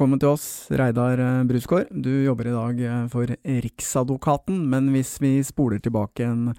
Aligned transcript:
Velkommen 0.00 0.16
til 0.16 0.30
oss, 0.32 0.44
Reidar 0.72 1.20
eh, 1.20 1.42
Brusgaard. 1.44 1.90
Du 1.92 2.08
jobber 2.24 2.46
i 2.48 2.54
dag 2.54 2.78
eh, 2.88 3.00
for 3.12 3.28
Riksadvokaten, 3.44 4.62
men 4.72 4.86
hvis 4.94 5.10
vi 5.20 5.34
spoler 5.44 5.76
tilbake 5.76 6.24
en 6.24 6.54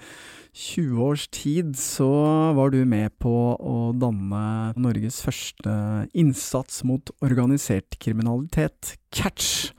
20 0.54 1.02
års 1.02 1.24
tid, 1.34 1.72
så 1.74 2.12
var 2.54 2.70
du 2.70 2.84
med 2.86 3.10
på 3.18 3.34
å 3.58 3.80
danne 3.98 4.44
Norges 4.78 5.24
første 5.26 5.74
innsats 6.14 6.84
mot 6.86 7.10
organisert 7.26 7.98
kriminalitet, 7.98 9.00
Catch. 9.10 9.72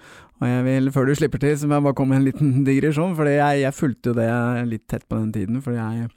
Og 0.43 0.51
jeg 0.51 0.67
vil, 0.67 0.91
før 0.91 1.07
du 1.07 1.15
slipper 1.15 1.39
til, 1.43 1.55
så 1.55 1.69
må 1.71 1.79
jeg 1.79 1.87
bare 1.87 1.97
komme 1.99 2.17
med 2.17 2.23
en 2.23 2.27
liten 2.27 2.53
digresjon, 2.69 3.15
for 3.19 3.31
jeg, 3.31 3.63
jeg 3.63 3.79
fulgte 3.79 4.11
jo 4.11 4.19
det 4.19 4.29
litt 4.73 4.87
tett 4.91 5.07
på 5.07 5.21
den 5.21 5.31
tiden, 5.35 5.63
fordi 5.63 5.79
jeg 5.79 6.11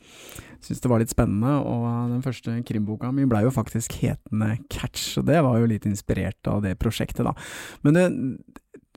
syntes 0.66 0.82
det 0.82 0.90
var 0.90 1.04
litt 1.04 1.14
spennende, 1.14 1.56
og 1.62 1.86
den 2.10 2.24
første 2.26 2.58
krimboka 2.66 3.12
mi 3.14 3.28
blei 3.30 3.44
jo 3.46 3.54
faktisk 3.54 4.00
hetende 4.02 4.56
Catch, 4.74 5.20
og 5.22 5.28
det 5.30 5.44
var 5.46 5.60
jo 5.62 5.70
litt 5.70 5.86
inspirert 5.86 6.50
av 6.50 6.64
det 6.66 6.74
prosjektet, 6.82 7.22
da. 7.28 7.36
Men 7.86 8.00
det, 8.00 8.08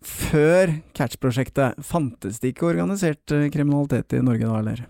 før 0.06 0.78
Catch-prosjektet, 0.96 1.82
fantes 1.84 2.40
det 2.40 2.54
ikke 2.54 2.70
organisert 2.70 3.34
eh, 3.34 3.50
kriminalitet 3.52 4.16
i 4.16 4.24
Norge 4.24 4.48
da, 4.48 4.62
eller? 4.62 4.86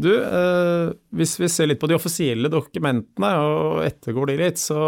Du, 0.00 0.10
eh, 0.16 0.92
hvis 1.16 1.34
vi 1.40 1.48
ser 1.52 1.68
litt 1.68 1.80
på 1.80 1.88
de 1.90 1.96
offisielle 1.96 2.48
dokumentene 2.52 3.30
og 3.44 3.82
ettergår 3.84 4.30
de 4.30 4.36
litt, 4.40 4.60
så, 4.60 4.78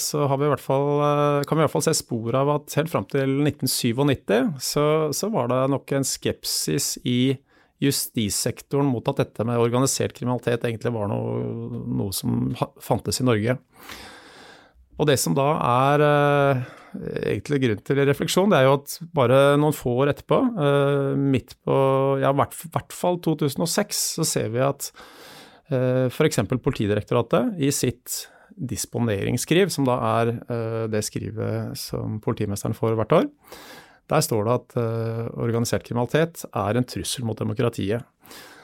så 0.00 0.28
vi 0.40 0.50
fall, 0.62 0.90
eh, 1.06 1.40
kan 1.48 1.58
vi 1.58 1.64
i 1.64 1.66
hvert 1.66 1.74
fall 1.74 1.86
se 1.86 1.96
spor 1.98 2.38
av 2.38 2.52
at 2.58 2.76
helt 2.78 2.92
fram 2.92 3.08
til 3.10 3.34
1997 3.42 4.54
så, 4.62 4.86
så 5.16 5.30
var 5.34 5.50
det 5.50 5.60
nok 5.74 5.96
en 5.96 6.06
skepsis 6.06 6.94
i 7.08 7.34
justissektoren 7.82 8.86
mot 8.88 9.06
at 9.10 9.20
dette 9.24 9.46
med 9.46 9.60
organisert 9.60 10.14
kriminalitet 10.16 10.64
egentlig 10.64 10.94
var 10.94 11.10
noe, 11.10 11.82
noe 11.84 12.14
som 12.14 12.54
fantes 12.82 13.20
i 13.20 13.26
Norge. 13.26 13.58
Og 14.94 15.08
det 15.08 15.16
som 15.18 15.34
da 15.34 15.46
er 15.58 16.04
eh, 16.06 16.60
egentlig 17.34 17.60
grunn 17.64 17.82
til 17.86 18.02
refleksjon, 18.06 18.52
det 18.52 18.60
er 18.60 18.68
jo 18.68 18.76
at 18.78 18.96
bare 19.16 19.40
noen 19.58 19.74
få 19.74 19.96
år 20.04 20.12
etterpå, 20.12 20.38
eh, 20.66 21.10
midt 21.18 21.56
på 21.66 21.78
ja, 22.22 22.30
i 22.30 22.38
hvert, 22.38 22.54
hvert 22.76 22.94
fall 22.94 23.18
2006, 23.24 24.04
så 24.20 24.28
ser 24.28 24.52
vi 24.54 24.62
at 24.62 24.90
eh, 25.74 26.06
f.eks. 26.06 26.44
Politidirektoratet 26.54 27.58
i 27.58 27.72
sitt 27.74 28.28
disponeringsskriv, 28.54 29.72
som 29.74 29.86
da 29.88 29.96
er 30.20 30.28
det 30.86 31.00
skrivet 31.02 31.74
som 31.74 32.20
politimesteren 32.22 32.76
får 32.76 32.94
hvert 33.00 33.14
år, 33.16 33.24
der 34.12 34.22
står 34.22 34.44
det 34.46 34.52
at 34.54 34.76
organisert 35.32 35.82
kriminalitet 35.82 36.44
er 36.52 36.78
en 36.78 36.86
trussel 36.86 37.26
mot 37.26 37.40
demokratiet. 37.40 38.06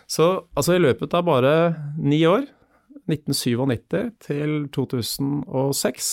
Så 0.06 0.28
altså 0.54 0.76
i 0.76 0.84
løpet 0.84 1.16
av 1.18 1.26
bare 1.26 1.54
ni 1.98 2.20
år, 2.28 2.46
1997 3.10 4.10
til 4.26 4.54
2006, 4.74 6.10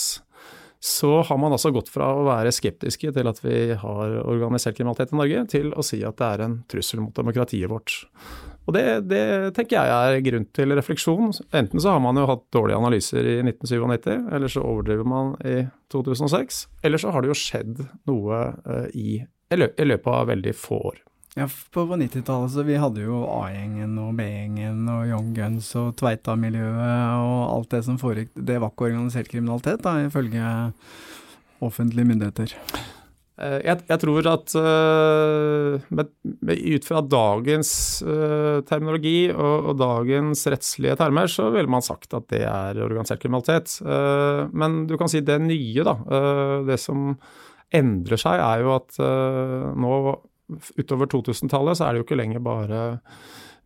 så 0.80 1.22
har 1.26 1.40
man 1.42 1.54
altså 1.56 1.72
gått 1.74 1.90
fra 1.90 2.12
å 2.14 2.26
være 2.28 2.54
skeptiske 2.54 3.12
til 3.16 3.30
at 3.30 3.40
vi 3.42 3.62
har 3.82 4.20
organisert 4.24 4.78
kriminalitet 4.78 5.14
i 5.14 5.18
Norge, 5.18 5.46
til 5.50 5.72
å 5.74 5.86
si 5.86 6.04
at 6.06 6.20
det 6.20 6.28
er 6.28 6.44
en 6.46 6.60
trussel 6.70 7.02
mot 7.02 7.16
demokratiet 7.18 7.72
vårt. 7.72 7.96
Og 8.68 8.76
det, 8.76 8.84
det, 9.08 9.24
tenker 9.56 9.80
jeg 9.80 9.96
er 9.96 10.26
grunn 10.26 10.46
til 10.56 10.76
refleksjon. 10.76 11.32
Enten 11.56 11.82
så 11.82 11.96
har 11.96 12.02
man 12.04 12.20
jo 12.20 12.28
hatt 12.28 12.44
dårlige 12.54 12.80
analyser 12.82 13.24
i 13.24 13.38
1997, 13.40 14.28
eller 14.36 14.52
så 14.52 14.64
overdriver 14.68 15.08
man 15.08 15.34
i 15.48 15.62
2006. 15.94 16.66
Eller 16.84 17.02
så 17.02 17.14
har 17.16 17.24
det 17.24 17.32
jo 17.32 17.40
skjedd 17.40 17.86
noe 18.12 18.42
uh, 18.68 18.88
i, 18.92 19.22
i 19.24 19.60
løpet 19.62 20.12
av 20.12 20.28
veldig 20.34 20.56
få 20.60 20.82
år. 20.92 21.00
Ja, 21.38 21.46
på 21.70 21.84
90-tallet 21.86 22.50
så 22.50 22.64
vi 22.66 22.80
hadde 22.82 23.04
jo 23.04 23.20
A-gjengen 23.30 23.94
og 24.02 24.16
B-gjengen 24.18 24.88
og 24.90 25.04
Young 25.06 25.28
Guns 25.36 25.70
og 25.78 25.92
Tveita-miljøet 26.00 27.20
og 27.22 27.42
alt 27.52 27.74
det 27.76 27.84
som 27.86 28.00
foregikk. 28.02 28.32
Det 28.34 28.56
var 28.58 28.72
ikke 28.74 28.88
organisert 28.88 29.30
kriminalitet, 29.30 29.84
da, 29.86 30.00
ifølge 30.08 30.54
offentlige 31.62 32.10
myndigheter? 32.10 32.56
Eh, 33.38 33.60
jeg, 33.68 33.84
jeg, 33.86 34.02
tror 34.02 34.30
at 34.32 34.56
uh, 34.58 35.90
med, 35.94 36.10
med, 36.42 36.64
ut 36.74 36.88
fra 36.90 37.04
dagens 37.06 37.72
uh, 38.02 38.64
terminologi 38.66 39.28
og, 39.30 39.70
og, 39.70 39.76
dagens 39.78 40.42
rettslige 40.50 40.96
termer, 40.98 41.30
så 41.30 41.52
ville 41.54 41.70
man 41.70 41.86
sagt 41.86 42.18
at 42.18 42.26
det 42.34 42.42
er 42.50 42.82
organisert 42.82 43.22
kriminalitet. 43.22 43.76
Uh, 43.86 44.50
men 44.58 44.88
du 44.90 44.96
kan 44.98 45.12
si 45.12 45.22
det 45.22 45.38
nye, 45.44 45.86
da. 45.86 45.94
det 46.66 46.80
som 46.82 47.14
endrer 47.78 48.18
seg, 48.18 48.42
er 48.42 48.66
jo 48.66 48.74
at 48.74 48.98
nå 49.78 49.94
utover 50.78 51.10
2000-tallet 51.12 51.78
så 51.78 51.86
er 51.88 51.94
det 51.94 52.02
jo 52.02 52.08
ikke 52.08 52.20
lenger 52.20 52.44
bare 52.44 52.82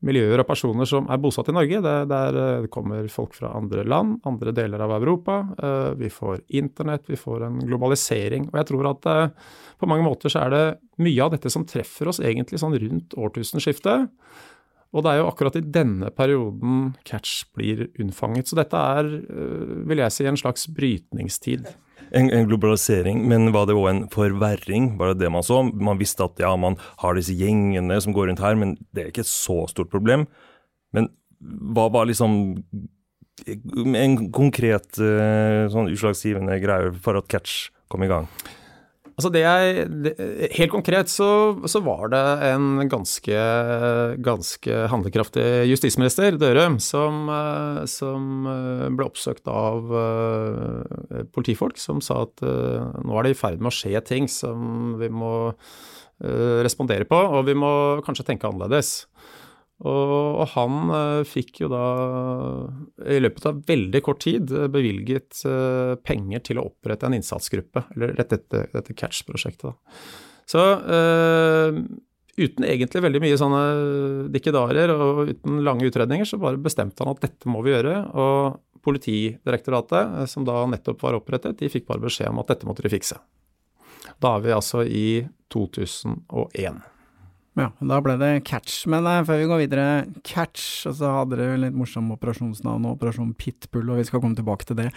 miljøer 0.05 0.41
og 0.41 0.47
personer 0.49 0.87
som 0.89 1.07
er 1.13 1.19
bosatt 1.21 1.51
i 1.51 1.55
Norge. 1.55 1.81
Det, 1.85 1.95
der, 2.09 2.37
det 2.63 2.71
kommer 2.73 3.05
folk 3.13 3.35
fra 3.37 3.53
andre 3.57 3.85
land, 3.85 4.17
andre 4.27 4.53
deler 4.57 4.81
av 4.81 4.95
Europa. 4.97 5.41
Eh, 5.61 5.89
vi 5.99 6.09
får 6.13 6.41
internett, 6.57 7.05
vi 7.09 7.19
får 7.19 7.45
en 7.47 7.59
globalisering. 7.61 8.49
Og 8.49 8.57
jeg 8.61 8.69
tror 8.71 8.89
at 8.95 9.09
eh, 9.11 9.51
på 9.81 9.89
mange 9.89 10.05
måter 10.07 10.33
så 10.33 10.45
er 10.45 10.55
det 10.55 10.63
mye 11.05 11.25
av 11.25 11.35
dette 11.35 11.51
som 11.53 11.67
treffer 11.69 12.09
oss 12.09 12.21
egentlig 12.23 12.61
sånn 12.61 12.77
rundt 12.81 13.13
årtusenskiftet. 13.13 14.09
Og 14.91 15.05
det 15.05 15.13
er 15.13 15.21
jo 15.21 15.29
akkurat 15.29 15.55
i 15.55 15.63
denne 15.63 16.09
perioden 16.11 16.95
catch 17.07 17.45
blir 17.55 17.85
unnfanget. 18.01 18.49
Så 18.49 18.57
dette 18.59 18.81
er, 18.97 19.13
eh, 19.21 19.77
vil 19.87 20.01
jeg 20.01 20.17
si, 20.17 20.25
en 20.25 20.41
slags 20.41 20.65
brytningstid. 20.73 21.69
En, 22.11 22.27
en 22.27 22.47
globalisering, 22.49 23.21
men 23.31 23.53
var 23.55 23.69
det 23.69 23.75
òg 23.77 23.87
en 23.87 24.01
forverring? 24.11 24.95
Var 24.99 25.13
det 25.13 25.23
det 25.23 25.31
man 25.31 25.45
så? 25.47 25.61
Man 25.63 25.99
visste 26.01 26.25
at 26.27 26.41
ja, 26.43 26.51
man 26.59 26.75
har 26.99 27.15
disse 27.15 27.35
gjengene 27.39 27.99
som 28.03 28.15
går 28.15 28.27
rundt 28.27 28.43
her, 28.43 28.57
men 28.59 28.75
det 28.91 29.03
er 29.03 29.11
ikke 29.13 29.23
et 29.23 29.31
så 29.31 29.61
stort 29.71 29.91
problem. 29.93 30.25
Men 30.91 31.07
hva 31.71 31.87
var 31.93 32.09
liksom 32.09 32.33
en 33.95 34.17
konkret 34.35 34.99
eh, 35.01 35.69
sånn 35.71 35.89
utslagsgivende 35.89 36.59
greie 36.61 36.91
for 37.01 37.17
at 37.17 37.29
catch 37.31 37.69
kom 37.91 38.03
i 38.05 38.11
gang? 38.11 38.27
Altså 39.17 39.31
det 39.33 39.41
jeg, 39.43 39.85
det, 40.05 40.11
helt 40.55 40.71
konkret 40.73 41.11
så, 41.11 41.27
så, 41.69 41.81
var 41.83 42.11
det 42.13 42.21
en 42.47 42.87
ganske, 42.91 43.43
ganske 44.23 44.81
handlekraftig 44.91 45.45
justisminister, 45.69 46.37
Dørum, 46.41 46.79
som, 46.83 47.25
eh, 47.29 47.81
som, 47.91 48.47
eh, 48.49 48.87
ble 48.95 49.07
oppsøkt 49.09 49.49
av 49.51 49.91
uh, 49.91 51.23
politifolk 51.35 51.79
som 51.81 52.01
sa 52.03 52.23
at 52.25 52.41
nå 52.41 53.17
er 53.17 53.27
det 53.27 53.33
i 53.33 53.39
ferd 53.39 53.61
med 53.61 53.71
å 53.71 53.75
skje 53.75 53.99
ting 54.05 54.29
som 54.31 54.95
vi 55.01 55.09
må 55.11 55.33
respondere 56.21 57.07
på, 57.09 57.17
og 57.17 57.47
vi 57.47 57.55
må 57.57 57.71
kanskje 58.05 58.27
tenke 58.27 58.45
annerledes. 58.45 59.07
Og, 59.81 60.43
han 60.53 60.91
uh, 60.93 61.23
fikk 61.25 61.63
jo 61.63 61.71
da, 61.71 61.85
i 63.09 63.17
løpet 63.21 63.47
av 63.49 63.63
veldig 63.65 64.01
kort 64.05 64.21
tid, 64.21 64.51
eh, 64.53 64.69
bevilget 64.69 65.41
uh, 65.49 65.97
penger 66.05 66.43
til 66.45 66.61
å 66.61 66.67
opprette 66.69 67.09
en 67.09 67.17
innsatsgruppe, 67.17 67.87
eller 67.95 68.13
rett 68.19 68.35
etter 68.37 68.69
dette 68.75 68.93
Catch-prosjektet. 68.97 69.71
da. 69.71 70.03
Så 70.51 70.61
uh, 70.61 71.79
uten 72.37 72.67
egentlig 72.67 73.03
veldig 73.07 73.23
mye 73.23 73.39
sånne 73.41 73.63
dikkedarer 74.33 74.93
og 74.93 75.23
uten 75.31 75.63
lange 75.65 75.89
utredninger, 75.89 76.29
så 76.29 76.41
bare 76.41 76.61
bestemte 76.61 77.01
han 77.01 77.15
at 77.15 77.25
dette 77.25 77.49
må 77.49 77.63
vi 77.65 77.73
gjøre. 77.73 77.95
Og 78.13 78.59
Politidirektoratet, 78.81 80.23
som 80.25 80.41
da 80.41 80.63
nettopp 80.65 81.03
var 81.05 81.13
opprettet, 81.13 81.59
de 81.59 81.69
fikk 81.69 81.85
bare 81.85 82.01
beskjed 82.01 82.31
om 82.31 82.39
at 82.41 82.49
dette 82.49 82.65
måtte 82.65 82.81
de 82.81 82.89
fikse. 82.89 83.19
Da 84.17 84.35
er 84.39 84.41
vi 84.41 84.55
altså 84.55 84.81
i 84.81 85.05
2001. 85.53 86.81
Ja, 87.59 87.65
da 87.83 87.97
ble 87.99 88.13
det 88.15 88.29
Catch. 88.47 88.85
Men 88.91 89.03
eh, 89.09 89.23
før 89.27 89.41
vi 89.41 89.47
går 89.49 89.59
videre, 89.65 89.87
Catch, 90.23 90.85
og 90.87 90.95
så 90.95 91.09
hadde 91.17 91.35
dere 91.35 91.59
litt 91.59 91.75
morsomme 91.75 92.15
operasjonsnavn, 92.15 92.87
Operasjon 92.93 93.33
Pitbull, 93.35 93.89
og 93.91 93.99
vi 93.99 94.05
skal 94.07 94.23
komme 94.23 94.37
tilbake 94.37 94.69
til 94.69 94.79
det. 94.79 94.87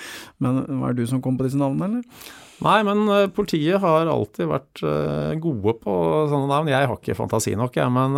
Men 0.45 0.63
var 0.79 0.95
det 0.95 1.03
du 1.03 1.11
som 1.11 1.23
kom 1.25 1.35
på 1.41 1.49
disse 1.49 1.59
navnene, 1.59 1.99
eller? 1.99 2.31
Nei, 2.63 2.77
men 2.87 3.03
uh, 3.11 3.25
politiet 3.35 3.83
har 3.83 4.07
alltid 4.07 4.47
vært 4.47 4.85
uh, 4.87 5.35
gode 5.43 5.75
på 5.83 5.97
sånne 6.31 6.47
navn. 6.53 6.71
Jeg 6.71 6.87
har 6.87 6.95
ikke 6.95 7.19
fantasi 7.19 7.57
nok, 7.59 7.75
jeg, 7.75 7.91
men 7.99 8.15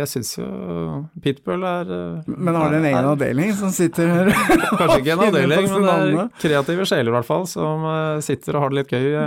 jeg 0.00 0.10
syns 0.10 0.34
jo 0.40 0.48
Pitbull 1.22 1.62
er 1.62 1.92
Men 2.26 2.58
har 2.58 2.74
dere 2.74 2.82
en 2.82 2.90
egen 2.90 3.10
avdeling 3.12 3.54
som 3.54 3.70
sitter 3.74 4.10
her? 4.10 4.32
Kanskje 4.80 4.98
ikke 5.04 5.14
en 5.14 5.26
avdeling, 5.28 5.70
men 5.70 5.86
det 5.86 5.96
er 6.26 6.32
kreative 6.42 6.90
sjeler 6.90 7.14
i 7.14 7.18
hvert 7.20 7.30
fall, 7.30 7.46
som 7.46 7.86
sitter 8.26 8.58
og 8.58 8.66
har 8.66 8.74
det 8.74 8.82
litt 8.82 8.96
gøy 8.98 9.20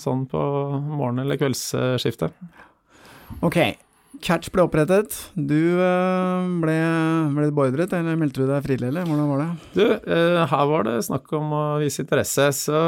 sånn 0.00 0.24
på 0.32 0.46
morgen- 0.88 1.20
eller 1.26 1.36
kveldsskiftet. 1.40 2.32
Ok, 3.44 3.58
Catch 4.22 4.50
ble 4.54 4.62
opprettet. 4.64 5.14
Du 5.34 5.80
eh, 5.82 6.46
ble, 6.62 6.76
ble 7.34 7.48
beordret, 7.54 7.92
eller 7.96 8.18
meldte 8.18 8.42
du 8.42 8.48
deg 8.48 8.64
frivillig, 8.64 8.88
eller 8.90 9.06
hvordan 9.08 9.30
var 9.30 9.42
det? 9.42 9.48
Du, 9.74 9.82
eh, 9.86 10.42
her 10.50 10.64
var 10.70 10.86
det 10.86 10.94
snakk 11.06 11.32
om 11.36 11.52
å 11.56 11.62
vise 11.82 12.02
interesse. 12.04 12.48
Så, 12.56 12.80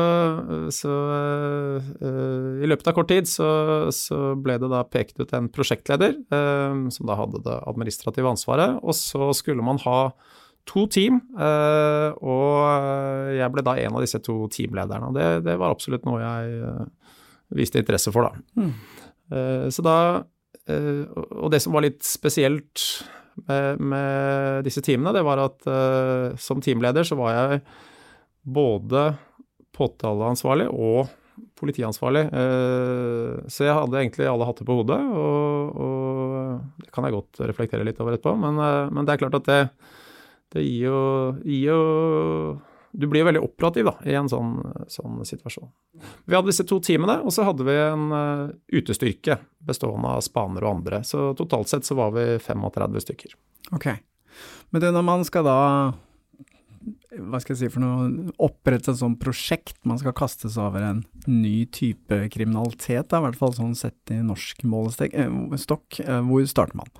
så 0.75 0.94
uh, 1.08 2.62
i 2.62 2.70
løpet 2.70 2.90
av 2.90 2.96
kort 2.96 3.10
tid 3.12 3.28
så, 3.30 3.48
så, 3.94 4.19
ble 4.38 4.58
det 4.62 4.70
da 4.72 4.84
pekt 4.88 5.20
ut 5.20 5.34
en 5.36 5.50
prosjektleder, 5.52 6.16
som 6.94 7.08
da 7.08 7.16
hadde 7.19 7.42
det 7.44 7.56
administrative 7.69 8.30
ansvaret. 8.30 8.78
Og 8.82 8.96
så 8.96 9.30
skulle 9.36 9.64
man 9.64 9.80
ha 9.84 9.98
to 10.69 10.84
team, 10.92 11.20
og 11.34 13.34
jeg 13.34 13.52
ble 13.54 13.64
da 13.64 13.76
en 13.80 13.96
av 13.96 14.04
disse 14.04 14.20
to 14.25 14.36
teamlederne. 14.52 15.10
Og 15.10 15.16
det, 15.16 15.28
det 15.48 15.56
var 15.60 15.75
absolutt 15.75 16.06
noe 16.08 16.22
jeg 16.22 17.58
viste 17.58 17.80
interesse 17.80 18.12
for, 18.14 18.28
da. 18.28 18.60
Mm. 18.60 19.70
så 19.72 19.84
da 19.84 19.98
Eh, 19.98 20.25
og 20.68 21.48
det 21.52 21.62
som 21.64 21.76
var 21.76 21.86
litt 21.86 22.02
spesielt 22.04 22.82
med, 23.46 23.80
med 23.80 24.66
disse 24.66 24.82
teamene, 24.84 25.14
det 25.16 25.22
var 25.26 25.40
at 25.40 25.68
uh, 25.70 26.36
som 26.40 26.60
teamleder 26.64 27.06
så 27.06 27.16
var 27.18 27.36
jeg 27.36 27.60
både 28.48 29.04
påtaleansvarlig 29.76 30.68
og 30.72 31.08
politiansvarlig. 31.58 32.24
Eh, 32.34 33.34
så 33.50 33.66
jeg 33.66 33.76
hadde 33.76 34.00
egentlig 34.00 34.28
alle 34.30 34.46
hatter 34.48 34.66
på 34.66 34.78
hodet, 34.80 34.98
og, 34.98 35.78
og 35.84 36.82
det 36.82 36.90
kan 36.94 37.06
jeg 37.06 37.16
godt 37.16 37.42
reflektere 37.50 37.86
litt 37.86 38.00
over 38.02 38.16
etterpå. 38.16 38.34
Men, 38.42 38.58
eh, 38.62 38.90
men 38.94 39.06
det 39.06 39.14
er 39.14 39.22
klart 39.22 39.38
at 39.38 39.48
det, 39.48 39.60
det 40.54 40.64
gir, 40.64 40.88
jo, 40.88 41.02
gir 41.44 41.70
jo 41.70 41.80
Du 42.98 43.06
blir 43.06 43.26
veldig 43.28 43.44
operativ 43.46 43.86
da, 43.86 43.94
i 44.10 44.16
en 44.18 44.26
sånn, 44.30 44.56
sånn, 44.90 45.20
situasjon. 45.28 45.68
Vi 46.26 46.34
hadde 46.34 46.50
disse 46.50 46.66
to 46.66 46.80
teamene, 46.82 47.20
og 47.22 47.30
så 47.34 47.44
hadde 47.46 47.66
vi 47.68 47.76
en 47.78 48.10
uh, 48.10 48.48
utestyrke 48.74 49.38
bestående 49.62 50.16
av 50.18 50.24
spanere 50.26 50.66
og 50.66 50.80
andre. 50.80 51.04
Så 51.06 51.30
totalt 51.38 51.70
sett 51.70 51.86
så 51.86 51.94
var 51.98 52.10
vi 52.16 52.26
35 52.42 52.98
stykker. 53.06 53.38
Ok. 53.78 53.92
Men 54.74 54.82
det 54.82 54.90
når 54.96 55.06
man 55.06 55.24
skal 55.28 55.46
da 55.46 55.58
hva 57.18 57.40
skal 57.42 57.54
jeg 57.54 57.60
si 57.60 57.72
for 57.72 57.82
noe, 57.82 58.32
opprette 58.42 58.92
et 58.92 59.00
sånt 59.00 59.18
prosjekt. 59.20 59.78
Man 59.88 59.98
skal 60.00 60.14
kastes 60.16 60.58
over 60.60 60.84
en 60.84 61.02
ny 61.26 61.66
type 61.74 62.20
kriminalitet, 62.34 63.08
da, 63.10 63.20
i 63.20 63.26
hvert 63.26 63.38
fall 63.40 63.54
sånn 63.56 63.74
sett 63.78 64.12
i 64.14 64.20
norsk 64.24 64.62
målestokk. 64.68 66.00
Eh, 66.04 66.20
hvor 66.28 66.46
starter 66.50 66.78
man? 66.78 66.92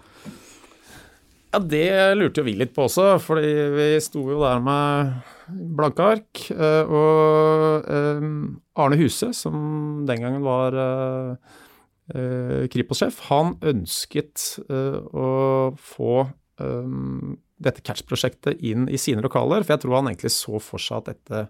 Ja, 1.49 1.61
det 1.65 1.89
lurte 2.19 2.43
jo 2.43 2.47
vi 2.47 2.55
litt 2.61 2.75
på 2.77 2.85
også, 2.85 3.15
fordi 3.25 3.53
vi 3.73 3.87
sto 4.05 4.27
jo 4.29 4.43
der 4.43 4.61
med 4.61 5.15
blanke 5.79 6.11
ark. 6.15 6.43
Eh, 6.53 6.93
og 6.93 7.89
eh, 7.89 8.29
Arne 8.79 9.01
Huse, 9.01 9.33
som 9.37 10.05
den 10.09 10.25
gangen 10.25 10.45
var 10.47 10.77
Kripos-sjef, 12.09 13.19
han 13.29 13.51
ønsket 13.69 14.41
å 14.65 15.27
få 15.77 16.13
dette 17.59 17.83
Catch-prosjektet 17.83 18.63
inn 18.65 18.89
i 18.89 18.99
sine 19.01 19.23
lokaler. 19.25 19.65
For 19.65 19.75
jeg 19.75 19.85
tror 19.85 19.99
han 19.99 20.11
egentlig 20.11 20.33
så 20.35 20.61
for 20.63 20.83
seg 20.83 21.03
at 21.03 21.11
dette 21.13 21.43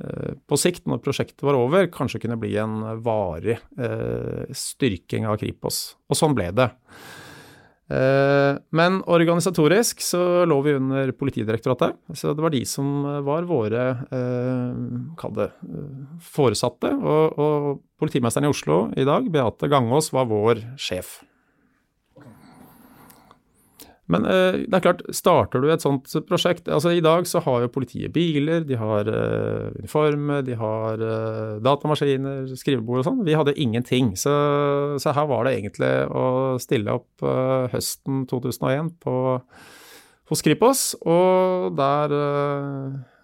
eh, 0.00 0.32
på 0.48 0.58
sikt, 0.60 0.86
når 0.90 1.02
prosjektet 1.04 1.44
var 1.46 1.58
over, 1.58 1.88
kanskje 1.92 2.22
kunne 2.24 2.38
bli 2.40 2.54
en 2.60 2.80
varig 3.04 3.58
eh, 3.58 4.54
styrking 4.56 5.28
av 5.28 5.38
Kripos. 5.42 5.84
Og 6.08 6.18
sånn 6.18 6.36
ble 6.36 6.50
det. 6.56 6.70
Eh, 7.84 8.56
men 8.72 9.02
organisatorisk 9.12 10.00
så 10.00 10.44
lå 10.48 10.60
vi 10.64 10.76
under 10.78 11.12
Politidirektoratet. 11.18 11.98
Så 12.16 12.32
det 12.32 12.44
var 12.44 12.54
de 12.54 12.62
som 12.68 13.04
var 13.26 13.48
våre 13.48 13.84
kall 15.20 15.36
det 15.36 15.50
foresatte. 16.24 16.94
Og, 16.96 17.38
og 17.38 17.84
politimesteren 18.00 18.48
i 18.48 18.54
Oslo 18.54 18.80
i 18.96 19.06
dag, 19.08 19.28
Beate 19.32 19.70
Gangås, 19.72 20.12
var 20.14 20.30
vår 20.30 20.64
sjef. 20.80 21.18
Men 24.12 24.26
eh, 24.28 24.56
det 24.66 24.76
er 24.76 24.84
klart, 24.84 25.00
starter 25.16 25.62
du 25.62 25.70
et 25.72 25.84
sånt 25.84 26.10
prosjekt 26.28 26.68
altså 26.68 26.92
I 26.92 27.02
dag 27.04 27.24
så 27.28 27.40
har 27.46 27.62
jo 27.64 27.70
politiet 27.72 28.12
biler, 28.12 28.60
de 28.68 28.76
har 28.76 29.08
uh, 29.08 29.70
uniformer, 29.78 30.42
de 30.44 30.58
har 30.60 31.00
uh, 31.00 31.54
datamaskiner, 31.64 32.50
skrivebord 32.60 33.00
og 33.00 33.08
sånn. 33.08 33.22
Vi 33.24 33.36
hadde 33.38 33.56
ingenting. 33.60 34.12
Så, 34.20 34.34
så, 35.00 35.14
her 35.16 35.30
var 35.30 35.46
det 35.46 35.54
egentlig 35.56 35.92
å 36.12 36.26
stille 36.60 36.98
opp 37.00 37.24
uh, 37.24 37.70
høsten 37.72 38.26
2001 38.28 38.92
på, 39.04 39.16
hos 40.30 40.44
Kripos, 40.44 40.86
og 41.04 41.74
der 41.76 42.12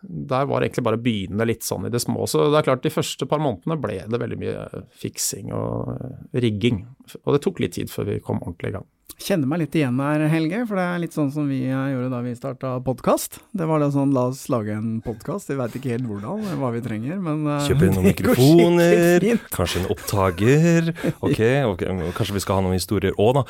der 0.01 0.47
var 0.49 0.65
egentlig 0.65 0.85
bare 0.87 1.01
begynne 1.01 1.45
litt 1.45 1.65
sånn 1.67 1.85
i 1.85 1.91
det 1.93 2.01
små. 2.01 2.25
Så 2.25 2.47
det 2.49 2.61
er 2.61 2.69
klart, 2.71 2.85
de 2.85 2.93
første 2.93 3.27
par 3.29 3.43
månedene 3.43 3.77
ble 3.81 3.99
det 4.09 4.21
veldig 4.23 4.39
mye 4.41 4.85
fiksing 4.97 5.53
og 5.53 5.91
rigging. 6.33 6.87
Og 7.21 7.37
det 7.37 7.43
tok 7.45 7.61
litt 7.61 7.77
tid 7.77 7.93
før 7.93 8.09
vi 8.09 8.23
kom 8.25 8.41
ordentlig 8.41 8.73
i 8.73 8.77
gang. 8.79 8.89
Kjenner 9.21 9.51
meg 9.51 9.59
litt 9.61 9.75
igjen 9.77 9.99
her, 10.01 10.23
Helge, 10.33 10.63
for 10.65 10.79
det 10.81 10.85
er 10.89 11.01
litt 11.03 11.13
sånn 11.13 11.29
som 11.35 11.49
vi 11.51 11.59
gjorde 11.69 12.09
da 12.09 12.23
vi 12.25 12.31
starta 12.33 12.71
podkast. 12.81 13.37
Det 13.53 13.67
var 13.69 13.83
det 13.83 13.91
sånn, 13.93 14.15
la 14.17 14.23
oss 14.31 14.47
lage 14.49 14.73
en 14.73 15.03
podkast, 15.05 15.51
vi 15.51 15.59
veit 15.59 15.77
ikke 15.77 15.93
helt 15.93 16.09
hvordan, 16.09 16.47
hva 16.57 16.71
vi 16.73 16.81
trenger, 16.85 17.19
men 17.21 17.45
Kjøpe 17.67 17.85
inn 17.91 17.95
noen 17.99 18.09
mikrofoner, 18.09 19.27
kanskje 19.53 19.83
en 19.83 19.91
opptaker. 19.93 20.89
Ok, 21.27 21.37
okay, 21.37 22.11
kanskje 22.17 22.39
vi 22.39 22.43
skal 22.47 22.59
ha 22.59 22.65
noen 22.65 22.79
historier 22.79 23.13
òg, 23.21 23.43
da. 23.43 23.45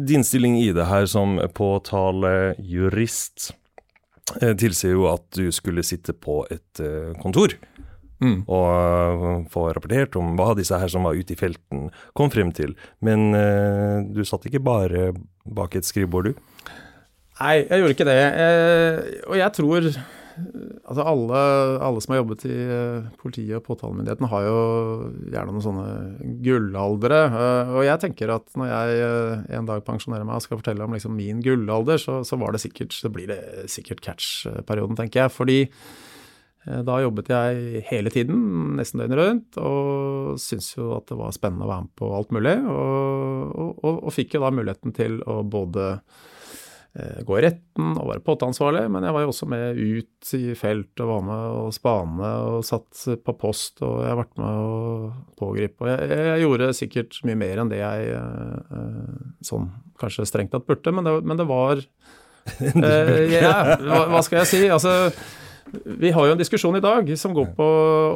Din 0.00 0.24
stilling 0.24 0.56
i 0.62 0.70
det 0.76 0.88
her 0.88 1.04
som 1.10 1.36
påtalejurist 1.56 3.50
tilsier 4.40 4.94
jo 4.96 5.04
at 5.10 5.26
du 5.36 5.50
skulle 5.52 5.84
sitte 5.84 6.16
på 6.16 6.46
et 6.48 6.80
kontor. 7.20 7.58
Mm. 8.20 8.42
Og 8.52 8.68
uh, 8.68 9.48
få 9.52 9.70
rapportert 9.72 10.16
om 10.20 10.34
hva 10.38 10.52
disse 10.58 10.76
her 10.76 10.92
som 10.92 11.08
var 11.08 11.16
ute 11.16 11.34
i 11.34 11.40
felten 11.40 11.88
kom 12.16 12.32
frem 12.32 12.52
til. 12.56 12.76
Men 13.04 13.32
eh, 13.36 14.04
du 14.12 14.22
satt 14.28 14.46
ikke 14.48 14.62
bare 14.64 15.10
bak 15.48 15.76
et 15.78 15.88
skrivebord, 15.88 16.30
du? 16.30 16.70
Nei, 17.40 17.62
jeg 17.64 17.80
gjorde 17.80 17.94
ikke 17.96 18.08
det. 18.08 18.22
Eh, 18.44 19.04
og 19.28 19.38
jeg 19.40 19.56
tror 19.56 19.92
Altså 20.40 21.02
alle, 21.04 21.40
alle, 21.84 22.00
som 22.00 22.14
har 22.14 22.20
jobbet 22.22 22.44
i 22.48 22.54
uh, 22.70 23.08
politiet 23.20 23.58
og 23.58 23.64
påtalemyndigheten 23.66 24.28
har 24.30 24.44
jo 24.46 24.60
gjerne 25.34 25.52
noen 25.52 25.64
sånne 25.66 25.88
gullaldere. 26.46 27.18
Uh, 27.34 27.72
og 27.74 27.84
jeg 27.84 28.00
tenker 28.06 28.32
at 28.32 28.46
når 28.56 28.70
jeg 28.70 29.10
en 29.58 29.68
dag 29.68 29.82
pensjonerer 29.84 30.24
meg 30.24 30.38
og 30.38 30.46
skal 30.46 30.62
fortelle 30.62 30.86
om 30.86 30.96
liksom, 30.96 31.12
min 31.18 31.42
gullalder, 31.44 32.00
så, 32.00 32.22
så, 32.24 32.38
var 32.40 32.56
det 32.56 32.62
sikkert, 32.64 32.96
så 32.96 33.12
blir 33.12 33.28
det 33.28 33.40
sikkert 33.74 34.00
catch-perioden, 34.06 34.96
tenker 35.02 35.26
jeg. 35.26 35.34
Fordi 35.34 35.58
Eh, 35.60 36.08
da 36.60 36.98
jobbet 37.00 37.30
jeg 37.32 37.84
hele 37.88 38.10
tiden, 38.12 38.40
nesten 38.76 39.00
døgnet 39.00 39.20
rundt, 39.20 39.60
og 39.62 40.40
syntes 40.40 40.74
jo 40.74 40.90
at 40.98 41.06
det 41.08 41.16
var 41.16 41.32
spennende 41.32 41.64
å 41.64 41.70
være 41.70 41.86
med 41.86 41.94
på 41.96 42.10
alt 42.18 42.34
mulig. 42.36 42.52
Og, 42.68 43.78
og, 43.80 43.94
og 43.96 44.12
fikk 44.12 44.36
jo 44.36 44.42
da 44.44 44.52
muligheten 44.52 44.92
til 44.96 45.16
å 45.24 45.38
både 45.40 45.86
eh, 45.96 47.22
gå 47.24 47.38
i 47.38 47.42
retten 47.46 47.94
og 47.94 48.12
være 48.12 48.24
påtansvarlig, 48.28 48.84
men 48.92 49.08
jeg 49.08 49.16
var 49.16 49.24
jo 49.24 49.32
også 49.32 49.48
med 49.48 49.80
ut 49.80 50.34
i 50.36 50.42
felt 50.60 51.00
og 51.00 51.12
var 51.14 51.26
med 51.30 51.56
å 51.62 51.64
spane 51.72 52.34
og 52.50 52.68
satt 52.68 53.06
på 53.24 53.38
post, 53.40 53.80
og 53.80 54.04
jeg 54.04 54.12
har 54.12 54.20
vært 54.20 54.36
med 54.44 54.62
å 54.68 55.10
pågripe. 55.40 55.86
Og 55.86 55.92
jeg, 55.94 56.22
jeg 56.28 56.44
gjorde 56.44 56.72
sikkert 56.76 57.20
mye 57.24 57.40
mer 57.40 57.64
enn 57.64 57.72
det 57.72 57.80
jeg 57.80 58.14
eh, 58.20 59.18
sånn 59.48 59.72
kanskje 60.00 60.28
strengt 60.28 60.52
tatt 60.52 60.68
burde, 60.68 60.92
men 60.92 61.08
det, 61.08 61.20
men 61.24 61.40
det 61.40 61.48
var 61.48 61.80
eh, 62.60 63.18
ja, 63.32 63.78
hva, 63.80 64.06
hva 64.12 64.26
skal 64.28 64.42
jeg 64.42 64.52
si? 64.52 64.66
Altså 64.68 65.08
vi 65.84 66.10
har 66.10 66.26
jo 66.26 66.34
en 66.34 66.40
diskusjon 66.40 66.76
i 66.76 66.82
dag 66.82 67.08
som 67.18 67.34
går 67.34 67.52
på 67.56 67.66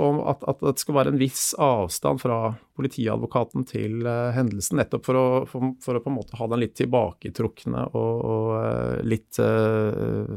om 0.09 0.21
at, 0.31 0.43
at, 0.51 0.63
det 0.65 0.83
skal 0.83 0.97
være 0.99 1.13
en 1.13 1.21
viss 1.21 1.53
avstand 1.61 2.23
fra 2.23 2.39
politiadvokaten 2.79 3.67
til 3.69 4.03
uh, 4.07 4.33
hendelsen, 4.35 4.79
nettopp 4.81 5.07
for 5.07 5.19
å, 5.19 5.27
for, 5.51 5.75
for 5.85 5.99
å, 5.99 6.03
på 6.03 6.11
en 6.11 6.17
måte 6.17 6.39
ha 6.41 6.49
den 6.51 6.65
litt 6.65 6.75
tilbaketrukne 6.81 7.87
og, 7.93 8.25
og 8.35 8.49
uh, 8.59 9.03
litt 9.07 9.39
uh, 9.43 10.35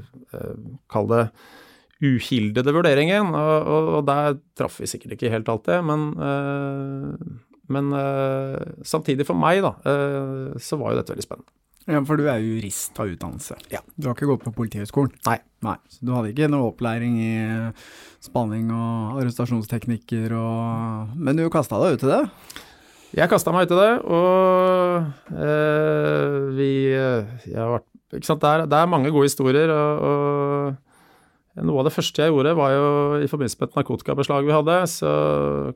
Kall 0.92 1.10
det 1.10 1.24
uhildede 2.04 2.74
vurderingen. 2.76 3.34
Og, 3.34 3.56
og, 3.58 3.92
og, 3.98 4.02
der 4.08 4.38
traff 4.60 4.78
vi 4.84 4.90
sikkert 4.90 5.18
ikke 5.18 5.34
helt 5.34 5.50
alt 5.50 5.66
det, 5.66 5.80
men, 5.88 6.12
men 7.74 7.88
samtidig 8.86 9.26
for 9.26 9.40
meg, 9.40 9.64
da, 9.66 9.74
så 10.62 10.78
var 10.78 10.94
jo 10.94 11.00
dette 11.00 11.16
veldig 11.16 11.26
spennende. 11.26 11.50
Ja, 11.88 12.02
For 12.04 12.20
du 12.20 12.26
er 12.28 12.42
jurist 12.44 12.98
av 13.00 13.08
utdannelse. 13.14 13.56
Ja. 13.72 13.80
Du 13.96 14.10
har 14.10 14.16
ikke 14.18 14.28
gått 14.28 14.44
på 14.44 14.52
Politihøgskolen? 14.58 15.14
Nei. 15.28 15.38
Nei. 15.64 15.78
Så 15.90 16.04
du 16.06 16.12
hadde 16.14 16.34
ikke 16.34 16.50
noe 16.52 16.70
opplæring 16.70 17.16
i 17.24 17.34
spaning 18.24 18.68
og 18.76 19.22
arrestasjonsteknikker 19.22 20.36
og 20.38 21.16
Men 21.16 21.40
du 21.40 21.48
kasta 21.54 21.80
deg 21.82 21.96
ut 21.98 22.04
i 22.06 22.12
det? 22.12 22.24
Jeg 23.16 23.32
kasta 23.32 23.54
meg 23.56 23.70
ut 23.70 23.72
i 23.72 23.80
det, 23.80 23.92
og 24.04 25.32
øh, 25.32 26.36
vi 26.58 26.72
Jeg 26.92 27.56
har 27.56 27.72
vært 27.78 28.20
Ikke 28.20 28.28
sant, 28.28 28.44
det 28.44 28.52
er, 28.52 28.68
det 28.68 28.82
er 28.82 28.92
mange 28.92 29.14
gode 29.16 29.30
historier, 29.30 29.72
og, 29.72 30.04
og 30.04 31.66
noe 31.66 31.82
av 31.82 31.88
det 31.88 31.96
første 31.96 32.22
jeg 32.22 32.32
gjorde, 32.32 32.54
var 32.60 32.76
jo 32.76 32.88
i 33.24 33.30
forbindelse 33.32 33.58
med 33.60 33.72
et 33.72 33.80
narkotikabeslag 33.80 34.46
vi 34.46 34.54
hadde, 34.54 34.76
så 34.92 35.12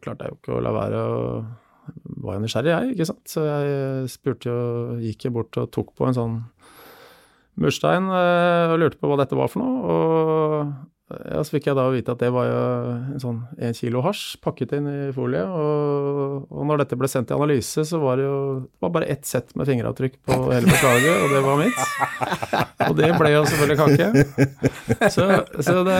klarte 0.04 0.28
jeg 0.28 0.36
jo 0.36 0.38
ikke 0.38 0.54
å 0.60 0.62
la 0.62 0.74
være 0.76 1.02
å 1.02 1.22
var 2.24 2.38
jo 2.38 2.44
nysgjerrig, 2.46 2.72
jeg. 2.72 2.96
ikke 2.96 3.10
sant? 3.10 3.24
Så 3.30 3.44
jeg 3.48 4.12
spurte 4.14 4.50
jo, 4.50 4.62
gikk 5.02 5.28
jo 5.28 5.36
bort 5.40 5.60
og 5.62 5.72
tok 5.76 5.94
på 5.98 6.08
en 6.08 6.18
sånn 6.18 6.38
murstein 7.62 8.08
eh, 8.08 8.72
og 8.72 8.80
lurte 8.82 9.00
på 9.00 9.10
hva 9.12 9.20
dette 9.22 9.38
var 9.38 9.52
for 9.52 9.64
noe. 9.64 9.96
Og 9.96 10.72
ja, 11.12 11.42
så 11.44 11.56
fikk 11.56 11.68
jeg 11.70 11.78
da 11.78 11.86
vite 11.94 12.14
at 12.14 12.22
det 12.22 12.30
var 12.34 12.48
jo 12.48 12.62
en 13.14 13.22
sånn 13.22 13.40
én 13.62 13.76
kilo 13.78 14.02
hasj 14.06 14.38
pakket 14.44 14.76
inn 14.78 14.88
i 14.90 14.98
folie. 15.16 15.42
Og, 15.44 16.48
og, 16.48 16.62
når 16.70 16.84
dette 16.84 16.98
ble 17.00 17.10
sendt 17.12 17.30
til 17.30 17.38
analyse, 17.38 17.86
så 17.88 18.00
var 18.02 18.20
det 18.20 18.26
jo 18.28 18.38
det 18.64 18.86
var 18.86 18.94
bare 18.98 19.10
ett 19.14 19.28
sett 19.28 19.54
med 19.60 19.70
fingeravtrykk 19.70 20.18
på 20.28 20.38
hele 20.52 20.70
beslaget, 20.70 21.16
og 21.18 21.36
det 21.36 21.42
var 21.46 21.62
mitt. 21.62 21.80
Og 22.88 22.98
det 22.98 23.12
ble 23.20 23.34
jo 23.34 23.44
selvfølgelig 23.50 23.80
kake. 23.82 24.08
Så, 25.12 25.28
så 25.64 25.76
det 25.88 26.00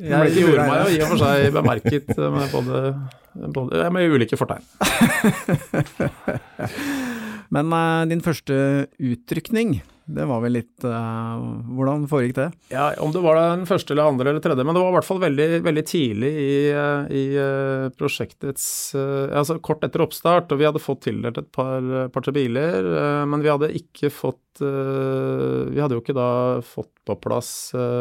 Jeg 0.00 0.36
gjorde 0.38 0.68
meg 0.68 0.76
jo 0.80 0.94
i 0.94 1.00
og 1.02 1.10
for 1.14 1.24
seg 1.24 1.48
bemerket 1.54 2.14
med 2.18 2.46
både, 2.52 2.84
både 3.58 3.88
med 3.94 4.14
ulike 4.14 4.38
fortegn. 4.40 4.64
Men 7.54 7.70
uh, 7.70 8.02
din 8.10 8.22
første 8.24 8.54
utrykning 8.98 9.78
det 10.06 10.24
var 10.28 10.42
vel 10.44 10.52
litt 10.58 10.84
uh, 10.84 11.40
Hvordan 11.72 12.04
foregikk 12.10 12.34
det? 12.36 12.48
Ja, 12.74 12.90
Om 13.00 13.12
det 13.14 13.22
var 13.24 13.38
den 13.38 13.64
første 13.68 13.94
eller 13.94 14.10
andre 14.10 14.30
eller 14.30 14.44
tredje, 14.44 14.64
men 14.66 14.76
det 14.76 14.82
var 14.82 14.92
i 14.92 14.96
hvert 14.98 15.08
fall 15.08 15.22
veldig, 15.22 15.46
veldig 15.64 15.84
tidlig 15.88 16.30
i, 16.42 16.56
eh, 16.74 17.14
i 17.16 17.24
uh, 17.40 17.88
prosjektets 17.96 18.66
uh, 18.98 19.32
Altså 19.32 19.56
kort 19.64 19.84
etter 19.86 20.04
oppstart, 20.04 20.52
og 20.52 20.60
vi 20.60 20.68
hadde 20.68 20.82
fått 20.82 21.06
tildelt 21.06 21.40
et 21.40 21.50
par, 21.54 21.88
par 22.12 22.24
tre 22.24 22.34
biler, 22.36 22.86
men 23.28 23.42
vi 23.44 23.50
hadde 23.50 23.72
ikke 23.78 24.10
fått 24.12 24.60
Vi 24.60 25.80
hadde 25.80 25.96
jo 25.96 26.02
ikke 26.02 26.14
da 26.16 26.60
fått 26.62 26.92
på 27.06 27.16
plass 27.18 27.50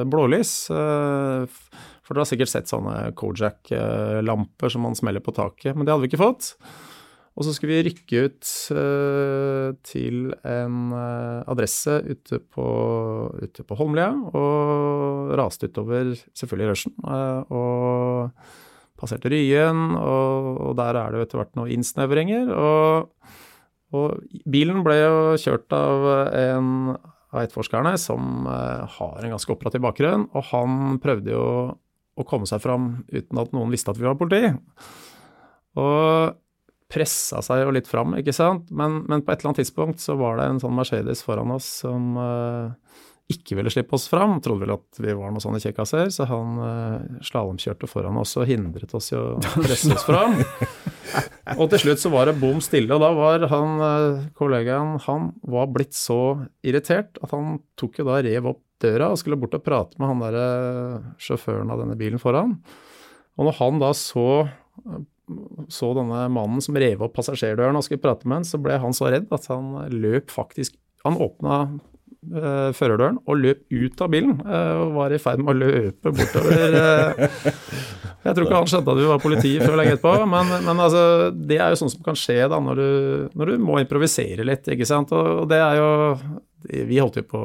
blålys. 0.06 0.52
For 0.70 2.14
dere 2.14 2.22
har 2.22 2.30
sikkert 2.30 2.52
sett 2.52 2.70
sånne 2.70 3.14
Kojak-lamper 3.18 4.74
som 4.74 4.86
man 4.86 4.98
smeller 4.98 5.24
på 5.24 5.34
taket, 5.36 5.74
men 5.74 5.88
det 5.88 5.96
hadde 5.96 6.06
vi 6.06 6.12
ikke 6.12 6.22
fått. 6.22 6.54
Og 7.34 7.46
så 7.48 7.54
skulle 7.56 7.80
vi 7.80 7.86
rykke 7.88 8.26
ut 8.28 8.50
uh, 8.78 9.70
til 9.86 10.36
en 10.46 10.92
uh, 10.94 11.42
adresse 11.50 11.96
ute 12.06 12.38
på, 12.54 12.66
ute 13.42 13.66
på 13.66 13.78
Holmlia, 13.80 14.12
og 14.38 15.34
raste 15.40 15.70
utover 15.72 16.12
selvfølgelig 16.38 16.70
Røsjen. 16.70 16.94
Uh, 17.02 17.42
og 17.50 19.00
passerte 19.02 19.32
Ryen, 19.34 19.96
og, 19.98 20.52
og, 20.60 20.76
der 20.78 21.00
er 21.00 21.16
det 21.16 21.24
etter 21.26 21.42
hvert 21.42 21.58
noen 21.58 21.74
innsnevringer. 21.74 22.54
Og, 22.54 23.34
og, 23.98 24.22
bilen 24.46 24.86
ble 24.86 25.00
jo 25.02 25.18
kjørt 25.42 25.74
av 25.76 26.08
en 26.30 26.70
av 27.34 27.42
etterforskerne 27.42 27.96
som 27.98 28.46
har 28.46 29.26
en 29.26 29.34
ganske 29.34 29.50
operativ 29.50 29.82
bakgrunn, 29.82 30.28
og 30.38 30.46
han 30.52 31.00
prøvde 31.02 31.34
jo 31.34 31.46
å 32.14 32.26
komme 32.30 32.46
seg 32.46 32.62
fram 32.62 32.92
uten 33.10 33.42
at 33.42 33.56
noen 33.58 33.74
visste 33.74 33.90
at 33.90 33.98
vi 33.98 34.06
var 34.06 34.20
politi. 34.20 34.54
Og 35.82 36.38
pressa 36.94 37.42
seg 37.46 37.64
jo 37.64 37.74
litt 37.74 37.90
fram, 37.90 38.14
ikke 38.20 38.36
sant. 38.36 38.70
Men, 38.72 39.02
men, 39.10 39.24
på 39.24 39.34
et 39.34 39.42
eller 39.42 39.54
annet 39.54 39.64
tidspunkt 39.64 40.04
så 40.04 40.18
var 40.20 40.38
det 40.40 40.50
en 40.50 40.62
sånn 40.62 40.76
Mercedes 40.78 41.24
foran 41.26 41.54
oss 41.56 41.68
som 41.82 42.18
uh, 42.20 42.74
ikke 43.32 43.58
ville 43.58 43.72
slippe 43.74 43.96
oss 43.98 44.06
fram. 44.12 44.38
Trodde 44.44 44.66
vel 44.66 44.76
at 44.76 45.02
vi 45.02 45.16
var 45.18 45.34
noen 45.34 45.44
sånne 45.44 45.62
kjekkaser, 45.64 46.12
så 46.14 46.28
han 46.30 46.60
uh, 46.62 47.22
slalåmkjørte 47.26 47.90
foran 47.90 48.20
oss 48.22 48.36
og 48.40 48.48
hindret 48.50 48.94
oss 48.98 49.12
i 49.14 49.18
å 49.20 49.40
presse 49.56 49.94
oss 49.96 50.06
fram. 50.08 50.38
og 51.60 51.66
til 51.74 51.86
slutt 51.86 52.04
så 52.04 52.14
var 52.14 52.30
det 52.30 52.38
bom 52.42 52.62
stille, 52.64 52.94
og 52.94 53.04
da 53.04 53.14
var 53.18 53.48
han 53.54 53.82
uh, 53.82 54.28
kollegaen 54.38 55.00
han 55.08 55.32
var 55.56 55.72
blitt 55.74 55.98
så 55.98 56.22
irritert 56.66 57.18
at 57.24 57.34
han 57.34 57.58
tok 57.80 58.02
jo 58.02 58.08
da 58.12 58.22
rev 58.26 58.54
opp 58.54 58.62
døra 58.84 59.14
og 59.14 59.20
skulle 59.22 59.40
bort 59.40 59.56
og 59.56 59.64
prate 59.64 60.00
med 60.00 60.10
han 60.10 60.22
derre 60.24 60.48
sjåføren 61.22 61.72
av 61.72 61.80
denne 61.80 61.98
bilen 62.00 62.22
foran. 62.22 62.58
Og 63.40 63.48
når 63.48 63.58
han 63.62 63.80
da 63.82 63.94
så 63.98 64.28
så 65.72 65.94
denne 65.96 66.26
mannen 66.34 66.64
som 66.64 66.78
rev 66.80 67.06
opp 67.06 67.16
passasjerdøren 67.18 67.78
og 67.80 67.86
skulle 67.86 68.04
prate 68.04 68.28
med 68.28 68.42
han, 68.42 68.48
så 68.48 68.60
ble 68.62 68.78
han 68.82 68.96
så 68.96 69.10
redd 69.14 69.32
at 69.34 69.50
han 69.52 69.76
løp 69.94 70.34
faktisk 70.34 70.80
Han 71.04 71.18
åpna 71.20 71.56
eh, 72.32 72.70
førerdøren 72.72 73.18
og 73.28 73.40
løp 73.42 73.66
ut 73.68 74.04
av 74.04 74.12
bilen 74.14 74.38
eh, 74.40 74.76
og 74.80 74.94
var 74.96 75.12
i 75.12 75.20
ferd 75.20 75.42
med 75.44 75.52
å 75.52 75.58
løpe 75.58 76.14
bortover. 76.16 76.78
Eh. 76.80 77.42
jeg 78.24 78.38
tror 78.38 78.46
ikke 78.46 78.62
han 78.62 78.70
skjønte 78.72 78.96
at 78.96 79.02
vi 79.02 79.10
var 79.10 79.20
politi 79.24 79.52
før 79.60 79.76
lenge 79.80 79.98
etterpå, 79.98 80.14
men, 80.32 80.54
men 80.64 80.80
altså, 80.86 81.04
det 81.36 81.60
er 81.60 81.74
jo 81.74 81.82
sånn 81.82 81.92
som 81.92 82.06
kan 82.08 82.20
skje 82.20 82.40
da 82.54 82.62
når 82.64 82.80
du, 82.80 82.88
når 83.36 83.52
du 83.52 83.68
må 83.68 83.82
improvisere 83.84 84.48
litt, 84.48 84.72
ikke 84.72 84.88
sant. 84.88 85.12
Og 85.12 85.44
det 85.52 85.60
er 85.60 85.82
jo 85.82 85.90
Vi 86.88 87.04
holdt 87.04 87.20
jo 87.20 87.28
på 87.28 87.44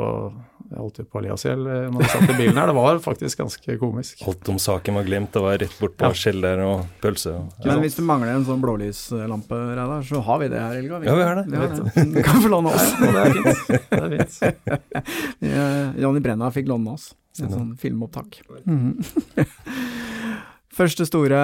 jeg 0.68 0.76
holdt 0.76 0.98
jo 1.00 1.04
på 1.08 1.16
å 1.16 1.22
le 1.24 1.30
av 1.32 1.38
selv 1.40 1.64
når 1.64 2.02
vi 2.02 2.08
satt 2.12 2.28
i 2.28 2.34
bilen 2.36 2.58
her. 2.60 2.68
Det 2.68 2.76
var 2.76 2.98
faktisk 3.00 3.40
ganske 3.40 3.76
komisk. 3.80 4.20
Holdt 4.26 4.50
om 4.52 4.58
saken 4.60 4.98
var 4.98 5.06
glemt. 5.06 5.30
Det 5.32 5.40
var 5.40 5.56
rett 5.62 5.76
bort 5.80 5.94
på 5.96 6.10
ja. 6.10 6.18
skjeller 6.22 6.60
og 6.66 6.82
pølse. 7.00 7.32
Og, 7.38 7.64
Men 7.64 7.80
hvis 7.84 7.96
du 7.96 8.02
mangler 8.04 8.34
en 8.34 8.44
sånn 8.44 8.60
blålyslampe, 8.60 9.60
Reidar, 9.70 10.04
så 10.04 10.20
har 10.26 10.42
vi 10.42 10.50
det 10.52 10.60
her, 10.60 10.76
Helga. 10.76 11.00
ja, 11.08 11.16
vi 11.16 11.24
har 11.24 11.40
det. 11.40 11.46
Vi 11.48 11.62
har 11.62 11.72
det. 11.72 12.04
Du 12.12 12.20
kan 12.28 12.44
få 12.44 12.52
låne 12.52 12.74
oss. 12.74 12.92
Ja, 13.00 13.08
det 13.16 13.24
er 13.24 13.38
fint. 13.38 13.88
Det 13.88 14.02
er 14.02 15.06
fint. 15.40 15.98
Jonny 16.04 16.24
Brenna 16.24 16.52
fikk 16.52 16.68
låne 16.68 16.98
oss. 16.98 17.10
En 17.38 17.52
sånn 17.54 17.74
filmopptak. 17.78 18.42
Mm 18.66 18.78
-hmm. 18.78 19.46
Første 20.78 21.06
store 21.06 21.38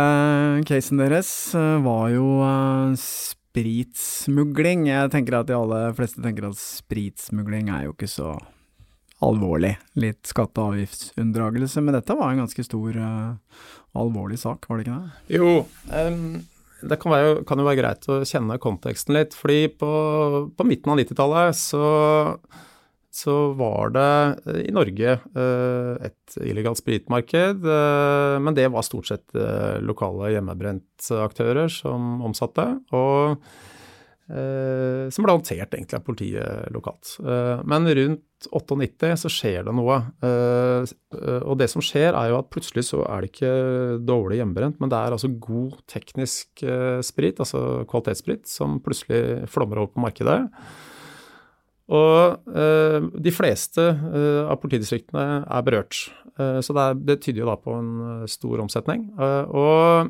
casen 0.67 1.01
deres 1.01 1.55
eh, 1.55 1.83
var 1.83 2.11
jo 2.13 2.39
uh, 2.39 2.95
spritsmugling. 2.95 4.87
Jeg 4.87 5.11
tenker 5.11 5.41
at 5.41 5.49
de 5.49 5.57
aller 5.57 5.95
fleste 5.97 6.23
tenker 6.23 6.47
at 6.47 6.59
spritsmugling 6.61 7.71
er 7.71 7.89
jo 7.89 7.95
ikke 7.97 8.11
så 8.11 8.37
alvorlig. 9.23 9.77
Litt 10.01 10.27
skatte- 10.27 10.63
og 10.63 10.75
avgiftsunndragelse, 10.75 11.83
men 11.85 11.99
dette 11.99 12.17
var 12.19 12.33
en 12.33 12.43
ganske 12.45 12.67
stor 12.67 12.99
uh, 12.99 13.63
alvorlig 13.99 14.41
sak, 14.43 14.67
var 14.69 14.81
det 14.81 14.87
ikke 14.87 14.99
det? 14.99 15.39
Jo, 15.39 15.51
um, 15.95 16.43
det 16.85 17.01
kan, 17.01 17.15
være, 17.15 17.41
kan, 17.49 17.61
jo 17.61 17.67
være 17.69 17.81
greit 17.81 18.07
å 18.11 18.21
kjenne 18.29 18.61
konteksten 18.61 19.17
litt. 19.17 19.37
fordi 19.39 19.69
på, 19.81 19.91
på 20.57 20.69
midten 20.69 20.93
av 20.93 21.01
90-tallet 21.01 21.57
så, 21.57 21.85
så, 23.15 23.37
var 23.57 23.95
det 23.95 24.09
eh, 24.45 24.63
i 24.69 24.75
Norge 24.75 25.19
uh, 25.39 25.95
et 26.05 26.41
illegalt 26.43 26.83
spritmarked, 26.83 27.65
uh, 27.65 28.41
men 28.43 28.59
det 28.59 28.67
var 28.75 28.85
stort 28.87 29.13
sett 29.13 29.39
lokale 29.85 30.35
hjemmebrentaktører 30.35 31.71
som 31.73 32.19
omsatte. 32.27 32.67
og 32.93 33.39
Eh, 34.25 35.11
som 35.13 35.27
ble 35.27 35.35
håndtert 35.35 35.75
egentlig 35.77 35.99
av 35.99 36.05
politiet 36.07 36.71
lokalt. 36.73 37.19
Eh, 37.21 37.61
men 37.69 37.89
rundt 37.99 38.47
98 38.49 39.11
så 39.21 39.31
skjer 39.33 39.67
det 39.67 39.75
noe. 39.77 39.99
Eh, 40.25 40.95
og 41.45 41.59
det 41.61 41.69
som 41.73 41.85
skjer 41.85 42.17
er 42.17 42.31
jo 42.33 42.39
at 42.39 42.49
plutselig 42.53 42.87
så 42.89 43.03
er 43.05 43.21
det 43.21 43.33
ikke 43.33 43.53
dårlig 44.09 44.41
hjemmebrent, 44.41 44.81
men 44.81 44.93
det 44.93 45.01
er 45.01 45.17
altså 45.17 45.29
god 45.29 45.77
teknisk 45.91 46.65
sprit, 47.05 47.41
altså 47.41 47.85
kvalitetssprit, 47.91 48.49
som 48.49 48.81
plutselig 48.85 49.45
flommer 49.53 49.83
over 49.83 49.93
på 49.93 50.05
markedet. 50.07 50.41
Og 51.95 52.49
de 53.21 53.33
fleste 53.37 53.83
av 53.85 54.57
politidistriktene 54.63 55.45
er 55.45 55.65
berørt. 55.67 55.99
så 56.37 56.77
det, 56.77 56.85
er, 56.85 57.03
det 57.13 57.19
tyder 57.21 57.43
jo 57.43 57.51
da 57.51 57.59
på 57.61 57.77
en 57.77 57.93
stor 58.33 58.63
omsetning. 58.65 59.11
og 59.21 60.09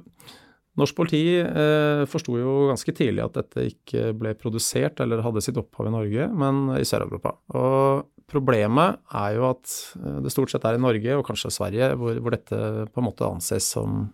Norsk 0.81 0.97
politi 0.99 1.23
eh, 1.39 2.03
forsto 2.11 2.35
jo 2.41 2.55
ganske 2.73 2.95
tidlig 2.97 3.23
at 3.23 3.37
dette 3.39 3.69
ikke 3.71 4.09
ble 4.19 4.33
produsert 4.39 4.99
eller 5.05 5.23
hadde 5.23 5.43
sitt 5.45 5.61
opphav 5.61 5.87
i 5.87 5.95
Norge, 5.95 6.27
men 6.35 6.67
i 6.81 6.87
Sør-Europa. 6.89 7.37
Og 7.55 8.11
problemet 8.31 8.99
er 9.15 9.37
jo 9.37 9.49
at 9.53 9.71
eh, 10.01 10.21
det 10.25 10.35
stort 10.35 10.53
sett 10.53 10.67
er 10.67 10.79
i 10.79 10.83
Norge, 10.83 11.17
og 11.19 11.27
kanskje 11.29 11.53
Sverige, 11.55 11.93
hvor, 12.01 12.19
hvor 12.19 12.35
dette 12.35 12.61
på 12.91 13.03
en 13.03 13.09
måte 13.09 13.29
anses 13.29 13.71
som 13.77 14.09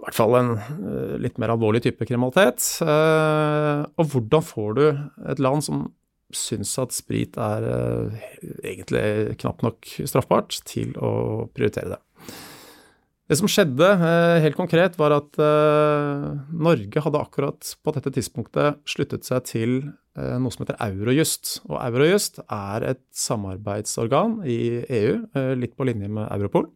i 0.00 0.06
hvert 0.06 0.16
fall 0.16 0.36
en 0.38 0.54
eh, 0.56 1.16
litt 1.20 1.40
mer 1.40 1.52
alvorlig 1.52 1.82
type 1.84 2.06
kriminalitet. 2.08 2.64
Eh, 2.84 3.82
og 4.00 4.12
hvordan 4.14 4.46
får 4.46 4.76
du 4.78 4.84
et 5.32 5.42
land 5.42 5.66
som 5.66 5.88
syns 6.30 6.76
at 6.78 6.94
sprit 6.94 7.34
er 7.42 7.64
uh, 7.66 8.20
egentlig 8.62 9.34
knapt 9.40 9.64
nok 9.66 9.88
straffbart, 10.06 10.60
til 10.62 10.92
å 11.02 11.48
prioritere 11.50 11.96
det? 11.96 11.98
Det 13.30 13.36
som 13.38 13.46
skjedde 13.46 13.86
eh, 13.86 14.42
helt 14.42 14.56
konkret, 14.58 14.96
var 14.98 15.12
at 15.14 15.38
eh, 15.38 16.24
Norge 16.50 16.98
hadde 17.04 17.20
akkurat 17.22 17.62
på 17.78 17.92
dette 17.94 18.10
tidspunktet 18.16 18.80
sluttet 18.90 19.22
seg 19.28 19.44
til 19.46 19.94
eh, 20.18 20.34
noe 20.42 20.50
som 20.50 20.64
heter 20.64 20.74
Eurojust. 20.88 21.62
Og 21.68 21.76
Eurojust 21.78 22.40
er 22.42 22.82
et 22.90 23.04
samarbeidsorgan 23.14 24.42
i 24.42 24.82
EU, 24.82 25.30
litt 25.62 25.78
på 25.78 25.86
linje 25.86 26.10
med 26.10 26.26
Europol. 26.26 26.66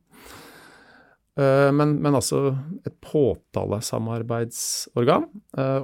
Men, 1.34 1.98
men 1.98 2.14
altså 2.14 2.54
et 2.86 2.94
påtalesamarbeidsorgan. 3.02 5.26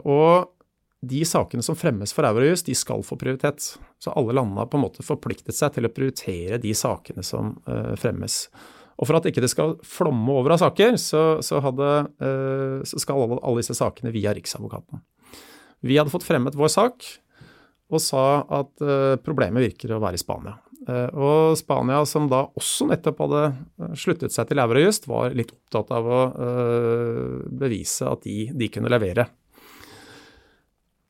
Og 0.07 0.55
de 1.03 1.27
sakene 1.27 1.59
som 1.67 1.75
fremmes 1.75 2.15
for 2.15 2.23
Eurojust, 2.29 2.71
de 2.71 2.75
skal 2.79 3.03
få 3.03 3.19
prioritet. 3.19 3.75
Så 3.99 4.15
alle 4.15 4.31
landene 4.39 4.63
har 4.63 4.71
på 4.71 4.79
en 4.79 4.87
måte 4.87 5.03
forpliktet 5.03 5.59
seg 5.59 5.75
til 5.75 5.83
å 5.89 5.91
prioritere 5.91 6.63
de 6.63 6.71
sakene 6.79 7.27
som 7.27 7.59
fremmes. 7.99 8.47
Og 9.01 9.09
for 9.09 9.17
at 9.17 9.27
ikke 9.31 9.43
det 9.43 9.51
skal 9.53 9.79
flomme 9.87 10.35
over 10.37 10.55
av 10.55 10.61
saker, 10.61 10.99
så, 11.01 11.25
så, 11.45 11.61
hadde, 11.65 11.89
eh, 12.21 12.81
så 12.89 13.01
skal 13.01 13.25
alle, 13.25 13.41
alle, 13.41 13.63
disse 13.63 13.77
sakene 13.79 14.13
via 14.13 14.35
Riksadvokaten. 14.37 15.01
Vi 15.89 15.97
hadde 15.97 16.13
fått 16.13 16.27
fremmet 16.27 16.59
vår 16.59 16.73
sak 16.73 17.07
og 17.91 18.03
sa 18.05 18.45
at 18.61 18.85
eh, 18.85 19.17
problemet 19.25 19.65
virker 19.65 19.97
å 19.97 20.03
være 20.05 20.21
i 20.21 20.21
Spania. 20.21 20.59
Eh, 20.85 21.09
og 21.17 21.57
Spania, 21.57 22.03
som 22.05 22.29
da 22.29 22.43
også 22.61 22.91
nettopp 22.91 23.25
hadde 23.25 23.97
sluttet 23.99 24.37
seg 24.37 24.51
til 24.51 24.61
Eurojust, 24.61 25.09
var 25.09 25.33
litt 25.37 25.55
opptatt 25.57 25.97
av 25.97 26.11
å 26.11 26.21
bevise 27.63 28.05
at 28.11 28.29
de, 28.29 28.51
de 28.53 28.69
kunne 28.73 28.93
levere. 28.93 29.31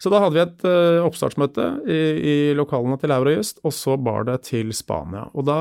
Så 0.01 0.15
da 0.15 0.23
hadde 0.23 0.39
vi 0.39 0.45
et 0.47 0.63
oppstartsmøte 1.05 1.67
i, 1.91 1.99
i 1.99 2.37
lokalene 2.57 2.97
til 3.03 3.13
Eurojust, 3.13 3.59
og 3.67 3.75
så 3.77 3.99
bar 4.01 4.31
det 4.31 4.39
til 4.47 4.71
Spania. 4.73 5.27
Og 5.35 5.45
da 5.51 5.61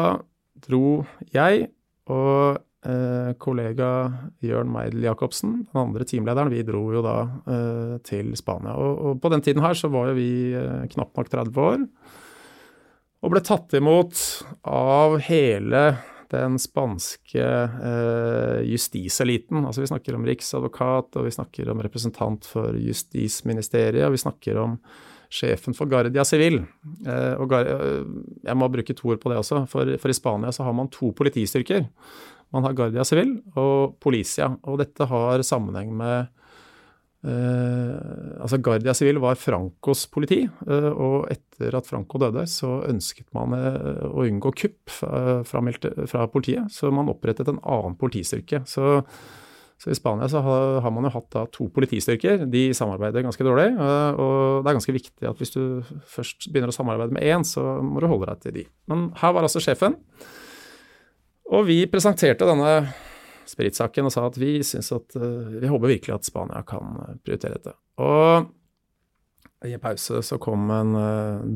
dro 0.64 1.02
jeg 1.34 1.68
og 2.10 2.60
eh, 2.86 3.32
kollega 3.42 3.90
Jørn 4.46 4.72
Meidel 4.74 5.06
Jacobsen, 5.08 5.64
den 5.70 5.82
andre 5.82 6.08
teamlederen, 6.08 6.52
vi 6.54 6.64
dro 6.68 6.84
jo 6.94 7.04
da 7.06 7.18
eh, 7.26 7.96
til 8.08 8.32
Spania. 8.40 8.76
Og, 8.76 8.94
og, 9.00 9.20
på 9.22 9.32
den 9.34 9.46
tiden 9.46 9.64
her 9.66 9.78
så 9.78 9.92
var 9.94 10.12
jo 10.12 10.20
vi 10.20 10.32
eh, 10.58 10.88
knapt 10.96 11.18
nok 11.20 11.32
30 11.32 11.66
år. 11.66 11.84
Og 13.20 13.34
ble 13.34 13.44
tatt 13.44 13.76
imot 13.76 14.22
av 14.72 15.18
hele 15.26 15.84
den 16.30 16.60
spanske 16.62 17.44
eh, 17.44 18.60
justiseliten. 18.70 19.66
Altså 19.66 19.84
vi 19.84 19.90
snakker 19.90 20.16
om 20.16 20.28
riksadvokat, 20.28 21.18
og 21.18 21.26
vi 21.26 21.34
snakker 21.34 21.72
om 21.74 21.82
representant 21.84 22.46
for 22.48 22.78
justisministeriet, 22.78 24.06
og 24.06 24.14
vi 24.16 24.22
snakker 24.22 24.62
om 24.62 24.78
sjefen 25.30 25.76
for 25.78 25.90
Guardia 25.90 26.26
Civil. 26.26 26.64
Eh, 27.06 27.36
og 27.40 27.54
eh, 27.60 28.02
jeg 28.48 28.58
må 28.58 28.70
bruke 28.74 28.96
to 28.98 29.14
ord 29.14 29.22
på 29.22 29.32
det 29.32 29.40
også, 29.42 29.64
for, 29.70 29.94
for, 30.02 30.12
i 30.12 30.18
Spania 30.18 30.54
så 30.56 30.66
har 30.66 30.76
man 30.76 30.90
to 30.94 31.14
politistyrker. 31.16 31.86
Man 32.56 32.66
har 32.66 32.76
Guardia 32.78 33.06
Civil 33.06 33.38
og 33.60 34.00
Policia, 34.02 34.50
og 34.66 34.82
dette 34.82 35.06
har 35.10 35.46
sammenheng 35.46 35.92
med 35.94 36.32
eh, 37.30 38.40
altså 38.42 38.58
Guardia 38.58 38.96
Civil 38.98 39.22
var 39.22 39.38
Francos 39.38 40.08
politi, 40.10 40.42
eh, 40.46 40.90
og 40.90 41.30
etter 41.30 41.78
at 41.78 41.90
Franco 41.90 42.22
døde, 42.22 42.48
så 42.50 42.80
ønsket 42.90 43.30
man 43.38 43.54
eh, 43.58 44.08
å 44.10 44.26
unngå 44.26 44.56
kupp 44.64 44.96
fra, 44.98 45.44
fra, 45.46 46.26
politiet, 46.34 46.74
så 46.74 46.90
man 46.90 47.14
opprettet 47.14 47.54
en 47.54 47.62
annen 47.62 48.00
politistyrke. 48.02 48.64
Så, 48.70 48.98
så 49.80 49.94
i 49.94 49.96
Spania 49.96 50.28
så 50.28 50.42
har, 50.44 50.92
man 50.92 51.08
jo 51.08 51.14
hatt 51.14 51.30
da 51.32 51.46
to 51.56 51.70
politistyrker, 51.72 52.42
de 52.52 52.66
samarbeider 52.76 53.24
ganske 53.24 53.46
dårlig. 53.48 53.70
og 53.80 54.60
det 54.60 54.68
er 54.68 54.76
ganske 54.76 54.96
viktig 54.96 55.30
at 55.30 55.40
hvis 55.40 55.54
du 55.54 55.62
først 56.04 56.50
begynner 56.52 56.74
å 56.74 56.76
samarbeide 56.76 57.16
med 57.16 57.24
én, 57.24 57.46
så 57.48 57.64
må 57.80 58.04
du 58.04 58.10
holde 58.12 58.28
deg 58.28 58.42
til 58.44 58.58
de. 58.58 58.66
Men 58.92 59.06
her 59.22 59.32
var 59.36 59.48
altså 59.48 59.62
sjefen, 59.64 59.96
og 61.50 61.64
vi 61.70 61.86
presenterte 61.90 62.48
denne 62.50 62.74
spritsaken 63.48 64.10
og 64.10 64.14
sa 64.14 64.26
at 64.28 64.36
vi 64.38 64.58
syns 64.68 64.92
at 64.94 65.16
uh, 65.16 65.48
vi 65.56 65.72
håper 65.72 65.96
virkelig 65.96 66.18
at 66.18 66.28
Spania 66.28 66.60
kan 66.68 67.00
eh, 67.06 67.16
prioritere 67.24 67.56
dette. 67.56 67.74
Og 68.04 68.52
i 69.66 69.80
pause 69.82 70.20
så 70.24 70.38
kom 70.40 70.70
en 70.72 70.94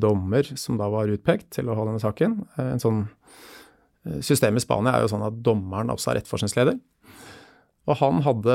dommer 0.01 0.47
som 0.59 0.79
da 0.79 0.89
var 0.91 1.11
utpekt 1.11 1.53
til 1.55 1.69
å 1.69 1.75
ha 1.77 1.85
denne 1.87 2.01
saken. 2.03 2.33
en 2.59 2.81
sånn 2.83 3.05
Systemet 4.19 4.59
i 4.59 4.63
Spania 4.65 4.97
er 4.97 5.05
jo 5.05 5.13
sånn 5.13 5.23
at 5.23 5.37
dommeren 5.39 5.93
også 5.93 6.11
er 6.11 6.19
etterforskningsleder. 6.19 6.75
Og 7.83 7.97
han 7.99 8.21
hadde, 8.23 8.53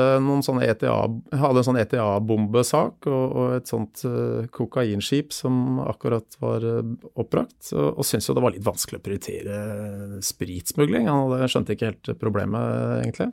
ETA, 0.65 0.93
hadde 1.37 1.61
en 1.61 1.65
sånn 1.67 1.77
ETA-bombesak 1.77 3.05
og, 3.11 3.25
og, 3.27 3.51
et 3.59 3.69
sånt 3.69 4.01
uh, 4.09 4.47
kokainskip 4.55 5.35
som 5.35 5.77
akkurat 5.83 6.39
var 6.41 6.65
uh, 6.65 6.79
oppbrakt, 7.13 7.69
og, 7.75 7.99
og 8.01 8.07
syntes 8.09 8.31
jo 8.31 8.35
det 8.39 8.45
var 8.47 8.55
litt 8.55 8.65
vanskelig 8.65 8.97
å 8.97 9.05
prioritere 9.05 9.59
spritsmugling. 10.25 11.05
Han 11.05 11.27
hadde, 11.27 11.51
skjønte 11.53 11.77
ikke 11.77 11.91
helt 11.91 12.11
problemet, 12.17 12.73
egentlig. 13.03 13.29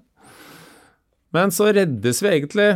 Men 1.33 1.57
så 1.57 1.71
reddes 1.73 2.21
vi 2.23 2.31
egentlig 2.31 2.69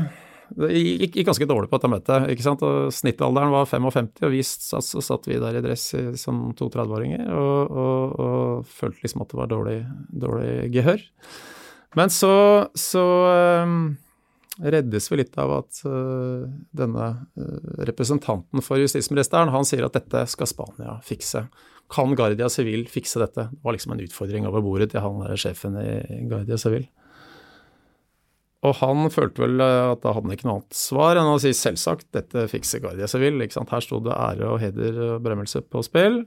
Det 0.57 0.73
gikk, 0.73 1.21
gikk 1.21 1.29
ganske 1.29 1.47
dårlig 1.53 1.69
på 1.71 1.77
dette 1.77 1.93
møtet. 1.93 2.27
ikke 2.33 2.49
sant? 2.49 2.65
Og 2.67 2.89
Snittalderen 2.97 3.53
var 3.53 3.69
55, 3.69 4.13
og 4.25 4.33
vi 4.33 4.43
så, 4.49 4.81
så 4.81 5.05
satt 5.05 5.29
vi 5.29 5.39
der 5.45 5.61
i 5.61 5.65
dress 5.69 5.91
som 6.25 6.49
to 6.57 6.73
30-åringer 6.73 7.29
og, 7.29 7.79
og, 7.85 8.19
og, 8.25 8.69
følte 8.81 9.05
liksom 9.05 9.29
at 9.29 9.37
det 9.37 9.45
var 9.45 9.53
dårlig, 9.53 9.81
dårlig 10.25 10.53
gehør. 10.73 11.09
Men 11.99 12.11
så, 12.11 12.69
så 12.75 13.03
um, 13.65 13.97
reddes 14.63 15.11
vi 15.11 15.19
litt 15.19 15.35
av 15.41 15.57
at 15.57 15.81
uh, 15.89 16.47
denne 16.77 17.09
uh, 17.35 17.73
representanten 17.89 18.63
for 18.63 18.79
justisministeren 18.83 19.51
han 19.51 19.67
sier 19.67 19.87
at 19.87 19.97
dette 19.99 20.23
skal 20.31 20.51
Spania 20.51 21.01
fikse. 21.07 21.47
Kan 21.91 22.15
Guardia 22.15 22.47
Civil 22.53 22.87
fikse 22.91 23.19
dette? 23.23 23.49
Det 23.51 23.67
var 23.67 23.75
liksom 23.75 23.97
en 23.97 24.05
utfordring 24.05 24.47
over 24.47 24.63
bordet 24.63 24.93
til 24.93 25.03
han 25.03 25.19
der 25.25 25.41
sjefen 25.41 25.79
i 25.83 26.23
Guardia 26.31 26.61
Civil. 26.61 26.87
Og 28.61 28.77
han 28.83 29.09
følte 29.11 29.43
vel 29.43 29.59
uh, 29.59 29.91
at 29.97 30.05
da 30.05 30.15
hadde 30.15 30.29
han 30.29 30.37
ikke 30.37 30.47
noe 30.47 30.61
annet 30.61 30.79
svar 30.79 31.19
enn 31.19 31.33
å 31.33 31.41
si 31.43 31.51
selvsagt, 31.57 32.13
dette 32.15 32.47
fikser 32.53 32.85
Guardia 32.85 33.11
Civil. 33.11 33.43
Ikke 33.43 33.59
sant? 33.59 33.75
Her 33.75 33.83
sto 33.83 33.99
det 34.05 34.15
ære 34.15 34.53
og 34.53 34.63
heder 34.63 35.03
og 35.09 35.27
berømmelse 35.27 35.65
på 35.67 35.83
spill. 35.89 36.23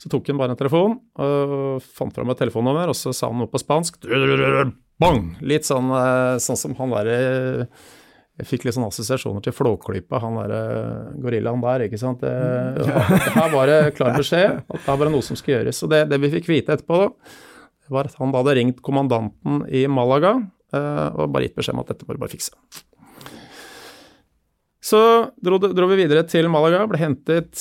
Så 0.00 0.12
tok 0.12 0.28
han 0.28 0.38
bare 0.40 0.52
en 0.56 0.60
telefon 0.60 0.94
og 1.20 1.80
fant 1.84 2.14
fram 2.16 2.32
et 2.32 2.38
telefonnummer, 2.40 2.88
og 2.88 2.96
så 2.96 3.12
sa 3.12 3.28
han 3.28 3.36
noe 3.40 3.52
på 3.52 3.60
spansk. 3.60 4.00
Bang! 5.00 5.32
Litt 5.40 5.64
sånn, 5.68 5.88
eh, 5.96 6.36
sånn 6.42 6.58
som 6.60 6.76
han 6.76 6.92
derre 6.92 7.16
Jeg 8.40 8.48
fikk 8.48 8.66
litt 8.66 8.76
sånn 8.76 8.88
assosiasjoner 8.88 9.44
til 9.44 9.54
Flåklypa, 9.56 10.20
han 10.22 10.38
der 10.40 10.52
gorillaen 11.20 11.60
der, 11.64 11.86
ikke 11.86 12.00
sant. 12.00 12.22
Det, 12.24 12.30
her 13.36 13.50
var 13.52 13.68
det 13.68 13.80
klar 13.98 14.14
beskjed 14.16 14.62
at 14.62 14.86
her 14.86 14.96
var 14.96 15.08
det 15.08 15.12
noe 15.12 15.24
som 15.24 15.36
skulle 15.36 15.58
gjøres. 15.58 15.82
Og 15.84 15.92
det, 15.92 16.06
det 16.08 16.20
vi 16.22 16.30
fikk 16.32 16.48
vite 16.48 16.76
etterpå, 16.76 17.02
var 17.90 18.08
at 18.08 18.16
han 18.20 18.32
da 18.32 18.40
hadde 18.40 18.54
ringt 18.56 18.78
kommandanten 18.86 19.64
i 19.68 19.82
Malaga 19.90 20.36
eh, 20.72 21.08
og 21.10 21.34
bare 21.34 21.48
gitt 21.48 21.58
beskjed 21.58 21.76
om 21.76 21.82
at 21.82 21.92
dette 21.92 22.06
må 22.06 22.16
du 22.16 22.22
bare 22.22 22.32
fikse. 22.32 22.54
Så 24.80 25.00
dro, 25.44 25.58
dro, 25.60 25.88
vi 25.90 25.98
videre 26.00 26.22
til 26.24 26.48
Malaga, 26.48 26.86
ble 26.88 27.02
hentet, 27.02 27.52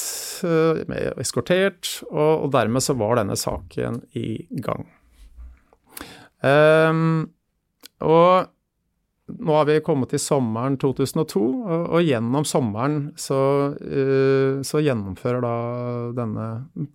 eskortert, 1.20 1.98
og, 2.08 2.46
og, 2.46 2.48
dermed 2.56 2.86
så 2.86 2.96
var 2.96 3.20
denne 3.20 3.36
saken 3.36 4.00
i 4.16 4.30
gang. 4.64 4.88
Um, 6.40 7.28
og 8.06 8.50
nå 9.30 9.54
har 9.54 9.68
vi 9.70 9.78
kommet 9.86 10.10
til 10.14 10.22
sommeren 10.22 10.78
2002, 10.82 11.42
og, 11.44 11.84
og 11.98 12.08
gjennom 12.08 12.48
sommeren 12.50 12.98
så, 13.20 13.42
uh, 13.78 14.60
så, 14.66 14.82
gjennomfører 14.82 15.46
da 15.46 15.54
denne 16.18 16.48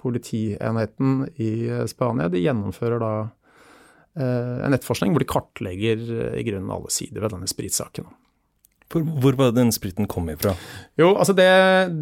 politienheten 0.03 1.23
i 1.39 1.53
Spania 1.91 2.27
de 2.33 2.43
gjennomfører 2.43 3.05
da 3.05 3.15
uh, 3.23 4.59
en 4.67 4.75
etterforskning 4.75 5.15
hvor 5.15 5.23
de 5.23 5.31
kartlegger 5.31 6.05
i 6.41 6.47
grunnen 6.49 6.75
alle 6.75 6.91
sider 6.95 7.23
ved 7.23 7.37
denne 7.37 7.51
spritsaken. 7.51 8.11
Hvor, 8.93 9.03
hvor 9.03 9.37
var 9.39 9.55
den 9.57 9.73
spriten 9.75 10.07
kom 10.11 10.29
ifra? 10.31 10.53
Jo, 11.01 11.15
altså 11.17 11.35
det, 11.35 11.49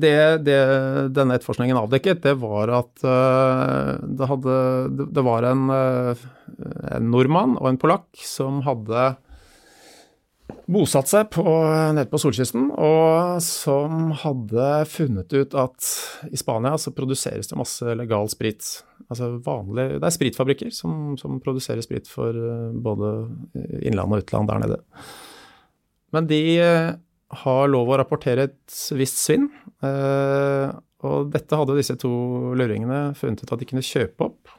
det, 0.03 0.17
det 0.45 0.59
denne 1.17 1.39
etterforskningen 1.39 1.79
avdekket, 1.79 2.21
det 2.25 2.35
var 2.43 2.73
at 2.83 3.05
uh, 3.07 3.95
det, 4.03 4.29
hadde, 4.29 4.57
det, 5.15 5.25
var 5.25 5.47
en, 5.49 5.63
uh, 5.73 6.25
en, 6.93 7.11
nordmann 7.13 7.57
og 7.61 7.71
en 7.71 7.81
polakk 7.81 8.09
som 8.27 8.63
hadde 8.67 9.13
bosatt 10.73 11.09
seg 11.11 11.31
på, 11.33 11.43
nede 11.97 12.07
på 12.11 12.21
solkysten, 12.21 12.69
og 12.77 13.41
som 13.45 14.13
hadde 14.23 14.69
funnet 14.91 15.33
ut 15.33 15.57
at 15.59 15.89
i 16.29 16.39
Spania 16.39 16.77
så 16.81 16.93
produseres 16.95 17.51
det 17.51 17.59
masse 17.59 17.97
legal 17.99 18.29
sprit. 18.33 18.69
Altså 19.09 19.33
vanlig, 19.45 19.99
Det 19.99 20.09
er 20.09 20.17
spritfabrikker 20.17 20.73
som, 20.75 21.17
som 21.21 21.41
produserer 21.45 21.83
sprit 21.85 22.09
for 22.09 22.37
uh, 22.37 22.71
både 22.73 23.15
innland 23.83 24.15
og 24.15 24.25
utland 24.25 24.53
der 24.53 24.63
nede. 24.63 24.81
Men 26.13 26.29
de 26.29 26.41
eh, 26.61 26.93
har 27.43 27.71
lov 27.73 27.91
å 27.91 27.99
rapportere 28.01 28.49
et 28.51 28.81
visst 28.99 29.21
svinn. 29.23 29.49
Eh, 29.85 30.73
og 31.03 31.31
dette 31.33 31.59
hadde 31.59 31.79
disse 31.79 31.97
to 32.01 32.13
luringene 32.59 33.11
funnet 33.19 33.43
ut 33.43 33.55
at 33.55 33.63
de 33.63 33.69
kunne 33.69 33.85
kjøpe 33.87 34.29
opp. 34.29 34.53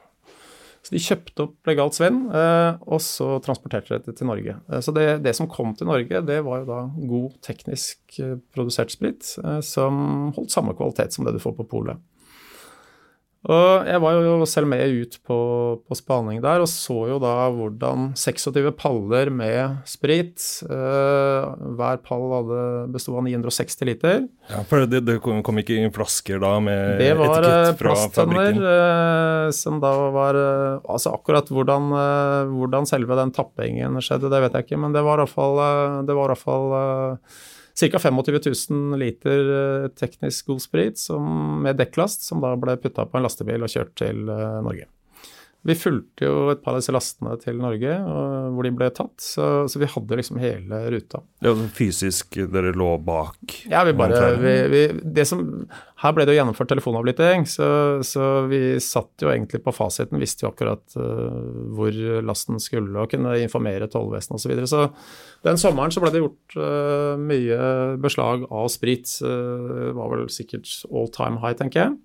Så 0.84 0.92
de 0.92 1.00
kjøpte 1.00 1.46
opp 1.46 1.68
legalt 1.70 1.96
svinn, 1.96 2.18
eh, 2.28 2.80
og 2.84 3.00
så 3.00 3.38
transporterte 3.44 3.96
de 3.96 4.10
det 4.10 4.16
til 4.18 4.28
Norge. 4.28 4.58
Så 4.84 4.92
det, 4.92 5.06
det, 5.24 5.32
som 5.36 5.48
kom 5.48 5.72
til 5.76 5.88
Norge, 5.88 6.20
det 6.28 6.40
var 6.44 6.60
jo 6.60 6.68
da 6.68 6.80
god 7.08 7.38
teknisk 7.46 8.18
produsert 8.52 8.92
sprit 8.92 9.24
som 9.64 10.02
holdt 10.36 10.52
samme 10.52 10.76
kvalitet 10.76 11.16
som 11.16 11.24
det 11.24 11.32
du 11.36 11.40
får 11.42 11.56
på 11.56 11.68
polet. 11.72 12.02
Og 13.44 13.84
jeg 13.84 14.00
var 14.00 14.16
jo 14.24 14.46
selv 14.48 14.70
med 14.70 14.88
ut 14.88 15.18
på, 15.28 15.36
på, 15.84 15.96
spaning 15.98 16.40
der, 16.40 16.62
og 16.64 16.68
så 16.70 16.96
jo 17.10 17.18
da 17.20 17.50
hvordan 17.52 18.14
26 18.16 18.70
paller 18.80 19.28
med 19.28 19.82
sprit 19.88 20.40
eh, 20.64 21.44
Hver 21.76 22.00
pall 22.06 22.24
hadde 22.32 22.62
bestod 22.94 23.20
av 23.20 23.28
960 23.28 23.88
liter. 23.90 24.24
Ja, 24.48 24.62
For 24.70 24.88
det, 24.88 25.02
det 25.04 25.18
kom, 25.24 25.42
kom, 25.44 25.60
ikke 25.60 25.76
inn 25.76 25.92
flasker 25.92 26.40
da 26.40 26.56
med 26.64 27.04
etikett 27.04 27.28
fra 27.28 27.36
fabrikken? 27.36 27.44
Det 27.44 27.76
var 27.76 27.80
plasttønner 27.82 28.68
eh, 28.72 29.52
som 29.60 29.80
da 29.82 29.92
var 30.14 30.40
uh, 30.40 30.92
Altså 30.94 31.12
akkurat 31.12 31.48
hvordan, 31.52 31.92
hvordan, 32.54 32.88
selve 32.88 33.16
den 33.18 33.32
tappingen 33.34 34.00
skjedde, 34.04 34.30
det 34.32 34.40
vet 34.46 34.56
jeg 34.56 34.66
ikke, 34.68 34.80
men 34.80 34.94
det 34.96 35.04
var 35.04 35.20
iallfall, 35.20 35.60
det 36.06 36.16
var 36.16 36.32
i 36.32 36.32
hvert 36.32 36.44
fall 36.44 36.72
ca. 37.74 37.98
25 37.98 38.40
000 38.70 38.98
liter 38.98 39.52
eh, 39.58 39.88
teknisk 39.98 40.46
god 40.52 40.62
sprit 40.62 40.98
som, 41.00 41.24
med 41.64 41.78
dekklast, 41.80 42.26
som 42.26 42.42
da 42.44 42.54
ble 42.60 42.76
putta 42.80 43.06
på 43.08 43.18
en 43.18 43.26
lastebil 43.26 43.66
og 43.66 43.72
kjørt 43.72 43.94
til 43.98 44.28
eh, 44.30 44.60
Norge. 44.64 44.86
Vi 45.64 45.76
fulgte 45.78 46.26
jo 46.26 46.50
et 46.52 46.60
par 46.64 46.74
av 46.74 46.82
disse 46.82 46.92
lastene 46.92 47.38
til 47.40 47.56
Norge, 47.56 47.94
hvor 48.52 48.66
de 48.66 48.72
ble 48.76 48.90
tatt. 48.92 49.14
Så, 49.22 49.64
så, 49.70 49.80
vi 49.80 49.88
hadde 49.88 50.18
liksom 50.20 50.40
hele 50.42 50.80
ruta. 50.92 51.22
Ja, 51.44 51.54
Fysisk 51.72 52.36
dere 52.52 52.74
lå 52.76 52.90
bak? 53.00 53.56
Ja, 53.70 53.84
vi 53.88 53.94
bare 53.96 54.34
vi, 54.40 54.54
vi, 54.72 54.82
det 55.16 55.24
som, 55.30 55.40
Her 56.02 56.12
ble 56.12 56.26
det 56.26 56.34
jo 56.34 56.40
gjennomført 56.42 56.68
telefonavlytting, 56.74 57.48
så, 57.48 57.68
så, 58.04 58.28
vi 58.50 58.76
satt 58.84 59.24
jo 59.24 59.32
egentlig 59.32 59.62
på 59.64 59.72
fasiten, 59.72 60.20
visste 60.20 60.44
jo 60.44 60.52
akkurat 60.52 60.84
uh, 61.00 61.32
hvor 61.76 61.96
lasten 62.28 62.60
skulle 62.60 63.00
og 63.00 63.14
kunne 63.14 63.38
informere 63.40 63.88
tollvesenet 63.88 64.36
osv. 64.36 64.44
Så, 64.44 64.52
videre. 64.52 64.68
så 64.68 65.48
den 65.48 65.60
sommeren 65.60 65.92
så 65.94 66.04
ble 66.04 66.12
det 66.12 66.24
gjort 66.26 66.58
uh, 66.60 67.14
mye 67.20 67.60
beslag 68.04 68.44
av 68.52 68.68
sprit. 68.72 69.16
Uh, 69.24 69.88
det 69.88 69.94
var 69.96 70.12
vel 70.12 70.28
sikkert 70.32 70.68
all 70.92 71.08
time 71.14 71.40
high, 71.40 71.56
tenker 71.56 71.86
jeg. 71.86 71.96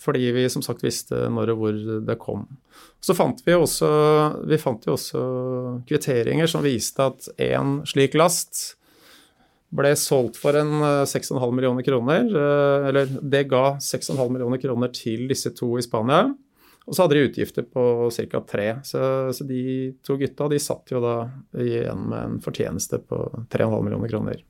Fordi 0.00 0.32
vi 0.34 0.48
som 0.50 0.62
sagt 0.64 0.82
visste 0.84 1.28
når 1.30 1.52
og 1.54 1.60
hvor 1.60 1.82
det 2.06 2.16
kom. 2.22 2.46
Så 3.04 3.14
fant 3.14 3.38
vi 3.46 3.54
også, 3.54 3.88
vi 4.48 4.58
fant 4.58 4.86
jo 4.88 4.96
også 4.96 5.20
kvitteringer 5.88 6.50
som 6.50 6.64
viste 6.64 7.04
at 7.04 7.28
én 7.38 7.78
slik 7.88 8.16
last 8.18 8.74
ble 9.74 9.90
solgt 9.98 10.38
for 10.38 10.56
en 10.58 10.78
6,5 11.06 11.34
eh, 11.34 11.52
millioner 11.54 11.86
kroner. 11.86 12.26
Eh, 12.30 12.88
eller 12.90 13.10
det 13.20 13.44
ga 13.50 13.76
6,5 13.82 14.18
millioner 14.30 14.62
kroner 14.62 14.92
til 14.94 15.28
disse 15.30 15.54
to 15.56 15.74
i 15.78 15.84
Spania. 15.84 16.28
Og 16.84 16.92
så 16.92 17.04
hadde 17.04 17.16
de 17.16 17.28
utgifter 17.30 17.64
på 17.64 18.10
ca. 18.12 18.40
tre. 18.44 18.66
Så, 18.84 19.00
så, 19.32 19.46
de 19.48 19.94
to 20.04 20.18
gutta 20.20 20.50
de 20.52 20.60
satt 20.60 20.92
jo 20.92 21.00
da 21.02 21.14
igjen 21.56 22.08
med 22.10 22.20
en 22.20 22.42
fortjeneste 22.44 23.00
på 23.08 23.20
3,5 23.52 23.78
millioner 23.86 24.12
kroner. 24.12 24.42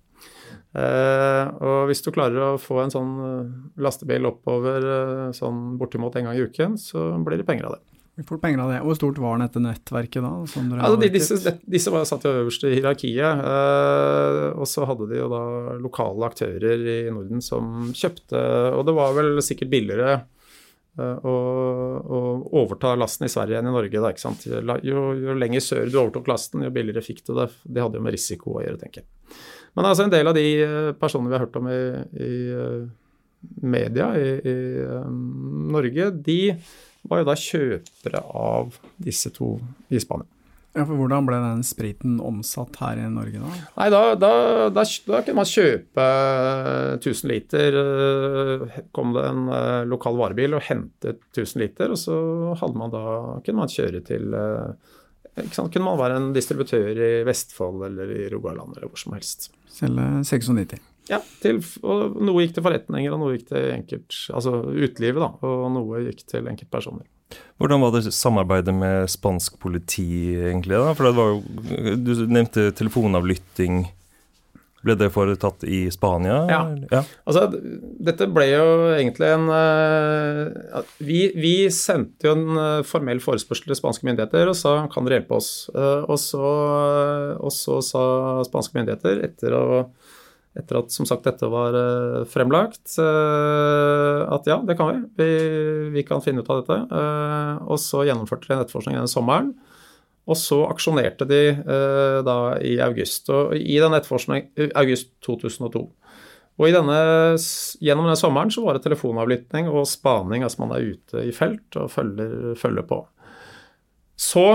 Uh, 0.75 1.55
og 1.63 1.81
hvis 1.87 2.03
du 2.03 2.11
klarer 2.11 2.41
å 2.43 2.53
få 2.59 2.81
en 2.83 2.91
sånn 2.91 3.11
uh, 3.23 3.51
lastebil 3.79 4.27
oppover 4.27 4.83
uh, 4.83 5.29
sånn 5.37 5.77
bortimot 5.79 6.17
en 6.19 6.27
gang 6.27 6.39
i 6.39 6.47
uken, 6.49 6.75
så 6.83 7.13
blir 7.23 7.39
det 7.39 7.47
penger 7.47 7.69
av 7.69 7.77
det. 7.77 7.95
Vi 8.15 8.23
får 8.23 8.39
penger 8.39 8.61
av 8.63 8.69
det. 8.71 8.77
Hvor 8.87 8.95
stort 8.95 9.17
var 9.19 9.41
dette 9.43 9.59
nettverket 9.63 10.23
da? 10.23 10.31
Altså, 10.45 10.99
de, 11.03 11.09
disse, 11.11 11.55
disse, 11.67 11.91
var 11.91 12.05
satt 12.07 12.27
i 12.29 12.31
øverst 12.31 12.67
i 12.69 12.77
hierarkiet. 12.77 13.41
Eh, 13.43 14.51
og 14.55 14.69
så 14.71 14.87
hadde 14.87 15.09
de 15.11 15.19
jo 15.19 15.27
da 15.33 15.41
lokale 15.83 16.29
aktører 16.29 16.85
i 16.93 17.01
Norden 17.11 17.43
som 17.43 17.91
kjøpte 17.91 18.39
Og 18.79 18.85
det 18.87 18.95
var 18.95 19.17
vel 19.19 19.43
sikkert 19.43 19.73
billigere 19.73 20.13
eh, 20.15 21.27
å, 21.27 21.35
å 22.07 22.21
overta 22.63 22.95
lasten 22.95 23.27
i 23.27 23.33
Sverige 23.35 23.59
enn 23.59 23.73
i 23.73 23.75
Norge. 23.75 23.99
Da, 23.99 24.15
ikke 24.15 24.27
sant? 24.29 24.47
Jo, 24.47 25.09
jo 25.19 25.35
lenger 25.41 25.67
sør 25.67 25.91
du 25.91 25.99
overtok 26.05 26.31
lasten, 26.31 26.63
jo 26.69 26.71
billigere 26.75 27.03
fikk 27.03 27.25
du 27.27 27.35
det. 27.41 27.51
Det 27.67 27.83
hadde 27.83 27.99
jo 27.99 28.07
med 28.07 28.15
risiko 28.15 28.61
å 28.61 28.63
gjøre, 28.63 28.79
tenker 28.85 29.03
jeg. 29.03 29.11
Men 29.75 29.89
altså 29.89 30.07
en 30.07 30.13
del 30.13 30.31
av 30.31 30.37
de 30.37 30.45
eh, 30.63 30.91
personene 30.99 31.33
vi 31.33 31.37
har 31.39 31.47
hørt 31.47 31.59
om 31.59 31.71
i, 31.71 31.81
i 32.23 32.35
eh, 32.55 32.85
media 33.65 34.13
i, 34.17 34.29
i 34.39 34.59
um, 35.03 35.73
Norge, 35.75 36.13
de 36.25 36.39
var 37.05 37.21
jo 37.21 37.27
da 37.29 37.35
kjøpere 37.37 38.23
av 38.39 38.79
disse 39.03 39.33
to 39.35 39.57
i 39.93 40.01
Spania. 40.01 40.31
Ja, 40.75 40.83
for 40.89 40.99
Hvordan 40.99 41.27
ble 41.29 41.37
den 41.39 41.61
spriten 41.63 42.17
omsatt 42.19 42.81
her 42.81 42.99
i 42.99 43.11
Norge 43.13 43.39
da? 43.39 43.51
Nei, 43.77 43.85
Da, 43.93 44.01
da, 44.19 44.31
da, 44.75 44.83
da 44.83 45.21
kunne 45.21 45.37
man 45.39 45.47
kjøpe 45.47 46.07
1000 46.97 47.31
liter. 47.31 47.77
Kom 48.97 49.13
det 49.15 49.23
en 49.29 49.45
lokal 49.87 50.19
varebil 50.19 50.57
og 50.59 50.65
hentet 50.67 51.21
1000 51.37 51.63
liter, 51.63 51.95
og 51.95 52.01
så 52.01 52.17
man 52.75 52.91
da, 52.91 53.05
kunne 53.47 53.61
man 53.61 53.71
kjøre 53.71 54.03
til 54.09 54.35
uh? 54.35 54.99
Kunne 55.35 55.85
man 55.85 55.99
være 55.99 56.19
en 56.21 56.33
distributør 56.35 56.95
i 56.95 57.13
Vestfold 57.27 57.87
eller 57.89 58.11
i 58.15 58.27
Rogaland 58.33 58.77
eller 58.77 58.91
hvor 58.91 59.01
som 59.01 59.17
helst. 59.17 59.51
Selge 59.75 60.05
96. 60.25 60.79
Ja, 61.11 61.19
til, 61.43 61.59
og 61.85 62.15
noe 62.25 62.45
gikk 62.45 62.55
til 62.57 62.65
forretninger, 62.65 63.13
og 63.13 63.21
noe 63.21 63.35
gikk 63.35 63.51
til 63.51 63.67
enkelt, 63.75 64.15
altså 64.33 64.55
utelivet, 64.71 65.21
da, 65.21 65.29
og 65.45 65.67
noe 65.75 66.01
gikk 66.07 66.23
til 66.31 66.49
enkeltpersoner. 66.49 67.05
Hvordan 67.61 67.83
var 67.83 67.93
det 67.95 68.15
samarbeidet 68.15 68.75
med 68.77 69.11
spansk 69.11 69.59
politi, 69.61 70.07
egentlig? 70.39 70.79
da? 70.81 70.95
For 70.97 71.09
det 71.09 71.15
var 71.19 71.33
jo, 71.33 71.97
Du 71.99 72.13
nevnte 72.31 72.71
telefonavlytting. 72.79 73.85
Ble 74.85 74.97
det 75.01 75.09
foretatt 75.15 75.65
i 75.65 75.87
Spania? 75.93 76.37
Ja. 76.51 76.61
ja. 76.91 77.01
Altså, 77.25 77.47
dette 78.05 78.29
ble 78.33 78.47
jo 78.51 78.65
egentlig 78.93 79.31
en 79.33 79.47
uh, 79.49 80.83
vi, 81.01 81.23
vi, 81.41 81.55
sendte 81.73 82.29
jo 82.29 82.35
en 82.37 82.59
uh, 82.59 82.85
formell 82.85 83.23
forespørsel 83.25 83.71
til 83.71 83.79
spanske 83.81 84.05
myndigheter 84.05 84.51
og 84.53 84.59
sa 84.59 84.77
kan 84.93 85.09
dere 85.09 85.23
hjelpe 85.23 85.39
oss. 85.39 85.53
Uh, 85.73 86.05
og, 86.05 86.19
så, 86.21 86.43
og, 87.39 87.53
så, 87.55 87.81
sa 87.85 88.05
spanske 88.45 88.77
myndigheter, 88.77 89.25
etter 89.25 89.57
å 89.57 89.65
etter 90.55 90.77
at 90.79 90.93
som 90.95 91.03
sagt 91.03 91.25
dette 91.27 91.49
var 91.51 91.75
fremlagt, 92.31 92.93
at 92.95 94.45
ja, 94.47 94.61
det 94.63 94.77
kan 94.79 94.87
vi. 94.87 95.01
vi. 95.19 95.31
vi. 95.97 96.05
kan 96.07 96.23
finne 96.23 96.45
ut 96.45 96.51
av 96.55 96.61
dette. 96.61 97.01
Og 97.67 97.81
så 97.83 98.05
gjennomførte 98.07 98.47
de 98.47 98.55
en 98.55 98.63
etterforskning 98.63 99.01
denne 99.01 99.11
sommeren. 99.11 99.51
Og 100.25 100.39
så 100.41 100.63
aksjonerte 100.71 101.27
de 101.29 101.41
da 102.25 102.37
i 102.65 102.79
august. 102.81 103.29
I 103.29 103.77
den 103.83 103.93
etterforskningen 103.93 104.71
august 104.81 105.11
2002. 105.27 105.83
Og 106.55 106.71
denne, 106.71 106.99
gjennom 107.83 108.07
denne 108.07 108.19
sommeren 108.19 108.53
så 108.55 108.63
var 108.63 108.77
det 108.77 108.85
telefonavlytting 108.85 109.69
og 109.73 109.89
spaning, 109.91 110.45
altså 110.47 110.63
man 110.63 110.77
er 110.77 110.93
ute 110.95 111.25
i 111.27 111.33
felt 111.35 111.77
og 111.81 111.91
følger, 111.91 112.55
følger 112.61 112.87
på. 112.87 113.01
Så 114.15 114.47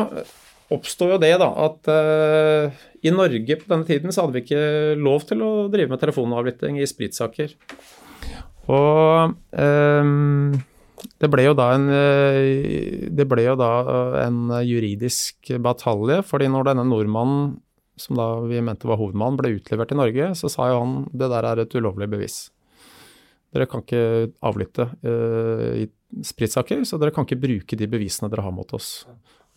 oppstår 0.71 1.15
jo 1.15 1.21
det 1.21 1.33
da 1.41 1.49
at 1.65 1.89
eh, 1.91 2.81
i 3.03 3.11
Norge 3.11 3.57
på 3.59 3.67
denne 3.71 3.87
tiden 3.87 4.13
så 4.13 4.23
hadde 4.23 4.37
vi 4.37 4.45
ikke 4.45 4.95
lov 5.01 5.25
til 5.27 5.43
å 5.43 5.51
drive 5.71 5.91
med 5.91 6.01
telefonavlytting 6.03 6.79
i 6.79 6.87
spritsaker. 6.87 7.55
Og 8.69 9.33
um, 9.51 10.53
det 11.19 11.29
ble 11.31 11.45
en 11.49 11.89
eh, 11.93 13.07
det 13.09 13.25
ble 13.29 13.45
jo 13.45 13.55
da 13.59 13.71
en 14.25 14.53
juridisk 14.65 15.53
batalje, 15.63 16.21
fordi 16.27 16.49
når 16.51 16.71
denne 16.71 16.87
nordmannen 16.89 17.57
som 17.99 18.15
da 18.15 18.27
vi 18.47 18.61
mente 18.63 18.87
var 18.87 18.99
hovedmannen, 18.99 19.37
ble 19.39 19.57
utlevert 19.57 19.91
i 19.91 19.99
Norge, 19.99 20.31
så 20.39 20.49
sa 20.51 20.69
jo 20.71 20.79
han 20.79 20.95
det 21.11 21.29
der 21.31 21.47
er 21.49 21.63
et 21.63 21.75
ulovlig 21.75 22.07
bevis. 22.11 22.37
Dere 23.53 23.67
kan 23.69 23.83
ikke 23.83 24.29
avlytte 24.45 24.85
uh, 25.03 25.81
i 25.81 25.87
spritsaker, 26.25 26.85
så 26.87 26.99
dere 27.01 27.13
kan 27.15 27.27
ikke 27.27 27.41
bruke 27.41 27.77
de 27.77 27.89
bevisene 27.89 28.29
dere 28.31 28.45
har 28.45 28.55
mot 28.55 28.71
oss. 28.77 29.03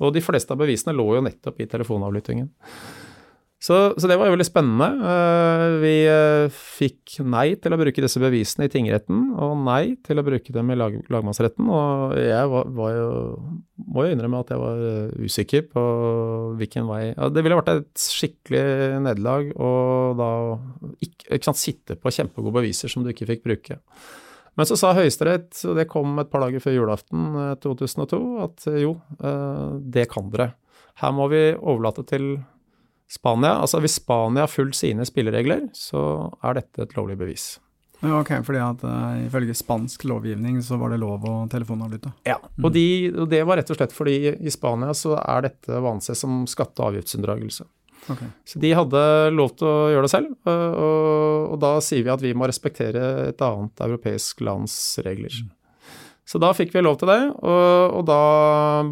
Og 0.03 0.15
de 0.15 0.23
fleste 0.25 0.55
av 0.55 0.63
bevisene 0.63 0.95
lå 0.97 1.07
jo 1.19 1.25
nettopp 1.25 1.61
i 1.63 1.69
telefonavlyttingen. 1.71 2.49
Så, 3.63 3.77
så, 3.95 4.09
det 4.11 4.17
var 4.19 4.27
jo 4.27 4.35
veldig 4.35 4.47
spennende. 4.49 4.87
Eh, 5.07 5.65
vi 5.85 5.93
eh, 6.11 6.49
fikk 6.51 7.21
nei 7.31 7.53
til 7.63 7.75
å 7.75 7.79
bruke 7.79 8.03
disse 8.03 8.19
bevisene 8.19 8.67
i 8.67 8.73
tingretten, 8.73 9.29
og 9.39 9.53
nei 9.63 9.95
til 10.03 10.19
å 10.19 10.25
bruke 10.27 10.55
dem 10.55 10.73
i 10.75 10.77
lag, 10.81 10.97
lagmannsretten. 11.13 11.69
Og 11.71 12.17
jeg 12.19 12.49
var, 12.51 12.73
var 12.75 12.97
jo, 12.97 13.13
må 13.87 14.09
jo 14.09 14.17
innrømme 14.17 14.41
at 14.43 14.51
jeg 14.51 14.63
var 14.65 14.83
eh, 14.89 15.15
usikker 15.23 15.69
på 15.71 15.85
hvilken 16.59 16.91
vei 16.91 17.05
ja, 17.13 17.29
Det 17.31 17.45
ville 17.47 17.61
vært 17.61 17.71
et 17.77 18.03
skikkelig 18.03 18.65
nederlag 19.05 19.53
å 19.55 19.71
da 20.19 20.33
ikke, 20.99 21.29
ikke 21.31 21.53
sant, 21.53 21.63
sitte 21.63 21.99
på 22.03 22.11
kjempegode 22.19 22.57
beviser 22.59 22.91
som 22.91 23.07
du 23.07 23.13
ikke 23.13 23.31
fikk 23.31 23.47
bruke. 23.47 23.79
Men 24.59 24.69
så 24.69 24.75
sa 24.77 24.91
Høyesterett, 24.99 25.55
og 25.71 25.79
det 25.79 25.87
kom 25.89 26.19
et 26.19 26.33
par 26.33 26.43
dager 26.43 26.61
før 26.61 26.81
julaften 26.81 27.31
2002, 27.63 28.19
eh, 28.19 28.43
at 28.49 28.67
jo, 28.83 28.97
det 29.87 30.11
kan 30.11 30.35
dere. 30.35 30.57
Her 30.99 31.15
må 31.15 31.31
vi 31.31 31.53
overlate 31.55 32.03
til 32.11 32.35
Spania. 33.13 33.59
Altså 33.61 33.83
hvis 33.83 33.99
Spania 34.01 34.47
har 34.47 34.53
fulgt 34.53 34.79
sine 34.79 35.05
spilleregler, 35.09 35.67
så 35.77 36.31
er 36.43 36.63
dette 36.63 36.87
et 36.87 36.97
lovlig 36.97 37.19
bevis. 37.21 37.53
Ja, 38.03 38.17
ok, 38.19 38.33
fordi 38.43 38.59
at 38.59 38.81
uh, 38.83 39.27
Ifølge 39.29 39.55
spansk 39.55 40.05
lovgivning 40.11 40.57
så 40.65 40.75
var 40.81 40.91
det 40.91 40.99
lov 40.99 41.23
å 41.29 41.35
telefonavlytte? 41.51 42.11
Ja, 42.27 42.41
og, 42.43 42.73
de, 42.75 43.13
og, 43.13 43.29
det 43.31 43.45
var 43.47 43.61
rett 43.61 43.71
og 43.71 43.79
slett 43.79 43.95
fordi 43.95 44.17
i 44.35 44.51
Spania 44.51 44.91
så 44.97 45.15
er 45.21 45.47
dette 45.47 45.79
å 45.79 45.93
anse 45.93 46.17
som 46.19 46.43
skatte- 46.51 46.83
og 46.83 46.91
avgiftsunndragelse. 46.91 47.69
Okay. 48.11 48.33
Så 48.49 48.59
de 48.59 48.73
hadde 48.75 49.03
lov 49.31 49.53
til 49.55 49.69
å 49.71 49.91
gjøre 49.93 50.09
det 50.09 50.11
selv, 50.11 50.33
og, 50.51 51.53
og, 51.53 51.57
da 51.63 51.77
sier 51.85 52.03
vi 52.03 52.11
at 52.11 52.25
vi 52.25 52.33
må 52.35 52.49
respektere 52.51 53.29
et 53.29 53.45
annet 53.47 53.85
europeisk 53.87 54.43
lands 54.43 54.75
regler. 55.07 55.31
Mm. 55.31 55.53
Så 56.33 56.41
da 56.41 56.49
fikk 56.57 56.71
vi 56.73 56.81
lov 56.81 56.97
til 56.97 57.11
det, 57.11 57.21
og, 57.45 57.99
og 57.99 58.07
da 58.09 58.23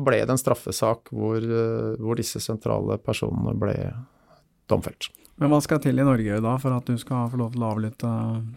ble 0.05 0.18
det 0.26 0.35
en 0.35 0.40
straffesak 0.40 1.09
hvor, 1.09 1.40
hvor, 1.96 2.18
disse 2.18 2.42
sentrale 2.44 2.98
personene 3.00 3.55
ble 3.57 3.72
domfelt. 4.68 5.09
Men 5.40 5.48
hva 5.48 5.62
skal 5.64 5.81
til 5.81 5.96
i 5.96 6.05
Norge 6.05 6.42
da 6.44 6.59
for 6.61 6.76
at 6.76 6.90
du 6.90 7.00
skal 7.00 7.31
få 7.33 7.38
lov 7.40 7.55
til 7.55 7.64
å 7.64 7.70
avlytte 7.70 8.11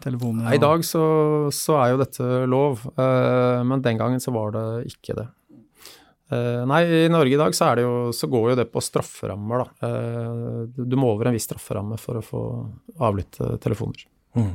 telefonen? 0.03 0.49
I 0.51 0.59
dag 0.59 0.83
så, 0.83 1.03
så, 1.55 1.77
er 1.79 1.93
jo 1.93 2.01
dette 2.01 2.27
lov, 2.51 2.83
eh, 2.91 3.61
men 3.63 3.85
den 3.85 4.01
gangen 4.01 4.19
så 4.19 4.33
var 4.35 4.51
det 4.57 4.65
ikke 4.91 5.15
det. 5.21 5.29
Nei, 6.33 6.79
i 7.05 7.09
Norge 7.13 7.35
i 7.35 7.37
dag 7.37 7.53
så, 7.53 7.67
jo, 7.77 8.09
så, 8.15 8.25
går 8.31 8.47
jo 8.49 8.57
det 8.57 8.63
på 8.73 8.81
strafferammer, 8.81 9.61
da. 9.61 9.89
Du 10.73 10.95
må 10.97 11.11
over 11.13 11.29
en 11.29 11.35
viss 11.35 11.45
strafferamme 11.45 11.99
for 12.01 12.17
å 12.17 12.23
få 12.25 12.41
avlytte 13.05 13.51
telefoner. 13.61 14.07
Mm. 14.33 14.53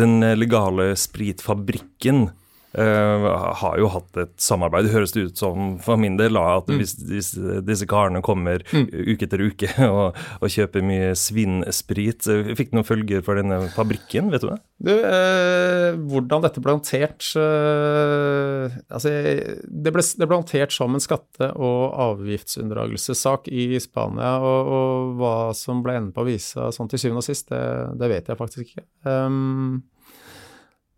Den 0.00 0.24
legale 0.38 0.94
spritfabrikken 0.96 2.30
har 2.78 3.78
jo 3.80 3.90
hatt 3.92 4.20
et 4.22 4.34
samarbeid. 4.42 4.88
Det 4.88 4.94
høres 4.94 5.14
det 5.14 5.26
ut 5.28 5.40
som 5.40 5.76
for 5.82 6.00
min 6.00 6.18
del 6.18 6.38
at 6.40 6.68
mm. 6.68 6.76
hvis, 6.78 6.94
hvis, 7.08 7.30
disse 7.66 7.88
karene 7.90 8.22
kommer 8.24 8.62
mm. 8.70 8.88
uke 9.14 9.26
etter 9.26 9.42
uke 9.42 9.70
og, 9.88 10.18
og 10.38 10.52
kjøper 10.52 10.84
mye 10.86 11.12
svinnsprit, 11.18 12.28
fikk 12.58 12.72
det 12.72 12.78
noen 12.78 12.88
følger 12.88 13.24
for 13.26 13.40
denne 13.40 13.64
fabrikken, 13.74 14.32
vet 14.34 14.44
du 14.44 14.50
det? 14.52 14.58
Du, 14.78 14.92
eh, 14.94 15.96
hvordan 16.06 16.44
dette 16.44 16.60
ble 16.62 16.76
håndtert 16.76 17.24
eh, 17.34 18.76
Altså, 18.94 19.10
det 19.10 19.90
ble, 19.90 20.04
det 20.04 20.28
ble, 20.28 20.38
håndtert 20.38 20.74
som 20.74 20.94
en 20.94 21.02
skatte- 21.02 21.50
og 21.56 21.96
avgiftsunndragelsessak 22.04 23.50
i 23.50 23.72
Spania, 23.82 24.36
og, 24.38 24.70
og, 24.78 25.12
hva 25.18 25.34
som 25.56 25.82
ble 25.82 25.98
enden 25.98 26.14
på 26.14 26.26
visa 26.28 26.70
sånn 26.74 26.90
til 26.90 27.02
syvende 27.02 27.24
og 27.24 27.26
sist, 27.26 27.50
det, 27.50 27.62
det 27.98 28.10
vet 28.12 28.30
jeg 28.30 28.38
faktisk 28.38 28.68
ikke. 28.68 28.86
Um, 29.02 29.80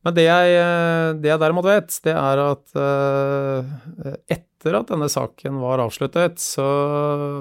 men 0.00 0.16
det 0.16 0.24
jeg, 0.24 0.52
eh, 0.56 1.10
det 1.20 1.28
jeg, 1.28 1.40
derimot 1.42 1.66
vet, 1.68 1.96
det 2.06 2.14
er 2.16 2.40
at 2.40 2.72
uh, 2.72 4.14
etter 4.32 4.78
at 4.78 4.88
denne 4.88 5.10
saken 5.12 5.58
var 5.60 5.82
avsluttet, 5.84 6.40
så, 6.40 6.68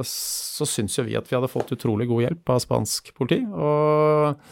så 0.03 0.67
syns 0.67 0.97
jo 0.99 1.05
vi 1.07 1.15
at 1.19 1.29
vi 1.29 1.37
hadde 1.37 1.51
fått 1.51 1.71
utrolig 1.75 2.09
god 2.11 2.25
hjelp 2.25 2.51
av 2.51 2.59
spansk 2.63 3.13
politi. 3.15 3.39
Og, 3.47 4.43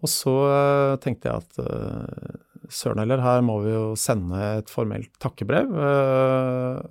og 0.00 0.10
så 0.10 0.36
uh, 0.42 0.98
tenkte 1.02 1.30
jeg 1.30 1.44
at 1.44 2.70
søren 2.70 3.02
heller, 3.02 3.22
her 3.22 3.46
må 3.46 3.60
vi 3.62 3.76
jo 3.76 3.86
sende 3.98 4.42
et 4.58 4.70
formelt 4.70 5.14
takkebrev. 5.22 5.70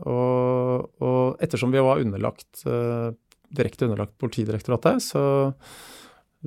Og, 0.07 0.89
og, 0.99 1.21
ettersom 1.43 1.71
vi 1.71 1.83
var 1.83 2.03
underlagt, 2.03 2.65
direkte 3.55 3.87
underlagt 3.87 4.17
Politidirektoratet, 4.19 5.03
så 5.03 5.23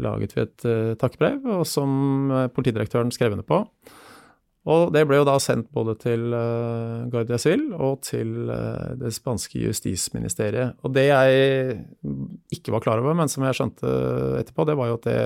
laget 0.00 0.36
vi 0.36 0.44
et 0.44 0.68
uh, 0.68 0.92
takkebrev, 1.00 1.42
og 1.58 1.66
som 1.68 2.30
uh, 2.32 2.46
politidirektøren 2.52 3.12
skrev 3.14 3.36
under 3.36 3.46
på. 3.46 3.64
Og 4.62 4.92
det 4.94 5.02
ble 5.10 5.18
jo 5.18 5.26
da 5.26 5.34
sendt 5.42 5.72
både 5.74 5.96
til 5.98 6.28
uh, 6.30 7.08
Guardia 7.10 7.38
Civil 7.42 7.72
og 7.74 8.04
til 8.06 8.46
uh, 8.46 8.92
det 8.98 9.10
spanske 9.14 9.58
justisministeriet. 9.58 10.78
Og 10.86 10.94
det 10.94 11.08
jeg 11.08 11.80
ikke 12.54 12.74
var 12.76 12.84
klar 12.84 13.02
over, 13.02 13.16
men 13.18 13.30
som 13.30 13.42
jeg 13.46 13.58
skjønte 13.58 13.90
etterpå, 14.38 14.68
det 14.68 14.78
var 14.78 14.92
jo 14.92 15.00
at 15.00 15.08
det, 15.08 15.18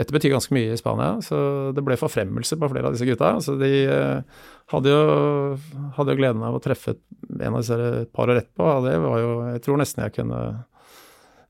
dette 0.00 0.16
betyr 0.16 0.32
ganske 0.32 0.56
mye 0.56 0.72
i 0.72 0.80
Spania. 0.80 1.18
Så 1.20 1.36
det 1.76 1.84
ble 1.84 2.00
forfremmelse 2.00 2.56
på 2.56 2.72
flere 2.72 2.88
av 2.88 2.96
disse 2.96 3.08
gutta. 3.08 3.34
Så 3.44 3.58
de 3.60 3.72
uh, 3.92 4.48
hadde, 4.72 4.96
jo, 4.96 5.84
hadde 5.98 6.16
jo 6.16 6.22
gleden 6.22 6.48
av 6.48 6.56
å 6.56 6.64
treffe 6.64 6.96
en 7.28 7.52
av 7.52 7.60
disse 7.60 7.76
et 7.76 8.12
par 8.16 8.32
år 8.32 8.40
etterpå, 8.40 8.64
og 8.78 8.88
det 8.88 8.96
var 9.04 9.20
jo 9.20 9.32
Jeg 9.52 9.66
tror 9.66 9.84
nesten 9.84 10.06
jeg 10.06 10.16
kunne 10.16 10.40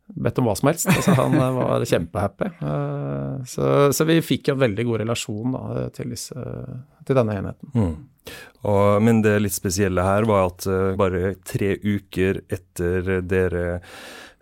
bedt 0.07 0.38
om 0.38 0.49
hva 0.49 0.55
som 0.59 0.71
helst. 0.71 0.88
Altså, 0.91 1.15
han 1.19 1.37
eh, 1.38 1.59
var 1.59 1.85
kjempehappy. 1.88 2.49
Eh, 2.61 3.37
så, 3.49 3.69
så, 3.95 4.07
vi 4.09 4.21
fikk 4.25 4.53
en 4.53 4.61
veldig 4.62 4.87
god 4.88 5.05
relasjon 5.05 5.57
da, 5.57 5.87
til, 5.97 6.12
disse, 6.15 6.49
til, 7.07 7.19
denne 7.19 7.38
enheten. 7.41 7.77
Mm. 7.77 7.95
Og, 8.71 8.83
men 9.03 9.23
det 9.25 9.38
litt 9.43 9.57
spesielle 9.57 10.05
her 10.07 10.27
var 10.29 10.53
at 10.53 10.67
uh, 10.71 10.93
bare 10.99 11.35
tre 11.43 11.75
uker 11.83 12.45
etter 12.53 13.17
dere 13.27 13.65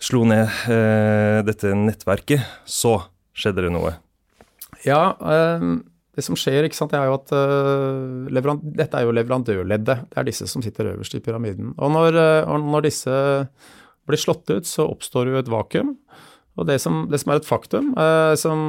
slo 0.01 0.25
ned 0.29 0.49
eh, 0.73 1.39
dette 1.45 1.73
nettverket, 1.77 2.45
så 2.65 2.95
skjedde 3.37 3.67
det 3.67 3.73
noe. 3.75 3.91
Ja, 4.87 5.13
eh, 5.21 5.65
det 6.17 6.25
som 6.25 6.39
skjer, 6.41 6.65
ikke 6.65 6.77
sant, 6.79 6.93
det 6.93 7.01
er 7.01 7.11
jo 7.11 7.19
at 7.19 7.33
dette 8.81 8.97
er 8.97 9.05
jo 9.05 9.13
leverandørleddet. 9.13 10.07
Det 10.09 10.21
er 10.21 10.29
disse 10.29 10.49
som 10.49 10.65
sitter 10.65 10.95
øverst 10.95 11.17
i 11.17 11.21
pyramiden. 11.25 11.75
Og 11.77 11.93
når, 11.93 12.17
og 12.49 12.65
når 12.65 12.89
disse 12.89 13.13
blir 14.11 14.21
slått 14.21 14.51
ut, 14.51 14.69
så 14.69 14.89
oppstår 14.91 15.31
jo 15.31 15.41
et 15.41 15.51
vakuum. 15.51 15.95
Og 16.59 16.67
det 16.69 16.81
som, 16.83 17.05
det 17.09 17.21
som 17.23 17.33
er 17.33 17.41
et 17.41 17.49
faktum, 17.49 17.93
eh, 17.97 18.35
som 18.39 18.61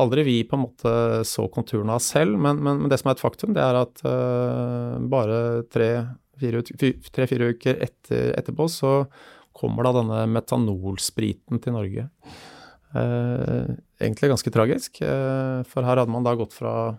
aldri 0.00 0.24
vi 0.26 0.36
på 0.48 0.56
en 0.56 0.64
måte 0.64 0.92
så 1.28 1.46
konturene 1.52 1.94
av 1.94 2.02
selv, 2.02 2.38
men, 2.40 2.62
men, 2.64 2.82
men, 2.82 2.90
det 2.90 2.98
som 2.98 3.10
er 3.10 3.18
et 3.18 3.22
faktum, 3.22 3.52
det 3.54 3.62
er 3.62 3.78
at 3.78 4.02
eh, 4.08 4.94
bare 5.12 5.40
tre-fire 5.70 6.62
tre, 6.66 7.26
uker 7.52 7.82
etter, 7.84 8.32
etterpå 8.38 8.66
så 8.72 8.92
kommer 9.58 9.86
da 9.86 9.96
denne 10.00 10.22
metanolspriten 10.30 11.60
til 11.62 11.76
Norge. 11.76 12.08
Eh, 12.96 13.70
egentlig 14.00 14.32
ganske 14.32 14.54
tragisk, 14.54 15.02
eh, 15.02 15.60
for 15.68 15.84
her 15.84 16.00
hadde 16.00 16.14
man 16.14 16.26
da 16.26 16.34
gått 16.38 16.56
fra 16.56 16.96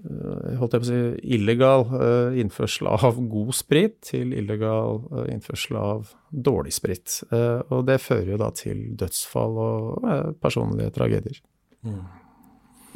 holdt 0.00 0.72
jeg 0.72 0.82
på 0.82 0.86
å 0.86 0.88
si, 0.88 1.00
illegal 1.36 1.84
uh, 1.90 2.32
innførsel 2.40 2.88
av 2.88 3.18
god 3.28 3.52
sprit 3.56 3.98
til 4.08 4.32
illegal 4.32 5.02
uh, 5.12 5.26
innførsel 5.28 5.76
av 5.76 6.14
dårlig 6.32 6.72
sprit. 6.72 7.18
Og 7.28 7.84
det 7.84 7.98
fører 8.00 8.32
jo 8.32 8.38
da 8.40 8.48
til 8.56 8.86
dødsfall 8.96 9.58
og 9.60 10.06
personlige 10.40 10.94
tragedier. 10.96 11.42
Mm. 11.84 12.00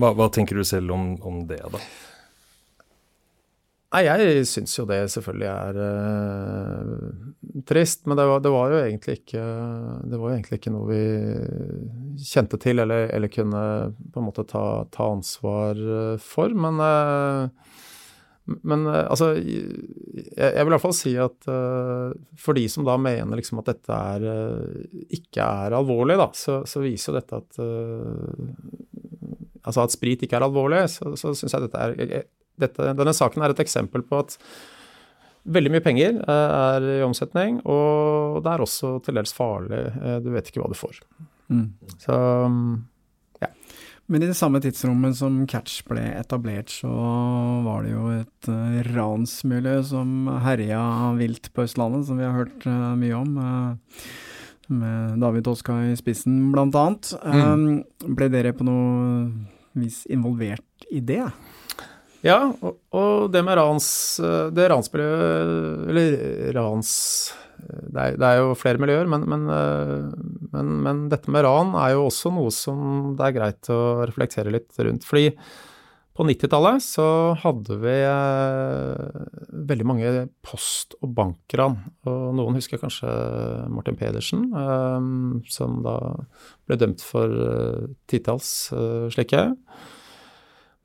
Hva, 0.00 0.14
hva, 0.16 0.30
tenker 0.32 0.56
du 0.56 0.64
selv 0.64 0.94
om, 0.96 1.10
om 1.20 1.42
det, 1.48 1.60
da? 1.72 1.80
Nei, 3.94 4.02
jeg 4.02 4.46
syns 4.50 4.72
jo 4.74 4.84
det 4.88 4.98
selvfølgelig 5.12 5.46
er 5.46 5.76
uh, 5.78 7.60
trist, 7.68 8.02
men 8.10 8.18
det 8.18 8.24
var, 8.26 8.42
det 8.42 8.50
var, 8.50 8.72
jo 8.72 8.80
egentlig 8.82 9.20
ikke 9.20 9.44
Det 10.10 10.18
var 10.18 10.32
jo 10.32 10.34
egentlig 10.34 10.58
ikke 10.58 10.72
noe 10.74 10.88
vi 10.90 11.02
kjente 12.26 12.58
til 12.58 12.82
eller, 12.82 13.06
eller 13.14 13.30
kunne 13.30 13.62
på 14.12 14.20
en 14.20 14.26
måte 14.26 14.42
ta, 14.48 14.64
ta 14.90 15.10
ansvar 15.12 15.78
eh, 15.78 16.14
for. 16.22 16.50
Men, 16.56 16.80
uh, 16.82 18.56
men 18.66 18.86
uh, 18.88 19.04
altså 19.04 19.34
jeg, 19.36 19.68
jeg, 20.34 20.56
vil 20.56 20.72
i 20.72 20.74
hvert 20.74 20.84
fall 20.88 20.96
si 20.96 21.14
at 21.22 21.50
for 22.42 22.58
de 22.58 22.66
som 22.72 22.86
da 22.88 22.96
mener 22.98 23.38
liksom 23.38 23.62
at 23.62 23.70
dette 23.70 24.00
er, 24.16 24.26
ikke 25.14 25.46
er 25.46 25.76
alvorlig, 25.78 26.18
da, 26.18 26.32
så, 26.34 26.64
så 26.66 26.82
viser 26.82 27.12
jo 27.12 27.20
dette 27.20 27.42
at 27.44 27.62
Altså 29.66 29.82
at 29.82 29.90
sprit 29.90 30.20
ikke 30.22 30.36
er 30.38 30.44
alvorlig, 30.46 30.84
så, 30.92 31.16
så 31.18 31.32
syns 31.34 31.56
jeg 31.56 31.64
dette 31.64 31.80
er 31.82 32.26
dette, 32.60 32.92
denne 32.96 33.14
saken 33.16 33.44
er 33.44 33.52
et 33.54 33.62
eksempel 33.62 34.04
på 34.06 34.24
at 34.24 34.38
veldig 35.46 35.72
mye 35.76 35.84
penger 35.84 36.18
eh, 36.18 36.58
er 36.74 36.90
i 36.98 37.00
omsetning, 37.06 37.60
og 37.68 38.42
det 38.44 38.52
er 38.52 38.64
også 38.64 38.96
til 39.06 39.18
dels 39.18 39.34
farlig. 39.36 39.86
Eh, 39.94 40.18
du 40.24 40.30
vet 40.34 40.50
ikke 40.50 40.62
hva 40.62 40.70
du 40.72 40.78
får. 40.78 41.00
Mm. 41.52 41.66
Så 42.02 42.18
ja. 43.42 43.50
Men 44.10 44.22
i 44.22 44.30
det 44.30 44.38
samme 44.38 44.60
tidsrommet 44.62 45.18
som 45.18 45.40
Catch 45.50 45.82
ble 45.86 46.04
etablert, 46.14 46.70
så 46.72 46.90
var 47.66 47.86
det 47.86 47.94
jo 47.94 48.06
et 48.14 48.50
uh, 48.50 48.78
ransmiljø 48.92 49.80
som 49.86 50.30
herja 50.44 50.82
vilt 51.18 51.50
på 51.54 51.66
Østlandet, 51.66 52.06
som 52.06 52.20
vi 52.20 52.26
har 52.26 52.36
hørt 52.36 52.66
mye 52.98 53.18
om. 53.18 53.34
Med 54.66 55.18
David 55.22 55.46
Toska 55.46 55.80
i 55.90 55.98
spissen, 55.98 56.38
blant 56.54 56.74
annet. 56.78 57.12
Mm. 57.22 58.14
ble 58.18 58.30
dere 58.30 58.54
på 58.54 58.66
noe 58.66 59.28
vis 59.78 60.04
involvert 60.10 60.86
i 60.90 61.02
det? 61.02 61.26
Ja, 62.26 62.40
og, 62.50 62.78
og 62.96 63.28
det 63.30 63.42
med 63.46 63.58
rans 63.58 63.88
eh, 64.18 64.48
Det 64.54 64.66
ransmiljøet 64.72 65.90
Eller 65.92 66.16
rans 66.56 66.92
det 67.66 68.02
er, 68.02 68.16
det 68.20 68.26
er, 68.26 68.40
jo 68.42 68.56
flere 68.58 68.78
miljøer, 68.78 69.08
men, 69.10 69.22
men, 69.30 69.46
eh, 69.50 70.10
men, 70.52 70.74
men, 70.84 70.98
dette 71.10 71.32
med 71.32 71.46
ran 71.46 71.72
er 71.80 71.94
jo 71.94 72.04
også 72.06 72.30
noe 72.34 72.52
som 72.54 73.14
det 73.16 73.24
er 73.26 73.34
greit 73.34 73.70
å 73.72 73.78
reflektere 74.06 74.52
litt 74.52 74.76
rundt. 74.76 75.06
Fordi 75.08 75.30
på 76.16 76.24
90-tallet 76.24 76.84
så 76.84 77.06
hadde 77.42 77.76
vi 77.82 77.96
eh, 78.08 79.24
veldig 79.72 79.88
mange 79.88 80.12
post- 80.46 80.96
og 81.00 81.10
bankran. 81.16 81.76
Og 82.08 82.30
noen 82.38 82.56
husker 82.56 82.80
kanskje 82.80 83.10
Martin 83.72 83.98
Pedersen, 84.00 84.46
eh, 84.56 85.10
som 85.52 85.82
da 85.84 85.98
ble 86.68 86.80
dømt 86.80 87.04
for 87.04 87.40
eh, 87.50 87.90
titalls 88.08 88.52
eh, 88.76 89.10
slike. 89.12 89.42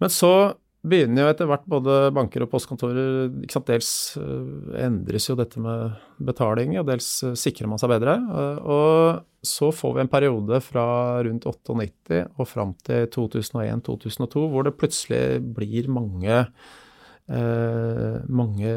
Men 0.01 0.11
så 0.11 0.33
begynner 0.81 1.25
jo 1.25 1.31
etter 1.31 1.49
hvert 1.49 1.65
både 1.69 1.95
banker 2.15 2.45
og 2.45 2.51
postkontorer 2.51 3.29
Dels 3.67 3.91
uh, 4.17 4.73
endres 4.81 5.29
jo 5.29 5.37
dette 5.37 5.61
med 5.61 5.97
betaling, 6.25 6.73
og 6.81 6.87
dels 6.89 7.09
uh, 7.25 7.35
sikrer 7.37 7.69
man 7.69 7.81
seg 7.81 7.91
bedre. 7.93 8.17
Uh, 8.17 8.57
og 8.65 9.45
så 9.45 9.71
får 9.73 9.95
vi 9.95 10.03
en 10.03 10.11
periode 10.11 10.61
fra 10.65 10.85
rundt 11.25 11.45
98 11.49 12.21
og 12.25 12.49
fram 12.49 12.75
til 12.85 13.07
2001-2002 13.13 14.45
hvor 14.53 14.65
det 14.67 14.77
plutselig 14.77 15.41
blir 15.57 15.91
mange 15.91 16.45
mange 17.31 18.71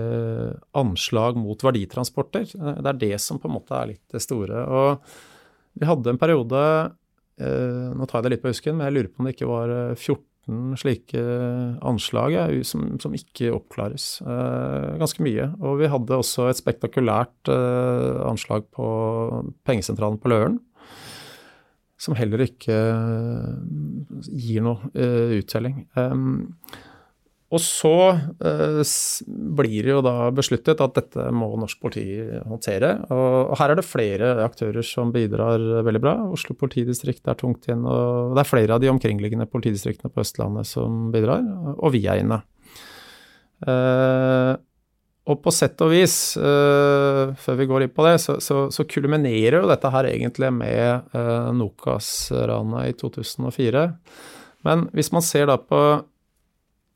anslag 0.79 1.38
mot 1.40 1.59
verditransporter. 1.64 2.45
Det 2.55 2.87
er 2.87 2.99
det 3.01 3.17
som 3.19 3.40
på 3.43 3.49
en 3.49 3.55
måte 3.57 3.75
er 3.75 3.88
litt 3.88 4.12
det 4.14 4.21
store. 4.23 4.61
Og 4.69 5.81
vi 5.81 5.88
hadde 5.88 6.12
en 6.12 6.21
periode 6.21 6.61
Nå 7.35 8.07
tar 8.07 8.21
jeg 8.21 8.29
det 8.29 8.33
litt 8.37 8.45
på 8.45 8.53
husken, 8.53 8.77
men 8.79 8.87
jeg 8.87 8.95
lurer 8.95 9.11
på 9.11 9.25
om 9.25 9.27
det 9.27 9.35
ikke 9.35 9.51
var 9.51 9.75
14 9.97 10.23
14 10.44 10.76
slike 10.80 11.22
anslag 11.85 12.33
ja, 12.35 12.44
som, 12.64 12.98
som, 13.00 13.14
ikke 13.14 13.52
oppklares. 13.54 14.20
Eh, 14.22 14.94
ganske 15.00 15.24
mye. 15.24 15.50
Og 15.61 15.80
vi 15.80 15.90
hadde 15.90 16.18
også 16.18 16.48
et 16.50 16.61
spektakulært 16.61 17.50
eh, 17.52 18.22
anslag 18.28 18.66
på 18.74 18.87
pengesentralen 19.64 20.20
på 20.20 20.33
Løren. 20.33 20.61
Som 21.96 22.16
heller 22.18 22.42
ikke 22.44 22.74
eh, 22.74 24.24
gir 24.30 24.64
noe 24.64 24.90
eh, 24.94 25.38
uttelling. 25.40 25.87
Og 27.55 27.61
så 27.62 27.95
eh, 28.43 28.81
blir 29.59 29.87
det 29.87 29.93
jo 29.93 30.01
da 30.03 30.31
besluttet 30.35 30.81
at 30.83 30.97
dette 30.97 31.29
må 31.35 31.53
norsk 31.61 31.79
politi 31.83 32.19
håndtere. 32.49 32.97
Og, 33.14 33.37
og, 33.53 33.55
her 33.61 33.75
er 33.75 33.79
det 33.79 33.87
flere 33.87 34.33
aktører 34.43 34.87
som 34.87 35.12
bidrar 35.14 35.62
veldig 35.87 36.03
bra. 36.03 36.17
Oslo 36.35 36.57
politidistrikt 36.59 37.31
er 37.31 37.38
tungt 37.38 37.69
inn, 37.71 37.87
og 37.87 38.35
det 38.35 38.43
er 38.43 38.51
flere 38.51 38.77
av 38.77 38.83
de 38.83 38.90
omkringliggende 38.90 39.47
politidistriktene 39.51 40.11
på 40.11 40.25
Østlandet 40.25 40.67
som 40.69 41.09
bidrar, 41.14 41.47
og 41.79 41.95
vi 41.95 42.03
er 42.11 42.25
inne. 42.25 42.43
Eh, 43.64 44.55
og 45.25 45.40
på 45.40 45.53
sett 45.57 45.81
og 45.81 45.93
vis, 45.95 46.37
eh, 46.37 47.33
før 47.40 47.61
vi 47.61 47.69
går 47.71 47.87
inn 47.87 47.93
på 47.95 48.05
det, 48.05 48.19
så, 48.21 48.37
så, 48.45 48.67
så 48.75 48.85
kulminerer 48.85 49.62
jo 49.62 49.71
dette 49.71 49.93
her 49.95 50.09
egentlig 50.11 50.51
med 50.53 51.14
eh, 51.17 51.53
Nokas-ranet 51.57 52.90
i 52.90 52.97
2004. 53.01 53.87
Men 54.69 54.88
hvis 54.97 55.12
man 55.17 55.25
ser 55.25 55.49
da 55.49 55.57
på 55.61 55.81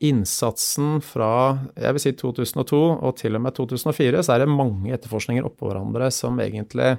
innsatsen 0.05 1.01
fra 1.03 1.31
jeg 1.75 1.95
vil 1.95 2.03
si 2.03 2.13
2002 2.21 2.79
og 2.79 3.15
til 3.19 3.39
og 3.39 3.45
med 3.45 3.57
2004, 3.57 4.23
så 4.23 4.35
er 4.35 4.45
det 4.45 4.53
mange 4.53 4.93
etterforskninger 4.95 5.47
oppå 5.47 5.71
hverandre 5.71 6.11
som 6.15 6.39
egentlig 6.43 6.93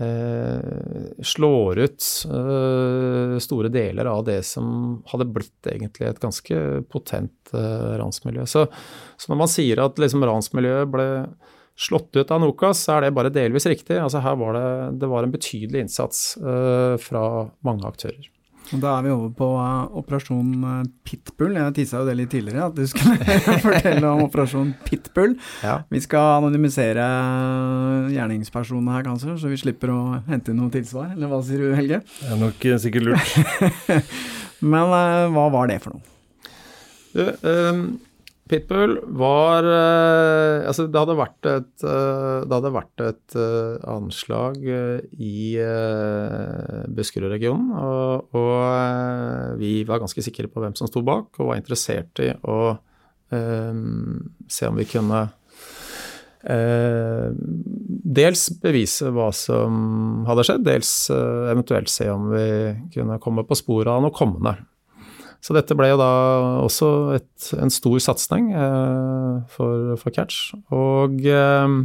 eh, 0.00 1.22
slår 1.24 1.80
ut 1.86 2.08
eh, 2.28 3.36
store 3.40 3.70
deler 3.72 4.10
av 4.10 4.24
det 4.28 4.42
som 4.48 4.98
hadde 5.12 5.30
blitt 5.32 5.70
egentlig 5.72 6.10
et 6.10 6.20
ganske 6.20 6.58
potent 6.92 7.54
eh, 7.54 7.94
ransmiljø. 8.00 8.44
Så, 8.44 8.66
så, 9.16 9.30
når 9.32 9.40
man 9.44 9.52
sier 9.52 9.84
at 9.84 10.00
liksom 10.00 10.26
ransmiljøet 10.28 10.92
ble 10.92 11.08
slått 11.80 12.12
ut 12.16 12.34
av 12.34 12.42
Nokas, 12.42 12.82
så 12.84 12.98
er 12.98 13.06
det 13.06 13.14
bare 13.16 13.32
delvis 13.32 13.64
riktig. 13.70 13.96
Altså 13.96 14.20
her 14.20 14.36
var 14.36 14.58
det, 14.58 14.68
det 15.00 15.08
var 15.08 15.24
en 15.24 15.32
betydelig 15.32 15.86
innsats 15.86 16.34
eh, 16.36 16.98
fra 17.00 17.24
mange 17.64 17.88
aktører. 17.88 18.28
Da 18.78 18.92
er 18.98 19.06
vi 19.06 19.10
over 19.10 19.30
på 19.34 19.46
uh, 19.58 19.96
Operasjon 19.98 20.50
uh, 20.62 20.82
Pitbull. 21.06 21.56
Jeg 21.58 21.74
tissa 21.80 22.02
jo 22.02 22.06
det 22.06 22.14
litt 22.20 22.30
tidligere, 22.30 22.68
at 22.68 22.76
du 22.76 22.84
skulle 22.86 23.38
fortelle 23.64 24.04
om 24.06 24.22
Operasjon 24.28 24.74
Pitbull. 24.86 25.34
Ja. 25.64 25.80
Vi 25.90 26.02
skal 26.04 26.36
anonymisere 26.38 27.02
uh, 27.02 28.10
gjerningspersonene 28.14 28.94
her, 28.94 29.06
kanskje, 29.08 29.34
så 29.40 29.50
vi 29.50 29.58
slipper 29.58 29.94
å 29.94 30.00
hente 30.28 30.54
inn 30.54 30.60
noe 30.62 30.70
tilsvar. 30.74 31.10
Eller 31.16 31.32
hva 31.32 31.40
sier 31.46 31.64
du, 31.64 31.72
Helge? 31.74 32.02
Det 32.20 32.30
er 32.30 32.38
nok 32.44 32.68
sikkert 32.84 33.08
lurt. 33.10 34.06
Men 34.70 34.92
hva 35.34 35.48
var 35.50 35.72
det 35.72 35.80
for 35.82 35.96
noe? 35.96 36.06
Du, 37.10 37.24
um, 37.42 37.84
Pitbull 38.50 38.96
var 39.20 39.66
eh, 39.66 40.66
Altså, 40.66 40.86
det 40.90 40.98
hadde 40.98 41.16
vært 41.18 41.48
et, 41.48 41.72
eh, 41.86 42.42
det 42.44 42.56
hadde 42.56 42.72
vært 42.74 43.04
et 43.06 43.36
eh, 43.38 43.76
anslag 43.90 44.58
eh, 44.66 45.00
i 45.22 45.54
uh, 45.62 46.84
Buskerud-regionen, 46.90 47.70
og, 47.78 48.30
og 48.36 48.54
eh, 48.66 49.50
vi 49.60 49.72
var 49.88 50.02
ganske 50.02 50.24
sikre 50.24 50.50
på 50.50 50.62
hvem 50.62 50.74
som 50.78 50.90
sto 50.90 51.02
bak, 51.06 51.30
og 51.38 51.52
var 51.52 51.60
interessert 51.60 52.22
i 52.24 52.32
å 52.42 52.60
eh, 53.34 53.84
se 54.50 54.70
om 54.70 54.80
vi 54.80 54.88
kunne 54.90 55.22
eh, 56.42 57.28
dels 58.20 58.48
bevise 58.62 59.12
hva 59.14 59.30
som 59.36 60.24
hadde 60.28 60.46
skjedd, 60.48 60.66
dels 60.66 60.92
eh, 61.14 61.52
eventuelt 61.52 61.92
se 61.92 62.10
om 62.10 62.30
vi 62.34 62.48
kunne 62.96 63.20
komme 63.22 63.46
på 63.46 63.58
sporet 63.58 63.92
av 63.94 64.04
noe 64.04 64.16
kommende. 64.16 64.58
Så 65.40 65.56
dette 65.56 65.76
ble 65.76 65.88
jo 65.88 65.96
da 66.00 66.10
også 66.60 66.90
et, 67.16 67.48
en 67.56 67.72
stor 67.72 67.96
satsing 68.04 68.50
eh, 68.52 69.40
for, 69.48 69.94
for, 70.00 70.12
Catch. 70.12 70.52
Og 70.76 71.24
eh, 71.24 71.76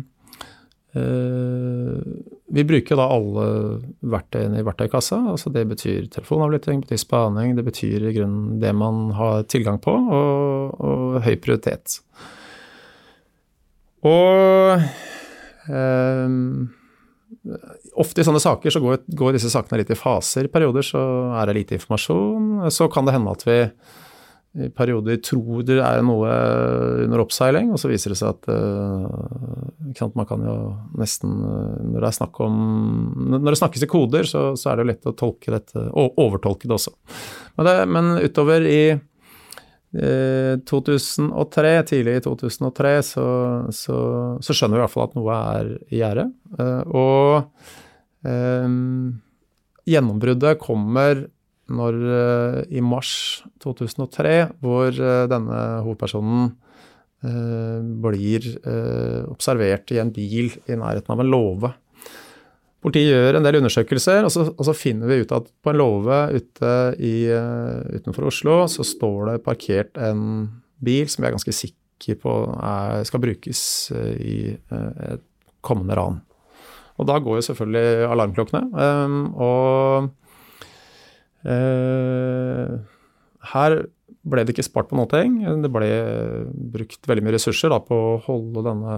eh, 0.99 2.01
vi 2.55 2.65
bruker 2.67 2.99
da 2.99 3.07
alle 3.15 3.47
verktøyene 4.03 4.59
i 4.59 4.67
verktøykassa. 4.67 5.21
altså 5.31 5.53
Det 5.55 5.63
betyr 5.71 6.09
telefonavlytting, 6.11 6.83
det 6.83 6.89
betyr 6.89 7.03
spaning, 7.05 7.55
det 7.55 7.65
betyr 7.67 8.09
i 8.09 8.15
grunnen 8.17 8.59
det 8.63 8.75
man 8.75 9.09
har 9.15 9.47
tilgang 9.47 9.79
på, 9.81 9.95
og, 9.95 10.75
og 10.75 11.21
høy 11.23 11.35
prioritet. 11.39 12.01
Og 14.05 14.83
eh, 15.71 16.35
Ofte 18.01 18.23
i 18.23 18.25
sånne 18.25 18.41
saker 18.41 18.73
så 18.73 18.81
går, 18.81 19.03
går, 19.17 19.35
disse 19.35 19.51
sakene 19.53 19.81
litt 19.81 19.93
i 19.93 19.99
faser. 19.99 20.47
I 20.47 20.53
perioder 20.53 20.85
så 20.85 21.03
er 21.37 21.49
det 21.49 21.59
lite 21.59 21.77
informasjon. 21.77 22.65
Så 22.73 22.89
kan 22.91 23.05
det 23.05 23.13
hende 23.15 23.35
at 23.35 23.45
vi 23.45 23.59
i 24.55 24.69
perioder 24.71 25.17
tror 25.19 25.65
det 25.67 25.81
er 25.83 25.99
noe 26.05 26.31
under 27.03 27.19
oppseiling, 27.25 27.73
og 27.75 27.79
så 27.81 27.89
viser 27.91 28.13
det 28.13 28.19
seg 28.21 28.37
at 28.37 28.47
uh, 28.47 30.11
man 30.15 30.27
kan 30.29 30.45
jo 30.47 30.55
nesten 30.95 31.33
Når 31.35 31.97
det 31.97 32.07
er 32.07 32.15
snakk 32.15 32.39
om 32.45 32.55
Når 33.33 33.49
det 33.49 33.59
snakkes 33.59 33.83
i 33.83 33.89
koder, 33.91 34.29
så, 34.29 34.45
så 34.55 34.71
er 34.71 34.77
det 34.77 34.85
jo 34.85 34.91
lett 34.93 35.09
å 35.11 35.15
tolke 35.19 35.51
dette, 35.51 35.83
og 35.91 36.21
overtolke 36.23 36.69
det 36.69 36.77
også. 36.77 36.95
Men, 37.57 37.67
det, 37.67 37.75
men 37.91 38.13
utover 38.23 38.69
i 38.69 38.79
2003, 39.95 41.69
eh, 41.77 41.83
tidlig 41.87 42.17
i 42.17 42.23
2003, 42.25 42.95
så, 43.05 43.27
så, 43.71 43.99
så, 44.43 44.55
skjønner 44.55 44.77
vi 44.77 44.81
i 44.81 44.83
hvert 44.83 44.93
fall 44.93 45.07
at 45.07 45.15
noe 45.15 45.37
er 45.55 45.69
i 45.87 46.01
gjære. 46.01 46.25
Eh, 46.59 46.81
og 46.95 48.27
um, 48.27 49.15
gjennombruddet 49.87 50.59
kommer 50.61 51.25
når 51.65 51.95
i 52.69 52.81
mars 52.85 53.41
2003, 53.63 54.33
hvor 54.61 54.93
denne 55.25 55.61
hovedpersonen 55.81 56.51
blir 58.05 58.45
observert 59.31 59.89
i 59.95 59.97
en 59.97 60.11
bil 60.13 60.51
i 60.69 60.77
nærheten 60.77 61.09
av 61.09 61.23
en 61.23 61.31
låve. 61.33 61.71
Politiet 62.85 63.15
gjør 63.15 63.39
en 63.39 63.45
del 63.47 63.55
undersøkelser, 63.57 64.27
og 64.27 64.29
så, 64.29 64.43
og 64.51 64.67
så, 64.67 64.73
finner 64.77 65.09
vi 65.09 65.23
ut 65.23 65.31
at 65.33 65.47
på 65.65 65.71
en 65.71 65.79
låve 65.79 66.17
uh, 66.37 66.91
utenfor 67.95 68.27
Oslo 68.29 68.59
så 68.69 68.85
står 68.85 69.31
det 69.31 69.45
parkert 69.47 69.97
en 69.97 70.21
bil 70.85 71.09
som 71.09 71.23
vi 71.23 71.31
er 71.31 71.33
ganske 71.33 71.55
sikre 71.55 72.17
på 72.21 72.35
er, 72.53 73.01
skal 73.09 73.23
brukes 73.23 73.63
uh, 73.95 74.13
i 74.21 74.53
uh, 74.69 75.15
et 75.15 75.25
kommende 75.65 75.97
ran. 75.97 76.21
Og 77.01 77.09
da 77.09 77.17
går 77.17 77.39
jo 77.39 77.47
selvfølgelig 77.47 78.05
alarmklokkene. 78.13 78.63
Um, 78.77 79.33
og 79.33 80.13
her 83.49 83.75
ble 84.25 84.45
det 84.45 84.53
ikke 84.53 84.65
spart 84.65 84.87
på 84.89 84.97
noe. 84.97 85.09
Det 85.09 85.73
ble 85.73 85.89
brukt 86.73 87.09
veldig 87.09 87.25
mye 87.25 87.35
ressurser 87.35 87.73
da, 87.73 87.81
på 87.81 87.97
å 87.97 88.21
holde 88.29 88.63
denne 88.65 88.95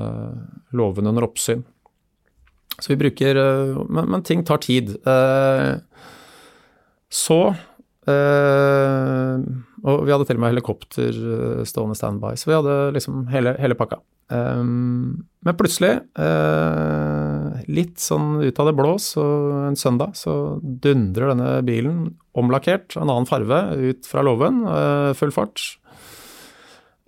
låven 0.76 1.10
under 1.10 1.26
oppsyn. 1.28 1.64
Så 2.82 2.94
vi 2.94 3.00
bruker 3.02 3.40
eh, 3.42 3.80
Men, 3.90 4.10
men 4.12 4.26
ting 4.26 4.44
tar 4.46 4.62
tid. 4.64 4.94
Eh, 5.08 5.78
så 7.10 7.40
eh, 8.10 9.48
Og 9.88 10.04
vi 10.06 10.14
hadde 10.14 10.28
til 10.28 10.38
og 10.38 10.44
med 10.44 10.54
helikopter 10.54 11.18
stående 11.68 11.98
standby, 11.98 12.36
så 12.38 12.52
vi 12.52 12.58
hadde 12.58 12.78
liksom 12.98 13.26
hele, 13.32 13.56
hele 13.62 13.78
pakka. 13.80 14.02
Men 14.28 15.56
plutselig, 15.56 15.94
litt 17.72 18.02
sånn 18.04 18.42
ut 18.44 18.60
av 18.60 18.68
det 18.68 18.74
blå, 18.76 18.98
så 19.00 19.24
en 19.70 19.80
søndag, 19.80 20.18
så 20.20 20.34
dundrer 20.60 21.32
denne 21.32 21.62
bilen, 21.64 22.02
omlakkert, 22.36 22.98
en 23.00 23.08
annen 23.08 23.30
farve, 23.30 23.62
ut 23.80 24.10
fra 24.10 24.26
låven, 24.28 24.66
full 25.16 25.32
fart. 25.32 25.64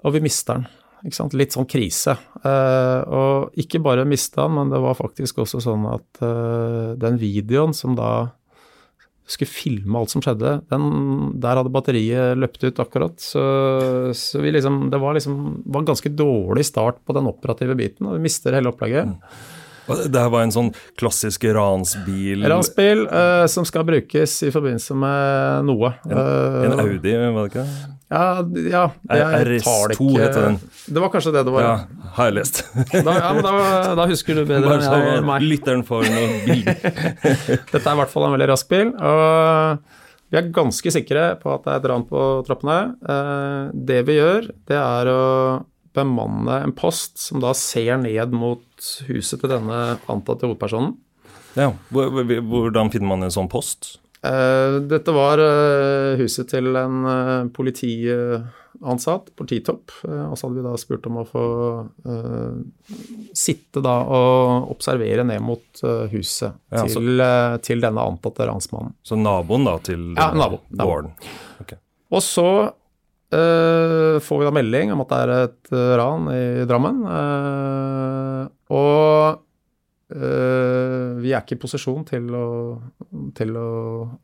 Og 0.08 0.16
vi 0.16 0.24
mister 0.24 0.62
den. 0.62 0.79
Litt 1.04 1.56
sånn 1.56 1.68
krise. 1.70 2.18
Uh, 2.44 3.00
og 3.08 3.62
ikke 3.62 3.80
bare 3.84 4.08
mista 4.08 4.46
han, 4.46 4.58
men 4.58 4.74
det 4.74 4.82
var 4.84 4.98
faktisk 5.00 5.40
også 5.46 5.62
sånn 5.64 5.86
at 5.92 6.24
uh, 6.24 6.98
den 7.00 7.20
videoen 7.22 7.76
som 7.78 7.96
da 8.00 8.34
skulle 9.30 9.52
filme 9.52 10.00
alt 10.00 10.12
som 10.12 10.24
skjedde, 10.26 10.56
den, 10.72 10.86
der 11.42 11.60
hadde 11.60 11.72
batteriet 11.74 12.40
løpt 12.40 12.64
ut 12.66 12.82
akkurat. 12.82 13.16
Så, 13.22 13.44
så 14.18 14.42
vi 14.42 14.56
liksom 14.56 14.88
Det 14.90 15.00
var 15.02 15.14
liksom 15.18 15.40
var 15.66 15.84
en 15.84 15.90
ganske 15.92 16.10
dårlig 16.10 16.66
start 16.66 17.04
på 17.06 17.16
den 17.18 17.30
operative 17.30 17.78
biten, 17.78 18.10
og 18.10 18.18
vi 18.18 18.26
mister 18.26 18.58
hele 18.58 18.74
opplegget. 18.74 19.06
Mm. 19.06 19.20
Det 19.90 20.22
her 20.22 20.30
var 20.30 20.44
en 20.46 20.54
sånn 20.54 20.68
klassisk 21.00 21.48
ransbil 21.56 22.44
Ransbil 22.46 23.08
eh, 23.08 23.46
som 23.50 23.66
skal 23.66 23.88
brukes 23.88 24.36
i 24.46 24.52
forbindelse 24.54 24.98
med 24.98 25.66
noe. 25.66 25.96
En, 26.06 26.20
en 26.68 26.76
eh, 26.76 26.84
Audi, 26.84 27.16
var 27.18 27.40
det 27.40 27.48
ikke? 27.50 27.66
Ja, 28.10 28.44
ja 28.66 28.84
RS2 29.46 30.08
heter 30.18 30.42
den. 30.48 30.58
Det 30.90 31.02
var 31.04 31.12
kanskje 31.14 31.34
det 31.36 31.44
det 31.46 31.54
var. 31.54 31.68
Ja, 31.68 32.08
har 32.16 32.32
jeg 32.32 32.38
lest. 32.40 32.64
da, 32.92 33.14
ja, 33.14 33.30
men 33.38 33.46
da, 33.46 33.54
da, 34.00 34.08
husker 34.10 34.40
du 34.40 34.46
bedre 34.50 34.80
enn 34.80 34.86
jeg, 34.88 35.24
meg. 35.30 35.46
Lytteren 35.46 35.86
får 35.86 36.10
noen 36.10 36.36
bilder. 36.48 36.82
Dette 37.70 37.84
er 37.84 37.94
i 37.94 38.00
hvert 38.02 38.14
fall 38.14 38.26
en 38.26 38.36
veldig 38.38 38.50
rask 38.50 38.72
bil. 38.72 38.94
og 38.98 39.98
vi 40.30 40.38
er 40.38 40.50
ganske 40.54 40.92
sikre 40.94 41.24
på 41.42 41.54
at 41.56 41.64
det 41.66 41.72
er 41.74 41.80
et 41.82 41.88
ran 41.90 42.06
på 42.10 42.24
trappene. 42.46 42.80
Uh, 43.02 43.70
det 43.74 44.04
vi 44.10 44.20
gjør, 44.20 44.50
det 44.70 44.78
er 44.78 45.10
å 45.10 45.22
bemanne 45.98 46.60
en 46.66 46.74
post 46.78 47.18
som 47.22 47.42
da 47.42 47.54
ser 47.58 47.98
ned 48.02 48.34
mot 48.38 48.90
huset 49.10 49.42
til 49.42 49.54
denne 49.54 49.80
antatte 50.10 50.46
hovedpersonen. 50.46 50.94
Ja, 51.58 51.72
Hvordan 51.90 52.92
finner 52.94 53.10
man 53.10 53.26
en 53.26 53.34
sånn 53.34 53.50
post? 53.50 53.98
Uh, 54.20 54.82
dette 54.84 55.14
var 55.16 55.40
uh, 55.40 56.20
huset 56.20 56.50
til 56.52 56.76
en 56.76 57.06
uh, 57.08 57.46
politiansatt, 57.56 59.30
polititopp. 59.40 59.94
og 60.04 60.34
så 60.36 60.48
hadde 60.48 60.58
vi 60.60 60.66
da 60.66 60.74
spurt 60.80 61.08
om 61.08 61.22
å 61.22 61.28
få 61.28 61.44
sitte 63.38 63.84
da 63.84 63.96
og 64.04 64.74
observere 64.74 65.24
ned 65.28 65.40
mot 65.44 65.84
huset 66.12 66.52
ja, 66.72 66.84
til, 66.84 67.22
så, 67.22 67.62
til, 67.64 67.84
denne 67.84 68.08
antatte 68.12 68.48
ransmannen. 68.50 68.98
Så 69.04 69.20
naboen 69.20 69.68
da 69.68 69.78
til 69.84 70.12
ja, 70.18 70.32
nabo, 70.36 70.62
gården? 70.76 71.16
Okay. 71.64 71.82
Og 72.12 72.26
så 72.26 72.50
Uh, 73.30 74.18
får 74.26 74.40
vi 74.42 74.46
da 74.48 74.52
melding 74.58 74.90
om 74.90 75.04
at 75.04 75.12
det 75.12 75.18
er 75.22 75.32
et 75.36 75.68
ran 76.00 76.24
i 76.34 76.64
Drammen. 76.66 77.04
Uh, 77.06 78.48
og 78.74 79.44
vi 80.10 81.30
er 81.30 81.44
ikke 81.44 81.54
i 81.54 81.62
posisjon 81.62 82.06
til 82.08 82.32
å, 82.34 82.46
til 83.38 83.54
å, 83.60 83.70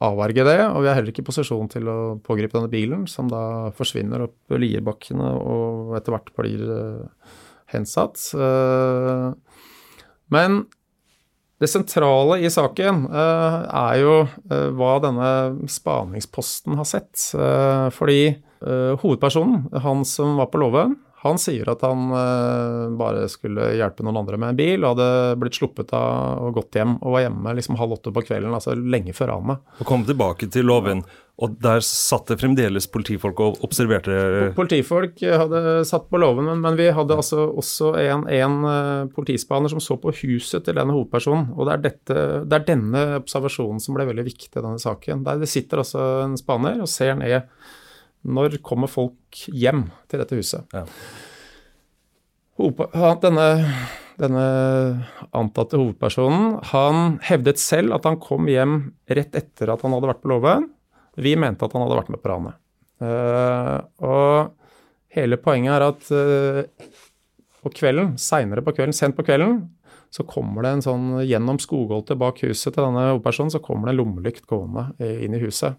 avverge 0.08 0.45
det. 0.48 0.58
Og 0.71 0.82
vi 0.82 0.89
er 0.89 0.98
heller 0.98 1.12
ikke 1.13 1.21
i 1.21 1.28
posisjon 1.28 1.69
til 1.69 1.89
å 1.91 1.98
pågripe 2.26 2.58
denne 2.58 2.71
bilen, 2.71 3.06
som 3.12 3.30
da 3.30 3.69
forsvinner 3.78 4.26
opp 4.26 4.56
Lierbakkene 4.58 5.30
og 5.38 5.93
etter 6.00 6.15
hvert 6.15 6.34
blir 6.39 6.65
hensatt. 7.74 8.17
men 10.34 10.65
det 11.62 11.69
sentrale 11.71 12.41
i 12.43 12.50
saken 12.52 13.06
er 13.13 13.95
jo 14.02 14.15
hva 14.76 14.98
denne 15.06 15.30
spaningsposten 15.71 16.76
har 16.82 16.89
sett. 16.89 17.30
Fordi 17.95 18.19
hovedpersonen, 18.65 19.69
han 19.86 20.04
som 20.08 20.36
var 20.41 20.50
på 20.52 20.60
låven, 20.65 20.98
han 21.25 21.39
sier 21.41 21.67
at 21.71 21.81
han 21.85 22.07
bare 23.00 23.25
skulle 23.31 23.71
hjelpe 23.79 24.06
noen 24.06 24.21
andre 24.21 24.37
med 24.39 24.54
en 24.54 24.60
bil, 24.60 24.83
og 24.83 24.95
hadde 24.95 25.35
blitt 25.41 25.58
sluppet 25.58 25.93
av 25.97 26.45
og 26.45 26.56
gått 26.60 26.77
hjem 26.77 26.97
og 27.02 27.15
var 27.17 27.25
hjemme 27.25 27.56
liksom 27.58 27.79
halv 27.79 27.97
åtte 27.97 28.13
på 28.15 28.25
kvelden, 28.27 28.54
altså 28.56 28.75
lenge 28.77 29.15
før 29.17 29.33
ranet. 29.33 29.63
Og 29.81 29.89
kom 29.89 30.06
tilbake 30.08 30.50
til 30.54 30.69
låven. 30.69 31.04
Og 31.43 31.56
der 31.60 31.81
satt 31.83 32.29
det 32.31 32.37
fremdeles 32.39 32.85
politifolk 32.87 33.39
og 33.43 33.58
observerte 33.65 34.54
Politifolk 34.56 35.19
hadde 35.19 35.81
satt 35.87 36.06
på 36.08 36.19
låven, 36.21 36.47
men, 36.47 36.62
men, 36.63 36.77
vi 36.79 36.87
hadde 36.95 37.17
altså 37.17 37.50
også 37.60 37.91
en, 38.00 38.23
en 38.31 38.56
uh, 38.63 39.10
politispaner 39.12 39.73
som 39.73 39.83
så 39.83 39.97
på 40.00 40.13
huset 40.21 40.63
til 40.63 40.77
denne 40.77 40.95
hovedpersonen. 40.95 41.50
Og 41.58 41.67
det 41.67 41.73
er, 41.73 41.81
dette, 41.89 42.21
det 42.47 42.60
er, 42.60 42.67
denne 42.69 43.04
observasjonen 43.19 43.83
som 43.83 43.97
ble 43.97 44.08
veldig 44.08 44.25
viktig 44.29 44.54
i 44.54 44.62
denne 44.62 44.79
saken. 44.79 45.25
Der 45.27 45.41
det 45.43 45.52
sitter 45.52 45.83
altså 45.83 46.06
en 46.23 46.39
spaner 46.39 46.79
og 46.85 46.91
ser 46.91 47.19
ned 47.19 47.41
Når 48.26 48.60
kommer 48.65 48.92
folk 48.92 49.46
hjem 49.54 49.88
til 50.10 50.21
dette 50.21 50.40
huset? 50.40 50.76
Ja. 50.76 50.86
Denne, 53.21 53.48
denne 54.21 54.46
antatte 55.36 55.78
hovedpersonen, 55.78 56.62
han 56.71 57.17
hevdet 57.28 57.60
selv 57.62 57.98
at 57.98 58.08
han 58.08 58.17
kom 58.23 58.48
hjem 58.50 58.78
rett 59.12 59.36
etter 59.36 59.73
at 59.73 59.84
han 59.84 59.94
hadde 59.98 60.13
vært 60.13 60.23
på 60.23 60.32
låven 60.32 60.69
vi 61.15 61.36
mente 61.40 61.65
at 61.65 61.76
han 61.76 61.86
hadde 61.86 62.00
vært 62.00 62.12
med 62.13 62.21
på 62.21 62.32
ranet. 62.32 62.60
Uh, 63.04 63.78
og 64.08 65.15
hele 65.15 65.40
poenget 65.40 65.76
er 65.76 65.86
at 65.88 66.10
uh, 66.12 66.92
på 67.65 67.71
kvelden, 67.76 68.13
seinere 68.21 68.63
på 68.65 68.76
kvelden, 68.76 68.96
sent 68.96 69.17
på 69.17 69.26
kvelden, 69.28 69.63
så 70.13 70.23
kommer 70.28 70.63
det 70.63 70.69
en 70.71 70.84
sånn 70.86 71.08
Gjennom 71.26 71.58
skogholtet 71.60 72.19
bak 72.21 72.38
huset 72.46 72.69
til 72.69 72.86
denne 72.86 73.08
hovedpersonen 73.10 73.52
så 73.52 73.60
kommer 73.63 73.90
det 73.90 73.96
en 73.96 74.00
lommelykt 74.04 74.46
gående 74.48 74.86
inn 75.02 75.34
i 75.36 75.42
huset. 75.42 75.76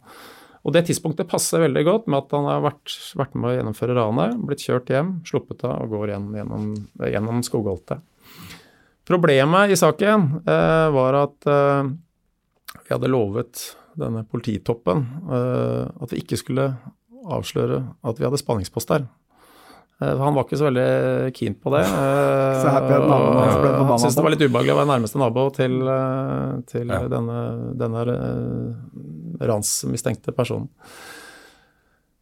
Og 0.67 0.75
Det 0.75 0.83
tidspunktet 0.89 1.29
passer 1.31 1.63
veldig 1.63 1.85
godt 1.87 2.09
med 2.11 2.25
at 2.25 2.33
han 2.35 2.49
har 2.51 2.65
vært, 2.65 2.91
vært 3.15 3.37
med 3.39 3.53
å 3.53 3.55
gjennomføre 3.55 3.95
ranet, 3.95 4.35
blitt 4.49 4.65
kjørt 4.67 4.91
hjem, 4.91 5.13
sluppet 5.29 5.63
av 5.69 5.85
og 5.85 5.95
går 5.95 6.11
igjen 6.11 6.27
gjennom, 6.35 6.65
gjennom 7.07 7.43
skogholtet. 7.47 8.03
Problemet 9.07 9.71
i 9.71 9.79
saken 9.79 10.27
eh, 10.43 10.89
var 10.91 11.21
at 11.21 11.47
eh, 11.47 11.93
vi 12.83 12.91
hadde 12.91 13.13
lovet 13.13 13.63
denne 13.97 14.25
polititoppen 14.27 15.05
eh, 15.31 15.85
at 15.87 16.11
vi 16.11 16.25
ikke 16.25 16.41
skulle 16.41 16.73
avsløre 17.27 17.79
at 18.07 18.19
vi 18.19 18.27
hadde 18.27 18.43
spanningspost 18.43 18.91
der. 18.91 19.07
Eh, 20.03 20.19
han 20.19 20.35
var 20.35 20.45
ikke 20.45 20.59
så 20.61 20.67
veldig 20.69 21.33
keen 21.37 21.55
på 21.57 21.73
det. 21.73 21.85
så 21.87 22.73
happy 22.75 22.93
at 22.99 23.07
naboen 23.09 23.63
ble 23.63 23.71
Han 23.79 24.03
Syntes 24.03 24.19
det 24.19 24.27
var 24.27 24.35
litt 24.35 24.45
ubehagelig 24.45 24.75
å 24.75 24.81
være 24.83 24.91
nærmeste 24.93 25.23
nabo 25.23 25.47
til, 25.57 25.79
eh, 25.95 26.51
til 26.69 26.93
ja. 26.93 27.01
denne, 27.15 27.39
denne 27.81 28.05
ransmistenkte 29.41 30.35
personen. 30.37 30.69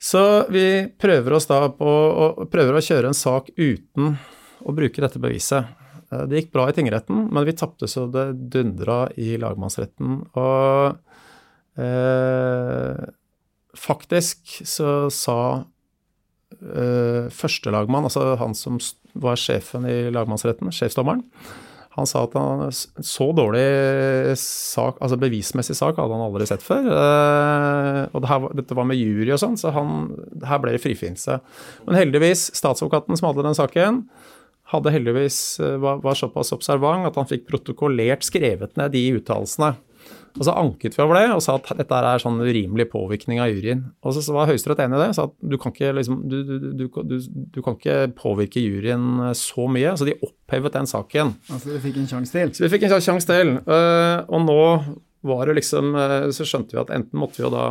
Så 0.04 0.44
vi 0.52 0.84
prøver 1.00 1.32
oss 1.32 1.48
da 1.48 1.62
på 1.72 1.88
å, 1.88 2.46
prøver 2.52 2.76
å 2.76 2.84
kjøre 2.84 3.08
en 3.08 3.16
sak 3.16 3.48
uten 3.56 4.18
å 4.64 4.74
bruke 4.76 5.00
dette 5.00 5.20
beviset. 5.22 5.70
Det 6.14 6.42
gikk 6.42 6.52
bra 6.54 6.68
i 6.68 6.74
tingretten, 6.76 7.28
men 7.32 7.46
vi 7.46 7.56
tapte 7.56 7.88
så 7.90 8.04
det 8.12 8.26
dundra 8.52 9.06
i 9.16 9.34
lagmannsretten. 9.40 10.18
Og 10.36 11.80
eh, 11.80 13.04
faktisk 13.74 14.58
så 14.68 14.92
sa 15.10 15.38
eh, 16.52 17.32
førstelagmann, 17.32 18.06
altså 18.06 18.34
han 18.40 18.54
som 18.58 18.78
var 19.14 19.40
sjefen 19.40 19.88
i 19.88 19.98
lagmannsretten, 20.14 20.72
sjefsdommeren, 20.74 21.24
han 21.94 22.08
sa 22.10 22.24
at 22.26 22.32
han, 22.34 22.72
så 22.74 23.28
dårlig 23.36 24.34
sak, 24.40 24.96
altså 24.98 25.18
bevismessig 25.20 25.76
sak 25.78 26.00
hadde 26.00 26.16
han 26.16 26.24
aldri 26.26 26.48
sett 26.50 26.64
før. 26.64 26.88
Uh, 26.90 28.00
og 28.10 28.24
det 28.24 28.30
her, 28.32 28.46
dette 28.58 28.78
var 28.78 28.88
med 28.90 28.98
jury 28.98 29.30
og 29.30 29.38
sånn, 29.38 29.54
så 29.60 29.70
han, 29.76 30.08
her 30.42 30.62
ble 30.62 30.74
det 30.74 30.82
frifinnelse. 30.82 31.38
Men 31.86 32.00
heldigvis, 32.00 32.48
statsadvokaten 32.58 33.20
som 33.20 33.30
hadde 33.30 33.46
den 33.46 33.58
saken, 33.58 34.02
hadde 34.72 34.94
heldigvis, 34.94 35.38
eh, 35.60 35.76
var, 35.78 36.00
var 36.02 36.16
såpass 36.18 36.54
observant 36.56 37.06
at 37.06 37.18
han 37.20 37.28
fikk 37.30 37.46
protokollert 37.50 38.24
skrevet 38.26 38.74
ned 38.80 38.94
de 38.96 39.04
uttalelsene. 39.18 39.74
Og 40.34 40.46
så 40.48 40.54
anket 40.58 40.96
vi 40.96 41.02
over 41.04 41.14
det 41.20 41.28
og 41.30 41.42
sa 41.44 41.54
at 41.60 41.68
dette 41.78 41.98
er 42.10 42.22
sånn 42.22 42.40
urimelig 42.42 42.88
påvirkning 42.90 43.38
av 43.42 43.52
juryen. 43.52 43.84
Og 44.02 44.16
så 44.16 44.34
var 44.34 44.48
Høyesterett 44.50 44.82
enig 44.82 44.98
i 44.98 45.02
det. 45.04 45.08
Sa 45.14 45.28
at 45.28 45.34
du 45.38 45.54
kan, 45.62 45.74
ikke, 45.74 45.92
liksom, 45.94 46.20
du, 46.30 46.36
du, 46.74 46.84
du, 46.90 47.16
du 47.54 47.60
kan 47.62 47.78
ikke 47.78 47.98
påvirke 48.18 48.62
juryen 48.62 49.30
så 49.38 49.68
mye. 49.70 49.94
Så 49.94 50.08
de 50.08 50.18
opphevet 50.18 50.74
den 50.74 50.90
saken. 50.90 51.34
Altså 51.46 51.76
du 51.76 51.78
fikk 51.84 52.02
en 52.02 52.10
sjanse 52.10 52.34
til? 52.34 52.54
Så 52.56 52.66
vi 52.66 52.72
fikk 52.74 52.88
en 52.88 52.96
sjanse 52.98 53.30
til. 53.30 53.56
Uh, 53.68 54.26
og 54.26 54.46
nå 54.48 54.60
var 55.24 55.46
det 55.48 55.60
liksom 55.60 55.94
uh, 55.96 56.28
Så 56.34 56.44
skjønte 56.48 56.74
vi 56.74 56.82
at 56.82 56.90
enten 56.92 57.20
måtte 57.20 57.38
vi 57.38 57.46
jo 57.46 57.54
da 57.54 57.68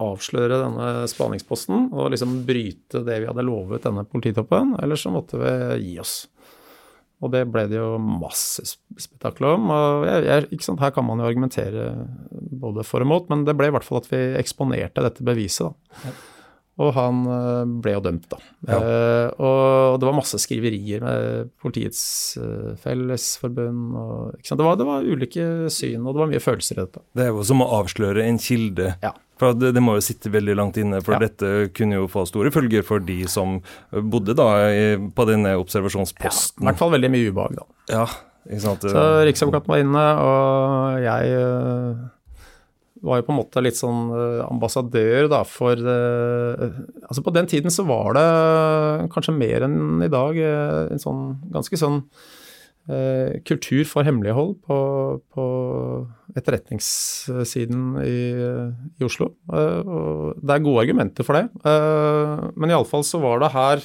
avsløre 0.00 0.62
denne 0.62 1.08
spaningsposten 1.10 1.90
og 1.92 2.14
liksom 2.14 2.38
bryte 2.48 3.02
det 3.04 3.18
vi 3.20 3.28
hadde 3.28 3.44
lovet 3.44 3.84
denne 3.84 4.06
polititoppen, 4.08 4.72
eller 4.80 4.96
så 4.96 5.12
måtte 5.12 5.36
vi 5.36 5.50
gi 5.90 5.98
oss. 6.00 6.22
Og 7.20 7.32
det 7.34 7.42
ble 7.52 7.66
det 7.68 7.76
jo 7.76 7.98
masse 8.00 8.64
spetakkel 8.64 9.50
om. 9.50 9.68
og 9.74 10.06
jeg, 10.08 10.24
jeg, 10.24 10.48
ikke 10.56 10.66
sant, 10.66 10.80
Her 10.80 10.92
kan 10.96 11.04
man 11.04 11.20
jo 11.20 11.28
argumentere 11.28 11.90
både 12.62 12.84
for 12.88 13.04
og 13.04 13.10
mot, 13.10 13.28
men 13.32 13.44
det 13.44 13.56
ble 13.58 13.68
i 13.68 13.74
hvert 13.74 13.84
fall 13.84 14.00
at 14.00 14.08
vi 14.08 14.20
eksponerte 14.40 15.04
dette 15.04 15.26
beviset. 15.26 15.68
da. 15.68 16.04
Ja. 16.08 16.14
Og 16.80 16.92
han 16.96 17.24
eh, 17.28 17.72
ble 17.84 17.94
jo 17.96 18.02
dømt, 18.04 18.26
da. 18.32 18.38
Ja. 18.68 18.78
Uh, 18.80 19.26
og 19.44 19.98
det 20.00 20.08
var 20.08 20.16
masse 20.16 20.38
skriverier 20.40 21.02
med 21.04 21.50
Politiets 21.60 22.02
uh, 22.40 22.76
Fellesforbund. 22.80 23.96
Og, 24.00 24.38
det, 24.46 24.60
var, 24.64 24.78
det, 24.80 24.86
var, 24.88 25.04
ulike 25.04 25.48
syn, 25.72 26.04
og 26.04 26.14
det 26.14 26.22
var 26.22 26.30
mye 26.30 26.42
følelser 26.42 26.78
i 26.78 26.84
dette. 26.84 27.02
Det 27.16 27.26
er 27.26 27.34
jo 27.34 27.44
som 27.46 27.64
å 27.64 27.68
avsløre 27.80 28.24
en 28.24 28.40
kilde. 28.40 28.94
Ja. 29.04 29.12
For 29.40 29.56
det, 29.56 29.72
det, 29.76 29.82
må 29.84 29.96
jo 29.96 30.04
sitte 30.04 30.32
veldig 30.32 30.56
langt 30.56 30.80
inne, 30.80 31.00
for 31.04 31.16
ja. 31.16 31.24
dette 31.26 31.70
kunne 31.76 32.00
jo 32.00 32.08
få 32.12 32.26
store 32.28 32.52
følger 32.52 32.84
for 32.86 33.04
de 33.04 33.22
som 33.30 33.58
bodde 33.90 34.36
da 34.36 34.48
på 35.16 35.28
denne 35.28 35.54
observasjonsposten. 35.60 36.60
Ja, 36.60 36.66
I 36.66 36.70
hvert 36.70 36.80
fall 36.80 36.92
veldig 36.96 37.12
mye 37.12 37.32
ubehag, 37.32 37.56
da. 37.56 37.68
Ja, 37.92 38.06
ikke 38.48 38.64
sant? 38.66 38.84
Så 38.84 39.04
Riksadvokaten 39.28 39.72
var 39.72 39.84
inne, 39.84 40.06
og 40.24 41.00
jeg 41.04 41.40
var 43.06 43.20
jo 43.20 43.26
på 43.26 43.32
en 43.34 43.38
måte 43.40 43.62
litt 43.64 43.78
sånn 43.78 44.10
uh, 44.12 44.42
ambassadør 44.46 45.30
da 45.32 45.40
for 45.48 45.78
uh, 45.78 46.66
Altså 47.06 47.24
på 47.26 47.32
den 47.34 47.48
tiden 47.50 47.72
så 47.72 47.86
var 47.88 48.14
det 48.18 48.26
kanskje 49.14 49.36
mer 49.36 49.66
enn 49.66 50.04
i 50.04 50.10
dag 50.12 50.36
en 50.40 51.02
sånn 51.02 51.24
ganske 51.54 51.80
sånn 51.80 52.02
Eh, 52.90 53.38
kultur 53.46 53.84
for 53.86 54.02
hemmelighold 54.02 54.56
på, 54.66 54.76
på 55.30 55.44
etterretningssiden 56.34 58.00
i, 58.02 58.20
i 58.98 59.04
Oslo. 59.06 59.28
Eh, 59.52 59.82
og 59.84 60.40
det 60.40 60.56
er 60.56 60.64
gode 60.64 60.86
argumenter 60.86 61.26
for 61.26 61.38
det. 61.38 61.44
Eh, 61.60 62.48
men 62.56 62.72
iallfall 62.72 63.04
så 63.06 63.20
var 63.22 63.44
det 63.44 63.52
her 63.54 63.84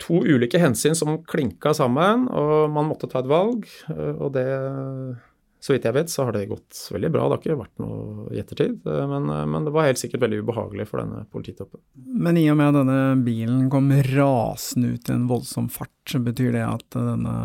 to 0.00 0.22
ulike 0.22 0.60
hensyn 0.62 0.96
som 0.96 1.18
klinka 1.28 1.74
sammen, 1.76 2.28
og 2.30 2.72
man 2.72 2.88
måtte 2.88 3.10
ta 3.10 3.20
et 3.20 3.30
valg. 3.30 3.66
Og 3.90 4.32
det 4.36 4.48
så 5.64 5.72
vidt 5.72 5.86
jeg 5.88 5.96
vet, 5.96 6.10
så 6.12 6.26
har 6.26 6.34
det 6.36 6.42
gått 6.50 6.78
veldig 6.92 7.08
bra. 7.08 7.24
Det 7.24 7.36
har 7.36 7.40
ikke 7.40 7.60
vært 7.62 7.80
noe 7.80 8.26
i 8.34 8.40
ettertid. 8.42 8.74
Men, 8.84 9.30
men, 9.48 9.64
det 9.64 9.72
var 9.72 9.86
helt 9.88 10.00
sikkert 10.00 10.26
veldig 10.26 10.42
ubehagelig 10.44 10.84
for 10.90 11.00
denne 11.00 11.22
polititoppen. 11.32 11.80
Men 11.96 12.36
i 12.36 12.44
og 12.52 12.58
med 12.60 12.68
at 12.68 12.82
denne 12.82 12.98
bilen 13.24 13.70
kom 13.72 13.88
rasende 14.10 14.92
ut 14.92 15.08
i 15.08 15.14
en 15.14 15.24
voldsom 15.30 15.70
fart, 15.72 15.94
så 16.10 16.20
betyr 16.20 16.52
det 16.58 16.66
at 16.68 16.84
denne 16.92 17.36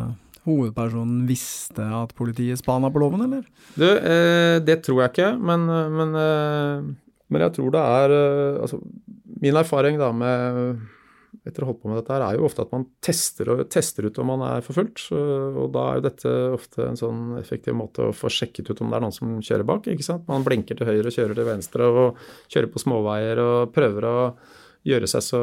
hovedpersonen 0.49 1.24
visste 1.30 1.84
at 1.84 2.13
politiet 2.17 2.59
spana 2.61 2.91
på 2.91 3.01
loven, 3.03 3.24
eller? 3.28 3.47
Du, 3.76 3.88
eh, 3.88 4.57
det 4.63 4.82
tror 4.86 5.03
jeg 5.03 5.13
ikke, 5.13 5.32
men, 5.39 5.65
men, 5.95 6.15
eh, 6.20 6.88
men 7.30 7.45
jeg 7.45 7.55
tror 7.57 7.74
det 7.76 7.84
er 7.99 8.15
eh, 8.15 8.61
Altså, 8.63 8.80
min 9.39 9.59
erfaring 9.59 9.99
da 9.99 10.11
med 10.15 10.80
etter 11.48 11.64
å 11.64 11.68
ha 11.68 11.72
holdt 11.72 11.82
på 11.84 11.92
med 11.92 12.00
dette 12.02 12.14
her, 12.16 12.26
er 12.26 12.38
jo 12.38 12.46
ofte 12.48 12.64
at 12.66 12.74
man 12.76 12.86
tester, 13.06 13.52
og, 13.54 13.64
tester 13.72 14.08
ut 14.10 14.20
om 14.22 14.32
man 14.34 14.46
er 14.50 14.66
forfulgt. 14.66 15.06
Og 15.14 15.68
da 15.76 15.86
er 15.88 16.00
jo 16.00 16.06
dette 16.10 16.34
ofte 16.56 16.86
en 16.86 17.00
sånn 17.00 17.36
effektiv 17.40 17.78
måte 17.80 18.10
å 18.10 18.16
få 18.16 18.32
sjekket 18.34 18.72
ut 18.72 18.84
om 18.84 18.92
det 18.92 19.00
er 19.00 19.06
noen 19.06 19.16
som 19.16 19.36
kjører 19.44 19.68
bak. 19.68 19.88
ikke 19.88 20.06
sant? 20.06 20.28
Man 20.30 20.46
blinker 20.48 20.80
til 20.80 20.90
høyre, 20.90 21.14
kjører 21.14 21.38
til 21.38 21.50
venstre 21.50 21.90
og 21.90 22.24
kjører 22.52 22.72
på 22.74 22.84
småveier 22.84 23.44
og 23.44 23.76
prøver 23.76 24.10
å 24.10 24.18
gjøre 24.88 25.10
seg 25.12 25.24
så, 25.24 25.42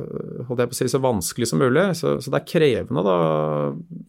øh, 0.00 0.62
si, 0.72 0.88
så 0.88 1.00
vanskelig 1.02 1.50
som 1.50 1.60
mulig. 1.60 1.84
Så, 1.98 2.16
så, 2.20 2.32
det 2.32 2.40
er 2.40 2.48
krevende, 2.48 3.04
da. 3.04 3.16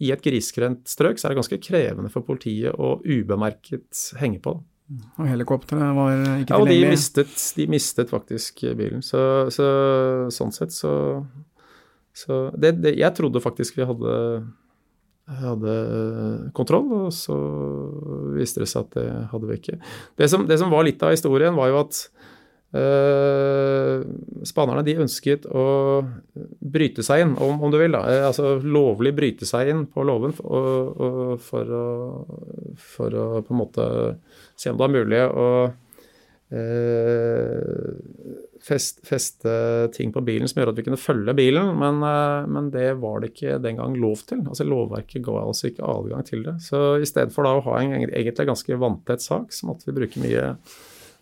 I 0.01 0.11
et 0.15 0.23
grisgrendt 0.23 0.87
strøk 0.89 1.19
så 1.19 1.27
er 1.27 1.33
det 1.33 1.41
ganske 1.41 1.61
krevende 1.63 2.11
for 2.13 2.25
politiet 2.27 2.75
å 2.75 2.97
ubemerket 3.03 4.07
henge 4.21 4.41
på. 4.43 4.57
Og 5.17 5.27
helikopteret 5.29 5.95
var 5.95 6.13
ikke 6.13 6.23
tilgjengelig? 6.23 6.49
Ja, 6.51 6.59
og 6.59 6.67
de 6.69 6.79
mistet, 6.89 7.35
de 7.57 7.67
mistet 7.71 8.11
faktisk 8.11 8.63
bilen. 8.79 9.03
Så, 9.05 9.21
så 9.53 9.67
sånn 10.33 10.51
sett 10.55 10.75
så, 10.75 10.93
så 12.15 12.41
det, 12.57 12.75
det, 12.83 12.97
Jeg 12.99 13.15
trodde 13.17 13.43
faktisk 13.43 13.79
vi 13.79 13.87
hadde 13.87 14.15
hadde 15.31 15.73
kontroll, 16.57 16.89
og 17.05 17.13
så 17.15 17.35
viste 18.35 18.63
det 18.63 18.69
seg 18.71 18.87
at 18.87 18.97
det 18.97 19.07
hadde 19.31 19.47
vi 19.47 19.57
ikke. 19.59 19.77
Det 20.19 20.27
som, 20.31 20.43
det 20.49 20.57
som 20.59 20.71
var 20.73 20.83
litt 20.87 21.03
av 21.05 21.13
historien, 21.13 21.55
var 21.55 21.71
jo 21.71 21.79
at 21.85 22.01
Uh, 22.71 23.99
spanerne 24.47 24.79
de 24.87 24.93
ønsket 25.03 25.43
å 25.51 25.63
bryte 26.63 27.03
seg 27.03 27.25
inn, 27.25 27.33
om, 27.35 27.59
om 27.59 27.71
du 27.71 27.75
vil. 27.75 27.91
da, 27.91 28.05
uh, 28.07 28.27
altså 28.29 28.53
Lovlig 28.63 29.11
bryte 29.17 29.43
seg 29.47 29.73
inn 29.73 29.81
på 29.91 30.05
låven 30.07 30.31
for, 30.37 31.35
for, 31.43 31.65
for, 32.79 33.11
å 33.11 33.41
på 33.43 33.51
en 33.51 33.59
måte 33.59 33.83
se 34.55 34.71
om 34.71 34.79
det 34.79 34.85
er 34.87 34.93
mulig 34.93 35.19
å 35.27 35.47
uh, 36.55 37.81
fest, 38.63 39.03
feste 39.03 39.51
ting 39.97 40.15
på 40.15 40.23
bilen 40.23 40.47
som 40.47 40.61
gjør 40.61 40.71
at 40.71 40.79
vi 40.79 40.85
kunne 40.87 41.01
følge 41.01 41.35
bilen. 41.35 41.73
Men, 41.75 41.99
men, 42.55 42.69
det 42.71 42.93
var 43.03 43.19
det 43.19 43.33
ikke 43.33 43.59
den 43.65 43.81
gang 43.81 43.99
lov 43.99 44.23
til. 44.29 44.45
altså 44.47 44.63
Lovverket 44.69 45.27
ga 45.27 45.41
altså 45.43 45.73
ikke 45.73 45.91
adgang 45.91 46.23
til 46.29 46.47
det. 46.47 46.55
Så 46.63 46.79
i 47.03 47.09
stedet 47.09 47.35
for 47.35 47.43
da 47.43 47.51
å 47.57 47.65
ha 47.67 47.81
en 47.81 47.97
egentlig 47.99 48.47
ganske 48.47 48.79
vanntett 48.79 49.27
sak, 49.27 49.51
så 49.51 49.67
måtte 49.67 49.91
vi 49.91 49.97
bruke 49.99 50.23
mye 50.23 50.53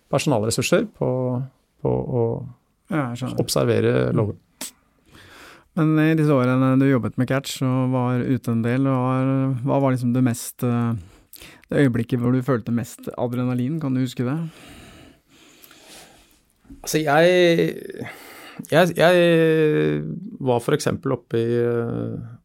personalressurser 0.10 0.88
på, 0.97 1.10
på 1.84 1.89
å 1.89 2.24
ja, 2.89 3.10
observere 3.41 4.10
loven. 4.16 4.39
Men 5.78 5.93
i 6.01 6.16
disse 6.18 6.34
årene 6.34 6.74
du 6.82 6.88
jobbet 6.89 7.20
med 7.22 7.30
catch 7.30 7.62
og 7.64 7.93
var 7.93 8.24
ute 8.26 8.51
en 8.51 8.64
del, 8.66 8.89
var, 8.89 9.30
hva 9.64 9.78
var 9.84 9.93
liksom 9.93 10.12
det 10.16 10.26
mest 10.26 10.66
eh, 10.66 10.97
Det 11.70 11.86
øyeblikket 11.86 12.20
hvor 12.20 12.34
du 12.34 12.41
følte 12.43 12.74
mest 12.76 13.07
adrenalin, 13.16 13.78
kan 13.80 13.93
du 13.93 14.01
huske 14.01 14.26
det? 14.28 14.38
Altså, 16.82 16.99
jeg 17.05 18.10
jeg, 18.68 18.91
jeg 18.97 20.01
var 20.43 20.60
f.eks. 20.60 20.89
oppe 20.91 21.39
i, 21.39 21.60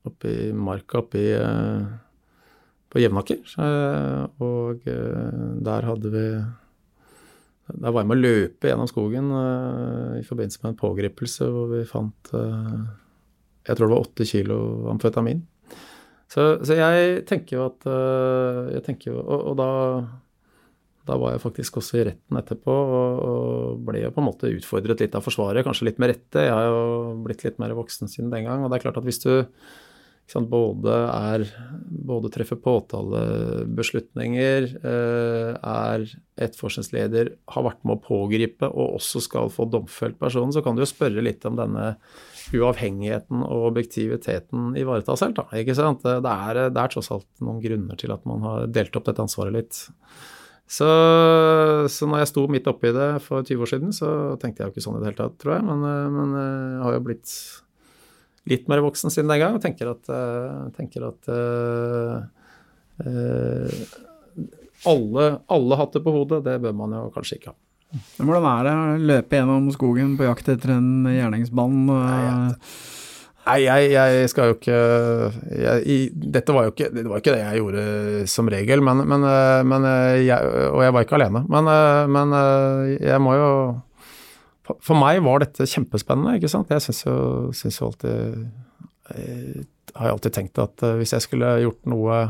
oppe 0.07 0.31
i 0.31 0.53
marka 0.55 1.01
oppe 1.01 1.19
i, 1.19 1.33
på 2.93 3.03
Jevnaker. 3.03 3.41
Og 4.45 4.85
der 5.67 5.89
hadde 5.91 6.12
vi 6.15 6.27
Da 7.65 7.91
var 7.91 8.03
jeg 8.03 8.11
med 8.11 8.19
å 8.19 8.25
løpe 8.25 8.69
gjennom 8.69 8.89
skogen 8.91 9.31
uh, 9.33 10.19
i 10.19 10.25
forbindelse 10.27 10.61
med 10.62 10.75
en 10.75 10.81
pågripelse 10.83 11.49
hvor 11.49 11.71
vi 11.73 11.81
fant 11.89 12.35
uh, 12.37 12.83
Jeg 13.65 13.79
tror 13.79 13.89
det 13.89 13.95
var 13.95 14.05
åtte 14.05 14.27
kilo 14.29 14.59
amfetamin. 14.93 15.41
Så, 16.29 16.45
så, 16.67 16.77
jeg 16.77 17.23
tenker 17.29 17.57
jo 17.57 17.65
at 17.71 17.87
uh, 17.89 18.69
jeg 18.75 18.85
tenker 18.85 19.12
jo, 19.12 19.23
Og, 19.23 19.49
og 19.53 19.57
da, 19.61 19.71
da, 21.09 21.17
var 21.21 21.35
jeg 21.35 21.45
faktisk 21.45 21.81
også 21.81 22.03
i 22.03 22.05
retten 22.11 22.41
etterpå 22.41 22.75
og, 22.75 23.25
og, 23.25 23.81
ble 23.89 24.05
jo 24.05 24.12
på 24.12 24.21
en 24.21 24.29
måte 24.29 24.53
utfordret 24.53 25.01
litt 25.01 25.17
av 25.17 25.25
Forsvaret, 25.25 25.65
kanskje 25.65 25.89
litt 25.89 26.03
med 26.03 26.12
rette. 26.12 26.45
Jeg 26.45 26.53
har 26.53 26.69
jo 26.69 27.17
blitt 27.25 27.47
litt 27.47 27.61
mer 27.62 27.73
voksen 27.79 28.12
siden 28.12 28.33
den 28.35 28.45
gang. 28.49 28.65
Og 28.65 28.69
det 28.69 28.81
er 28.81 28.87
klart 28.89 29.01
at 29.01 29.09
hvis 29.09 29.25
du 29.25 29.33
både, 30.33 30.95
er, 31.12 31.45
både 31.85 32.31
treffer 32.33 32.57
påtalebeslutninger, 32.64 34.62
eh, 34.83 35.55
er 35.55 36.07
etterforskningsleder, 36.41 37.29
har 37.55 37.62
vært 37.62 37.85
med 37.85 37.97
å 37.99 38.03
pågripe 38.03 38.66
og 38.66 38.95
også 38.99 39.20
skal 39.22 39.51
få 39.53 39.64
domfelt 39.70 40.18
personen, 40.18 40.53
så 40.53 40.62
kan 40.64 40.75
du 40.75 40.83
jo 40.83 40.87
spørre 40.91 41.22
litt 41.22 41.45
om 41.45 41.57
denne 41.57 41.97
uavhengigheten 42.55 43.43
og 43.45 43.70
objektiviteten 43.70 44.77
ivaretas 44.77 45.20
helt, 45.25 45.37
Da? 45.37 45.45
Det 45.53 46.33
er, 46.33 46.70
det 46.70 46.81
er 46.81 46.89
tross 46.93 47.11
alt 47.14 47.29
noen 47.41 47.61
grunner 47.62 47.97
til 47.97 48.12
at 48.12 48.25
man 48.27 48.41
har 48.43 48.66
delt 48.66 48.97
opp 48.97 49.05
dette 49.07 49.22
ansvaret 49.22 49.53
litt. 49.55 49.89
Så, 50.64 50.87
så 51.93 52.07
når 52.09 52.22
jeg 52.22 52.31
sto 52.31 52.47
midt 52.49 52.68
oppi 52.70 52.89
det 52.95 53.20
for 53.25 53.45
20 53.45 53.64
år 53.66 53.70
siden, 53.70 53.93
så 53.93 54.09
tenkte 54.41 54.62
jeg 54.62 54.70
jo 54.70 54.72
ikke 54.72 54.85
sånn 54.87 54.97
i 54.97 55.03
det 55.03 55.11
hele 55.11 55.20
tatt, 55.20 55.37
tror 55.43 55.59
jeg. 55.59 55.66
Men, 55.68 55.85
eh, 55.89 56.09
men 56.14 56.33
jeg 56.39 56.49
eh, 56.79 56.83
har 56.87 56.97
jo 56.97 57.05
blitt 57.11 57.35
litt 58.51 58.66
mer 58.68 58.82
voksen 58.84 59.12
siden 59.12 59.30
den 59.32 59.40
gang 59.40 59.57
og 59.57 59.62
tenker 59.64 59.92
at, 59.95 60.09
uh, 60.12 60.70
tenker 60.76 61.07
at 61.09 61.30
uh, 61.32 62.16
uh, 63.05 63.84
alle, 64.90 65.28
alle 65.57 65.78
hatter 65.80 66.05
på 66.05 66.12
hodet, 66.12 66.42
det 66.45 66.59
bør 66.61 66.74
man 66.76 66.97
jo 66.97 67.07
kanskje 67.14 67.38
ikke 67.38 67.55
ha. 67.55 67.59
Hvordan 68.18 68.49
er 68.51 68.66
det 68.66 68.74
å 68.74 68.99
løpe 69.12 69.38
gjennom 69.38 69.70
skogen 69.72 70.16
på 70.18 70.26
jakt 70.26 70.51
etter 70.51 70.74
en 70.74 71.07
gjerningsmann? 71.07 71.76
Nei, 73.45 73.59
jeg, 73.61 73.90
jeg, 73.92 74.28
skal 74.32 74.49
jo 74.49 74.57
ikke 74.57 74.78
jeg, 75.53 75.99
Dette 76.32 76.55
var 76.57 76.66
jo 76.66 76.72
ikke, 76.72 76.88
det 76.97 77.05
var 77.07 77.20
ikke 77.20 77.34
det 77.36 77.42
jeg 77.42 77.61
gjorde 77.61 77.82
som 78.32 78.49
regel, 78.51 78.82
men, 78.84 79.05
men, 79.09 79.26
men 79.68 79.86
jeg, 80.24 80.53
Og 80.72 80.80
jeg 80.82 80.97
var 80.97 81.07
ikke 81.07 81.18
alene. 81.20 81.45
Men, 81.53 81.70
men 82.16 82.34
jeg 82.99 83.20
må 83.22 83.36
jo 83.38 83.51
for 84.65 84.97
meg 84.97 85.21
var 85.25 85.43
dette 85.45 85.67
kjempespennende, 85.69 86.39
ikke 86.39 86.49
sant. 86.49 86.71
Jeg 86.73 86.85
syns 86.87 87.03
jo, 87.05 87.17
synes 87.57 87.81
jo 87.81 87.89
alltid 87.91 88.47
jeg 89.12 89.21
eh, 89.21 89.67
har 89.95 90.09
jeg 90.09 90.17
alltid 90.17 90.35
tenkt 90.35 90.62
at 90.62 90.83
eh, 90.87 90.97
hvis 91.01 91.12
jeg 91.15 91.27
skulle 91.27 91.51
gjort 91.62 91.91
noe 91.93 92.23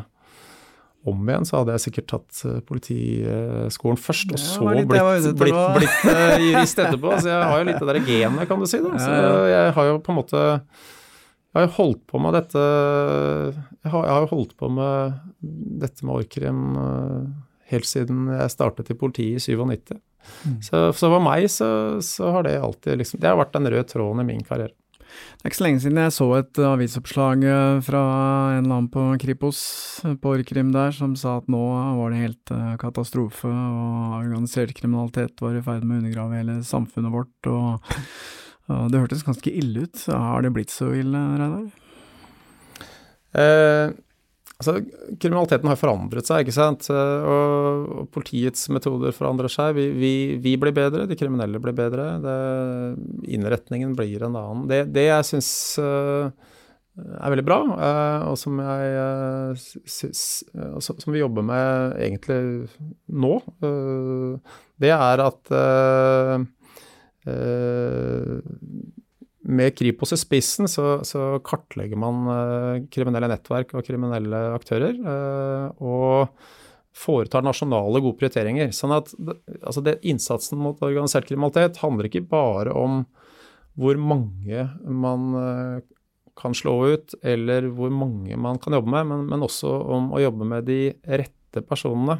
om 1.05 1.29
igjen, 1.29 1.45
så 1.45 1.61
hadde 1.61 1.75
jeg 1.77 1.85
sikkert 1.85 2.09
tatt 2.15 2.41
eh, 2.49 2.59
politiskolen 2.67 4.01
først, 4.01 4.35
og 4.35 4.41
så 4.41 4.67
blitt, 4.73 4.89
blitt, 4.91 5.29
blitt, 5.43 5.61
blitt 5.77 6.09
uh, 6.09 6.35
jurist 6.41 6.81
etterpå. 6.81 7.15
Så 7.21 7.31
jeg 7.31 7.49
har 7.53 7.61
jo 7.61 7.69
litt 7.69 7.81
det 7.81 7.89
der 7.93 8.01
genet, 8.09 8.49
kan 8.51 8.61
du 8.61 8.69
si. 8.69 8.81
Da. 8.83 8.93
Så 8.99 9.15
jeg 9.53 9.73
har 9.79 9.91
jo 9.91 10.03
på 10.03 10.15
en 10.15 10.21
måte 10.23 10.43
Jeg 10.43 11.61
har 11.61 11.67
jo 11.69 11.75
holdt 11.77 12.03
på 12.11 12.19
med 12.19 12.35
dette 12.35 12.63
Jeg 12.65 13.93
har, 13.93 14.07
jeg 14.09 14.15
har 14.17 14.31
holdt 14.33 14.57
på 14.59 14.71
med 14.75 15.21
dette 15.85 16.09
med 16.09 16.25
orkrim 16.25 16.65
helt 17.71 17.89
siden 17.89 18.27
jeg 18.35 18.53
startet 18.53 18.91
i 18.93 18.97
politiet 18.99 19.39
i 19.39 19.55
97. 19.55 19.95
Mm. 20.45 20.57
Så, 20.63 20.81
så, 20.93 21.11
for 21.11 21.25
meg 21.25 21.49
så, 21.53 21.69
så, 22.05 22.31
har 22.35 22.47
det 22.47 22.57
alltid 22.61 23.01
liksom 23.01 23.21
Det 23.23 23.31
har 23.31 23.39
vært 23.41 23.55
den 23.57 23.71
røde 23.71 23.87
tråden 23.89 24.25
i 24.25 24.29
min 24.33 24.45
karriere. 24.47 24.75
Det 25.15 25.47
er 25.47 25.53
ikke 25.53 25.59
så 25.61 25.67
lenge 25.67 25.83
siden 25.85 26.01
jeg 26.01 26.15
så 26.17 26.27
et 26.39 26.59
avisoppslag 26.67 27.45
eh, 27.47 27.77
fra 27.87 28.03
en 28.57 28.65
eller 28.65 28.79
annen 28.79 28.89
på 28.91 29.05
Kripos 29.23 29.61
på 30.23 30.33
Orkrim 30.33 30.73
der, 30.75 30.95
som 30.97 31.15
sa 31.19 31.37
at 31.39 31.51
nå 31.53 31.61
var 32.01 32.11
det 32.11 32.23
helt 32.23 32.55
eh, 32.55 32.73
katastrofe, 32.81 33.51
og 33.51 34.17
organisert 34.23 34.75
kriminalitet 34.75 35.45
var 35.45 35.55
i 35.55 35.63
ferd 35.63 35.87
med 35.87 36.01
å 36.01 36.03
undergrave 36.03 36.41
hele 36.41 36.59
samfunnet 36.67 37.15
vårt. 37.15 37.51
og, 37.53 37.95
og 38.73 38.91
Det 38.91 39.05
hørtes 39.05 39.27
ganske 39.27 39.55
ille 39.55 39.87
ut. 39.87 40.07
Har 40.11 40.43
det 40.43 40.55
blitt 40.57 40.75
så 40.75 40.91
ille, 40.97 41.23
Reidar? 41.39 41.69
Eh, 43.35 43.95
Altså, 44.65 44.81
kriminaliteten 45.21 45.69
har 45.69 45.79
forandret 45.79 46.29
seg, 46.29 46.45
ikke 46.45 46.57
sant. 46.57 46.89
Og, 46.89 47.85
og 48.01 48.09
politiets 48.15 48.69
metoder 48.73 49.13
forandrer 49.17 49.53
seg. 49.53 49.75
Vi, 49.77 49.87
vi, 49.99 50.15
vi, 50.41 50.57
blir 50.61 50.75
bedre, 50.77 51.05
de 51.11 51.19
kriminelle 51.19 51.61
blir 51.63 51.77
bedre. 51.77 52.09
Det, 52.25 52.39
innretningen 53.37 53.93
blir 53.99 54.25
en 54.25 54.39
annen. 54.41 54.65
Det, 54.71 54.81
det 54.95 55.07
jeg 55.11 55.29
syns 55.35 55.51
uh, 55.83 56.33
er 56.97 57.35
veldig 57.35 57.47
bra, 57.47 57.61
uh, 57.75 58.27
og 58.31 58.41
som, 58.41 58.59
jeg, 58.65 59.55
som, 60.89 61.13
vi 61.13 61.23
jobber 61.23 61.45
med 61.45 61.99
egentlig 62.09 62.41
nå, 63.13 63.37
det 64.81 64.93
er 64.95 65.25
at 65.29 65.55
med 69.45 69.75
Kripos 69.77 70.15
i 70.15 70.19
spissen 70.19 70.69
så, 70.71 70.99
så 71.05 71.39
kartlegger 71.45 71.99
man 72.01 72.29
uh, 72.29 72.85
kriminelle 72.93 73.29
nettverk 73.31 73.75
og 73.77 73.85
kriminelle 73.87 74.41
aktører. 74.55 74.97
Uh, 75.05 75.85
og 75.85 76.45
foretar 76.95 77.45
nasjonale 77.45 78.01
gode 78.01 78.17
prioriteringer. 78.21 78.71
Sånn 78.75 78.95
at 78.95 79.11
altså 79.67 79.83
det, 79.85 79.99
Innsatsen 80.07 80.61
mot 80.63 80.81
organisert 80.85 81.27
kriminalitet 81.29 81.81
handler 81.83 82.09
ikke 82.09 82.25
bare 82.31 82.73
om 82.79 83.03
hvor 83.75 83.99
mange 83.99 84.69
man 84.87 85.29
uh, 85.35 85.83
kan 86.39 86.55
slå 86.57 86.77
ut, 86.95 87.17
eller 87.23 87.69
hvor 87.75 87.93
mange 87.95 88.39
man 88.41 88.59
kan 88.63 88.75
jobbe 88.75 88.91
med, 88.91 89.11
men, 89.11 89.27
men 89.31 89.45
også 89.47 89.71
om 89.97 90.13
å 90.15 90.23
jobbe 90.23 90.49
med 90.51 90.67
de 90.67 90.79
rette 91.05 91.63
personene 91.63 92.17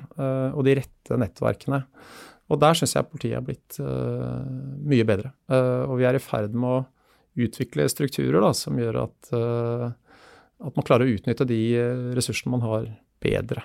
og 0.55 0.61
de 0.63 0.77
rette 0.79 1.17
nettverkene. 1.19 1.81
Og 2.47 2.61
der 2.63 2.79
syns 2.79 2.93
jeg 2.95 3.09
politiet 3.11 3.41
er 3.41 3.43
blitt 3.43 3.81
mye 3.83 5.07
bedre. 5.09 5.33
og 5.51 5.97
vi 5.99 6.07
er 6.07 6.15
i 6.15 6.23
ferd 6.23 6.55
med 6.55 6.69
å 6.71 6.77
utvikle 7.35 7.89
strukturer 7.91 8.41
da, 8.45 8.53
som 8.57 8.79
gjør 8.79 9.01
at, 9.05 9.31
uh, 9.35 9.89
at, 10.61 10.75
man 10.75 10.87
klarer 10.87 11.07
å 11.09 11.17
utnytte 11.17 11.47
de 11.49 11.61
eh, 11.79 12.11
ressursene 12.17 12.55
man 12.55 12.65
har, 12.67 12.91
bedre. 13.25 13.63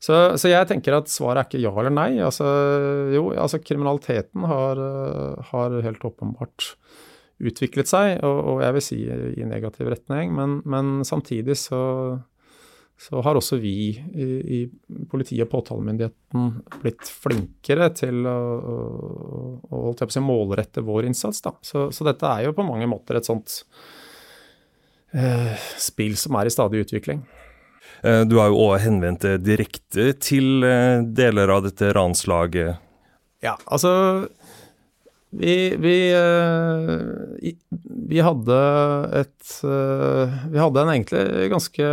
Så, 0.00 0.14
så, 0.40 0.48
jeg 0.48 0.64
tenker 0.70 0.94
at 0.96 1.10
svaret 1.12 1.42
er 1.42 1.48
ikke 1.48 1.60
ja 1.60 1.72
eller 1.76 1.92
nei. 1.92 2.22
Altså, 2.24 2.46
jo, 3.12 3.26
altså 3.36 3.60
kriminaliteten 3.60 4.46
har, 4.48 4.80
uh, 4.80 5.50
har, 5.50 5.76
helt 5.84 6.06
åpenbart 6.08 6.70
utviklet 7.38 7.90
seg, 7.90 8.16
og, 8.26 8.38
og, 8.38 8.62
jeg 8.64 8.74
vil 8.74 8.84
si 8.86 8.98
i 9.04 9.44
negativ 9.46 9.90
retning, 9.92 10.32
men, 10.34 10.58
men 10.66 11.04
samtidig 11.06 11.58
så 11.60 11.82
så 12.98 13.20
har 13.22 13.38
også 13.38 13.60
vi 13.62 13.72
i, 13.94 14.26
i 14.58 14.58
politiet 15.10 15.44
og 15.46 15.52
påtalemyndigheten 15.52 16.48
blitt 16.82 17.06
flinkere 17.06 17.92
til 17.94 18.26
å, 18.26 18.38
å, 18.58 19.82
å 19.86 20.08
si, 20.10 20.22
målrette 20.24 20.82
vår 20.82 21.06
innsats. 21.06 21.44
Så, 21.62 21.88
så, 21.94 22.06
dette 22.08 22.26
er 22.26 22.48
jo 22.48 22.56
på 22.56 22.66
mange 22.66 22.88
måter 22.90 23.20
et 23.20 23.28
sånt 23.28 23.60
eh, 25.14 25.54
spill 25.78 26.18
som 26.18 26.40
er 26.40 26.50
i 26.50 26.54
stadig 26.54 26.82
utvikling. 26.88 27.22
Eh, 28.02 28.24
du 28.26 28.40
har 28.40 28.50
jo 28.50 28.58
òg 28.66 28.80
henvendt 28.82 29.28
direkte 29.46 30.10
til 30.18 30.66
eh, 30.66 30.98
deler 31.06 31.54
av 31.54 31.68
dette 31.70 31.94
ranslaget. 31.94 32.82
Ja, 33.46 33.54
altså 33.70 33.92
vi, 35.30 35.76
vi, 35.76 36.12
eh, 36.12 37.50
vi, 38.08 38.20
hadde 38.24 38.58
et 39.12 39.50
eh, 39.64 40.36
Vi 40.48 40.60
hadde 40.60 40.80
en 40.80 40.92
egentlig 40.94 41.50
ganske 41.52 41.88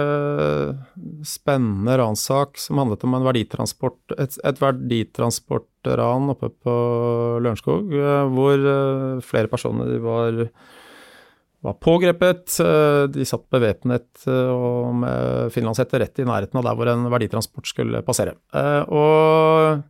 spennende 1.28 1.98
ranssak 2.00 2.56
som 2.62 2.80
handlet 2.80 3.04
om 3.04 3.18
verditransport, 3.26 4.16
et, 4.16 4.38
et 4.40 4.62
verditransportran 4.62 6.32
oppe 6.32 6.52
på 6.64 6.76
Lørenskog, 7.44 7.92
eh, 7.92 8.24
hvor 8.32 8.64
flere 9.28 9.52
personer 9.52 9.98
var, 10.00 10.40
var 11.66 11.76
pågrepet. 11.84 12.56
De 13.12 13.28
satt 13.28 13.50
bevæpnet 13.52 14.30
og 14.30 14.96
med 15.02 15.52
finlandshette 15.52 16.00
rett 16.00 16.24
i 16.24 16.30
nærheten 16.30 16.62
av 16.62 16.70
der 16.70 16.80
hvor 16.80 16.94
en 16.94 17.10
verditransport 17.12 17.68
skulle 17.68 18.06
passere. 18.08 18.38
Og 18.88 19.84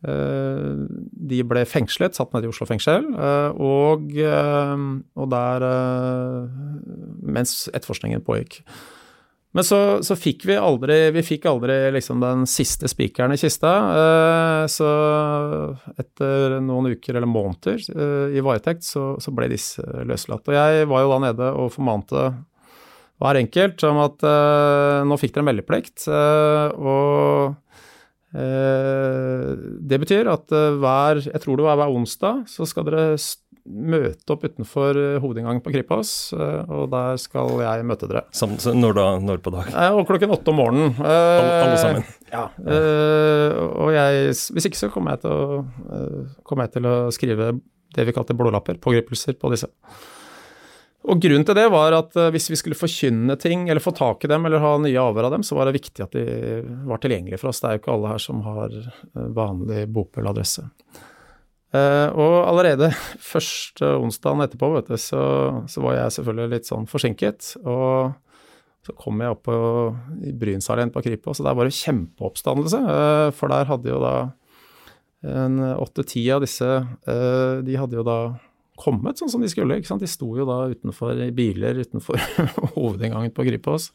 de 0.00 1.42
ble 1.44 1.64
fengslet, 1.68 2.16
satt 2.16 2.32
ned 2.32 2.46
i 2.46 2.48
Oslo 2.50 2.64
fengsel, 2.68 3.04
eh, 3.12 3.60
og, 3.60 4.08
eh, 4.16 4.86
og 5.20 5.28
der 5.32 5.66
Mens 7.20 7.68
etterforskningen 7.68 8.24
pågikk. 8.24 8.62
Men 9.52 9.66
så, 9.66 9.98
så, 10.06 10.14
fikk 10.14 10.44
vi 10.46 10.54
aldri 10.54 11.10
Vi 11.10 11.24
fikk 11.26 11.48
aldri 11.50 11.74
liksom 11.90 12.20
den 12.22 12.44
siste 12.46 12.88
spikeren 12.88 13.34
i 13.34 13.38
kista. 13.38 13.72
Så 14.70 14.90
etter 15.98 16.54
noen 16.62 16.92
uker 16.94 17.18
eller 17.18 17.26
måneder 17.26 17.82
i 18.30 18.44
varetekt, 18.46 18.86
så, 18.86 19.16
så 19.18 19.34
ble 19.34 19.50
disse 19.50 19.82
løslatt. 20.06 20.46
Og 20.46 20.54
jeg 20.54 20.86
var 20.90 21.02
jo 21.02 21.10
da 21.10 21.18
nede 21.26 21.50
og 21.50 21.74
formante 21.74 22.28
hver 23.20 23.40
enkelt 23.42 23.82
om 23.90 23.98
at 24.06 24.22
nå 25.10 25.18
fikk 25.20 25.34
dere 25.34 25.48
meldeplikt. 25.50 26.06
og 26.08 27.58
Eh, 27.60 27.69
det 28.32 29.98
betyr 30.02 30.28
at 30.30 30.52
eh, 30.54 30.74
hver, 30.78 31.22
jeg 31.26 31.40
tror 31.42 31.58
det 31.58 31.66
var 31.66 31.78
hver 31.80 31.94
onsdag, 31.94 32.44
så 32.50 32.66
skal 32.68 32.86
dere 32.86 33.04
møte 33.70 34.32
opp 34.32 34.46
utenfor 34.46 34.96
hovedinngangen 35.22 35.60
på 35.62 35.70
Kripos, 35.74 36.32
og 36.32 36.86
der 36.90 37.18
skal 37.20 37.60
jeg 37.60 37.84
møte 37.86 38.08
dere. 38.08 38.22
Sam, 38.34 38.56
når 38.56 38.96
da? 38.96 39.04
Når 39.22 39.42
på 39.44 39.52
dag? 39.54 39.68
Og 39.94 40.08
klokken 40.08 40.32
åtte 40.34 40.50
om 40.50 40.58
morgenen. 40.58 40.94
Alle, 40.96 41.58
alle 41.66 41.76
sammen? 41.78 42.08
Ja. 42.32 42.46
Og 43.84 43.92
jeg, 43.94 44.32
hvis 44.56 44.70
ikke 44.70 44.80
så 44.80 44.88
kommer 44.90 45.14
jeg, 45.14 45.26
til 45.26 45.36
å, 45.36 45.60
kommer 46.48 46.66
jeg 46.66 46.78
til 46.78 46.88
å 46.88 46.94
skrive 47.14 47.52
det 47.94 48.08
vi 48.08 48.16
kalte 48.16 48.34
blålapper, 48.38 48.80
pågripelser 48.82 49.36
på 49.38 49.52
disse. 49.52 49.68
Og 51.08 51.20
Grunnen 51.22 51.46
til 51.48 51.56
det 51.56 51.68
var 51.72 51.94
at 51.96 52.16
hvis 52.34 52.50
vi 52.52 52.58
skulle 52.60 52.76
forkynne 52.76 53.36
ting, 53.40 53.68
eller 53.70 53.80
få 53.80 53.94
tak 53.96 54.24
i 54.24 54.28
dem, 54.28 54.44
eller 54.44 54.60
ha 54.60 54.74
nye 54.82 55.00
avhør 55.00 55.30
av 55.30 55.36
dem, 55.36 55.44
så 55.46 55.56
var 55.56 55.66
det 55.66 55.78
viktig 55.78 56.04
at 56.04 56.12
de 56.12 56.24
var 56.88 57.00
tilgjengelige 57.00 57.40
for 57.40 57.50
oss. 57.50 57.62
Det 57.62 57.70
er 57.70 57.78
jo 57.78 57.80
ikke 57.80 57.94
alle 57.94 58.10
her 58.12 58.20
som 58.20 58.42
har 58.44 58.74
vanlig 59.38 59.86
bopel-adresse. 59.94 60.66
Uh, 61.70 62.10
og 62.18 62.34
allerede 62.50 62.90
første 63.32 63.92
onsdagen 64.00 64.42
etterpå, 64.42 64.72
vet 64.74 64.90
du, 64.90 64.96
så, 64.98 65.22
så, 65.70 65.84
var 65.84 65.96
jeg 65.96 66.16
selvfølgelig 66.18 66.56
litt 66.56 66.68
sånn 66.68 66.90
forsinket. 66.90 67.54
Og 67.62 68.12
så 68.84 68.96
kom 68.98 69.22
jeg 69.22 69.36
opp 69.36 69.44
på, 69.46 69.56
i 70.26 70.34
Brynsalen 70.36 70.92
på 70.92 71.04
Kripos, 71.06 71.40
og 71.40 71.48
der 71.48 71.56
var 71.56 71.68
det 71.68 71.78
kjempeoppstandelse. 71.78 72.82
For 73.38 73.52
der 73.52 73.68
hadde 73.70 73.92
jo 73.92 74.02
da 74.02 74.14
åtte-ti 75.20 76.22
av 76.32 76.40
disse 76.40 76.64
De 77.04 77.74
hadde 77.76 77.98
jo 77.98 78.04
da 78.06 78.14
kommet 78.80 79.20
sånn 79.20 79.32
som 79.32 79.42
de 79.44 79.50
skulle. 79.52 79.80
De 79.80 80.10
sto 80.10 80.30
jo 80.38 80.46
da 80.48 80.62
utenfor 80.72 81.18
biler 81.36 81.82
utenfor 81.84 82.20
hovedinngangen 82.76 83.34
på 83.36 83.46
Gripås. 83.48 83.90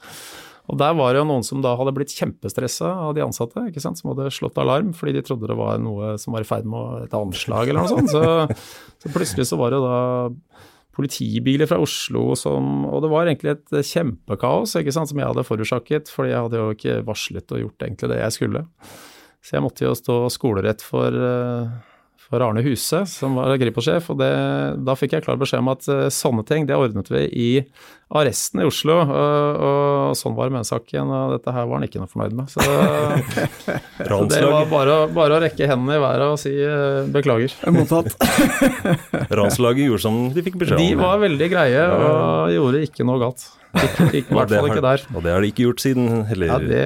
Og 0.65 0.79
der 0.81 0.95
var 0.97 1.13
det 1.13 1.21
jo 1.21 1.27
noen 1.29 1.43
som 1.45 1.61
da 1.61 1.75
hadde 1.77 1.93
blitt 1.93 2.13
kjempestressa 2.15 2.89
av 3.05 3.13
de 3.13 3.21
ansatte, 3.21 3.67
ikke 3.69 3.83
sant, 3.83 3.99
som 3.99 4.11
hadde 4.11 4.31
slått 4.33 4.57
alarm 4.61 4.95
fordi 4.97 5.13
de 5.17 5.25
trodde 5.25 5.49
det 5.51 5.57
var 5.59 5.77
noe 5.81 6.15
som 6.21 6.33
var 6.33 6.45
i 6.45 6.49
ferd 6.49 6.65
med 6.69 7.05
et 7.05 7.17
anslag 7.17 7.69
eller 7.69 7.85
noe 7.85 7.91
sånt. 7.91 8.09
Så, 8.09 8.71
så 9.03 9.11
plutselig 9.13 9.45
så 9.51 9.59
var 9.61 9.73
det 9.73 9.81
jo 9.81 9.85
da 9.85 9.99
politibiler 10.95 11.67
fra 11.67 11.77
Oslo 11.83 12.37
som 12.39 12.85
Og 12.87 13.01
det 13.03 13.09
var 13.11 13.27
egentlig 13.27 13.51
et 13.51 13.73
kjempekaos 13.83 14.77
ikke 14.79 14.93
sant, 14.95 15.11
som 15.11 15.19
jeg 15.19 15.27
hadde 15.27 15.45
forårsaket, 15.45 16.11
fordi 16.11 16.31
jeg 16.31 16.45
hadde 16.47 16.61
jo 16.61 16.77
ikke 16.77 17.01
varslet 17.09 17.51
og 17.51 17.61
gjort 17.65 17.85
egentlig 17.85 18.11
det 18.13 18.21
jeg 18.21 18.37
skulle. 18.39 18.63
Så 19.45 19.57
jeg 19.57 19.65
måtte 19.65 19.85
jo 19.85 19.93
stå 19.97 20.15
skolerett 20.33 20.81
for 20.81 21.13
uh, 21.13 21.75
for 22.29 22.41
Arne 22.41 22.63
Huse, 22.65 23.03
som 23.09 23.37
var 23.37 23.53
Gripo-sjef. 23.61 24.09
og 24.13 24.19
det, 24.21 24.31
Da 24.85 24.95
fikk 24.97 25.15
jeg 25.15 25.25
klar 25.25 25.37
beskjed 25.41 25.61
om 25.61 25.73
at 25.73 25.85
uh, 25.91 26.07
sånne 26.13 26.45
ting 26.47 26.65
det 26.69 26.77
ordnet 26.77 27.11
vi 27.11 27.25
i 27.29 27.49
arresten 28.15 28.61
i 28.61 28.67
Oslo. 28.67 28.97
Og, 29.01 29.59
og 29.67 30.17
sånn 30.17 30.35
var 30.37 30.49
det 30.49 30.55
med 30.55 30.63
den 30.63 30.69
saken, 30.69 31.11
og 31.13 31.35
dette 31.35 31.53
her 31.55 31.67
var 31.69 31.79
han 31.79 31.87
ikke 31.87 32.01
noe 32.01 32.11
fornøyd 32.11 32.37
med. 32.37 32.49
Så, 32.53 32.65
så 34.09 34.21
det 34.31 34.41
var 34.45 34.69
bare, 34.71 34.97
bare, 35.13 35.37
å 35.37 35.43
rekke 35.45 35.69
hendene 35.69 35.99
i 35.99 36.03
været 36.03 36.25
og 36.29 36.41
si 36.41 36.53
uh, 36.53 37.03
beklager. 37.13 37.53
Mottatt. 37.75 38.15
Ranslaget 39.37 39.89
gjorde 39.89 40.05
som 40.07 40.23
de 40.33 40.45
fikk 40.45 40.59
beskjed 40.61 40.79
om. 40.79 40.85
De 40.85 41.01
var 41.01 41.21
veldig 41.21 41.51
greie 41.51 41.85
og 41.93 42.55
gjorde 42.55 42.85
ikke 42.89 43.07
noe 43.07 43.21
galt. 43.21 43.49
Ikke, 43.75 44.05
ikke, 44.21 44.31
I 44.31 44.37
hvert 44.37 44.51
fall 44.53 44.69
ikke 44.69 44.83
der. 44.85 45.03
Og 45.11 45.23
det 45.25 45.33
har 45.33 45.43
de 45.43 45.49
ikke 45.51 45.63
gjort 45.65 45.83
siden 45.83 46.05
heller. 46.29 46.51
Ja, 46.51 46.57
det 46.63 46.83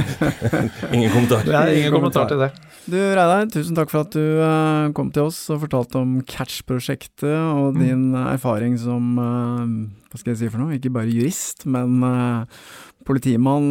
Ingen 0.96 1.12
kommentar. 1.14 1.44
Det 1.46 1.54
er 1.56 1.72
ingen 1.76 1.94
kommentar 1.94 2.28
til 2.30 2.42
det. 2.42 2.50
Du 2.90 2.96
Reidar, 2.96 3.46
tusen 3.52 3.76
takk 3.76 3.92
for 3.92 4.04
at 4.04 4.14
du 4.16 4.40
uh, 4.40 4.90
kom 4.96 5.10
til 5.14 5.28
oss 5.28 5.38
og 5.52 5.62
fortalte 5.64 6.00
om 6.00 6.18
Catch-prosjektet 6.28 7.30
og 7.30 7.76
mm. 7.76 7.82
din 7.84 8.04
erfaring 8.20 8.76
som 8.80 9.20
uh, 9.20 9.64
hva 10.10 10.20
skal 10.20 10.34
jeg 10.34 10.40
si 10.42 10.50
for 10.50 10.62
noe, 10.62 10.76
ikke 10.76 10.92
bare 10.92 11.12
jurist, 11.12 11.68
men 11.70 12.02
politimann 13.06 13.70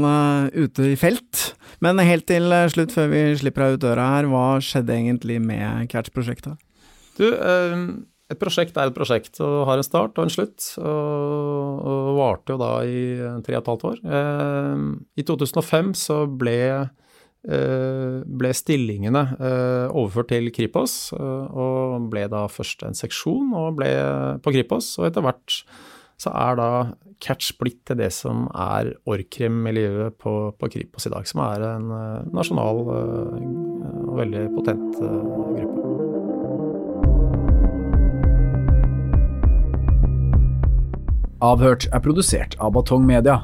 ute 0.55 0.93
i 0.93 0.95
felt. 0.99 1.51
Men 1.83 1.99
helt 1.99 2.25
til 2.29 2.47
slutt, 2.71 2.95
før 2.95 3.11
vi 3.11 3.23
slipper 3.41 3.65
deg 3.65 3.75
ut 3.75 3.83
døra 3.83 4.05
her, 4.15 4.29
hva 4.31 4.45
skjedde 4.63 4.95
egentlig 4.95 5.41
med 5.43 5.89
Catch-prosjektet? 5.91 6.55
Du, 7.19 7.27
et 8.29 8.37
prosjekt 8.37 8.77
er 8.77 8.91
et 8.91 8.95
prosjekt 8.95 9.39
og 9.41 9.63
har 9.69 9.79
en 9.79 9.85
start 9.85 10.19
og 10.19 10.27
en 10.27 10.31
slutt, 10.33 10.61
og, 10.77 11.81
og 11.89 12.09
varte 12.19 12.53
jo 12.53 12.61
da 12.61 12.71
i 12.85 13.01
tre 13.45 13.57
og 13.57 13.63
et 13.63 13.71
halvt 13.71 13.85
år. 13.89 14.01
Eh, 14.05 14.83
I 15.17 15.25
2005 15.25 15.91
så 15.97 16.19
ble, 16.29 16.59
eh, 17.49 18.19
ble 18.21 18.53
stillingene 18.53 19.23
eh, 19.33 19.87
overført 19.89 20.29
til 20.35 20.51
Kripos, 20.53 20.99
og 21.17 22.09
ble 22.13 22.27
da 22.29 22.45
først 22.53 22.85
en 22.85 22.97
seksjon 22.97 23.55
og 23.57 23.79
ble 23.81 23.91
på 24.45 24.53
Kripos, 24.59 24.93
og 25.01 25.09
etter 25.09 25.25
hvert 25.25 25.61
så 26.19 26.33
er 26.35 26.59
da 26.59 26.71
Catch 27.23 27.55
blitt 27.59 27.81
til 27.87 27.97
det 27.99 28.11
som 28.15 28.45
er 28.53 28.93
org.krim-miljøet 29.09 30.19
på, 30.21 30.35
på, 30.53 30.69
Kripos 30.71 31.09
i 31.09 31.13
dag, 31.15 31.25
som 31.27 31.41
er 31.47 31.65
en 31.73 31.91
nasjonal 32.35 32.83
og 32.85 34.17
veldig 34.19 34.49
potent 34.53 34.99
gruppe. 34.99 35.88
Avhørt 41.39 41.85
er 41.95 42.01
produsert 42.03 42.57
av 42.59 42.73
Batong 42.75 43.05
Media. 43.07 43.37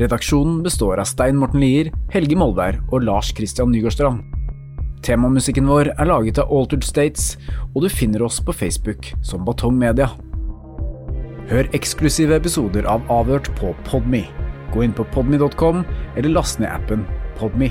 Redaksjonen 0.00 0.62
består 0.64 0.96
av 1.02 1.10
Stein 1.10 1.36
Morten 1.36 1.60
Lier, 1.60 1.90
Helge 2.14 2.38
Molvær 2.40 2.78
og 2.88 3.04
Lars 3.04 3.34
Christian 3.36 3.68
Nygårdstrand. 3.68 4.22
Temamusikken 5.04 5.68
vår 5.68 5.90
er 5.92 6.08
laget 6.08 6.40
av 6.40 6.48
Altered 6.48 6.86
States, 6.88 7.34
og 7.74 7.84
du 7.84 7.90
finner 7.92 8.24
oss 8.24 8.40
på 8.40 8.56
Facebook 8.56 9.12
som 9.20 9.44
Batong 9.44 9.76
Media. 9.76 10.08
Hør 11.52 11.68
eksklusive 11.76 12.40
episoder 12.40 12.88
av 12.88 13.04
Avhørt 13.12 13.52
på 13.60 13.76
Podme. 13.84 14.24
Gå 14.72 14.88
inn 14.88 14.96
på 14.96 15.04
podme.com, 15.12 15.84
eller 16.16 16.32
last 16.32 16.64
ned 16.64 16.72
appen 16.72 17.04
Podme. 17.36 17.68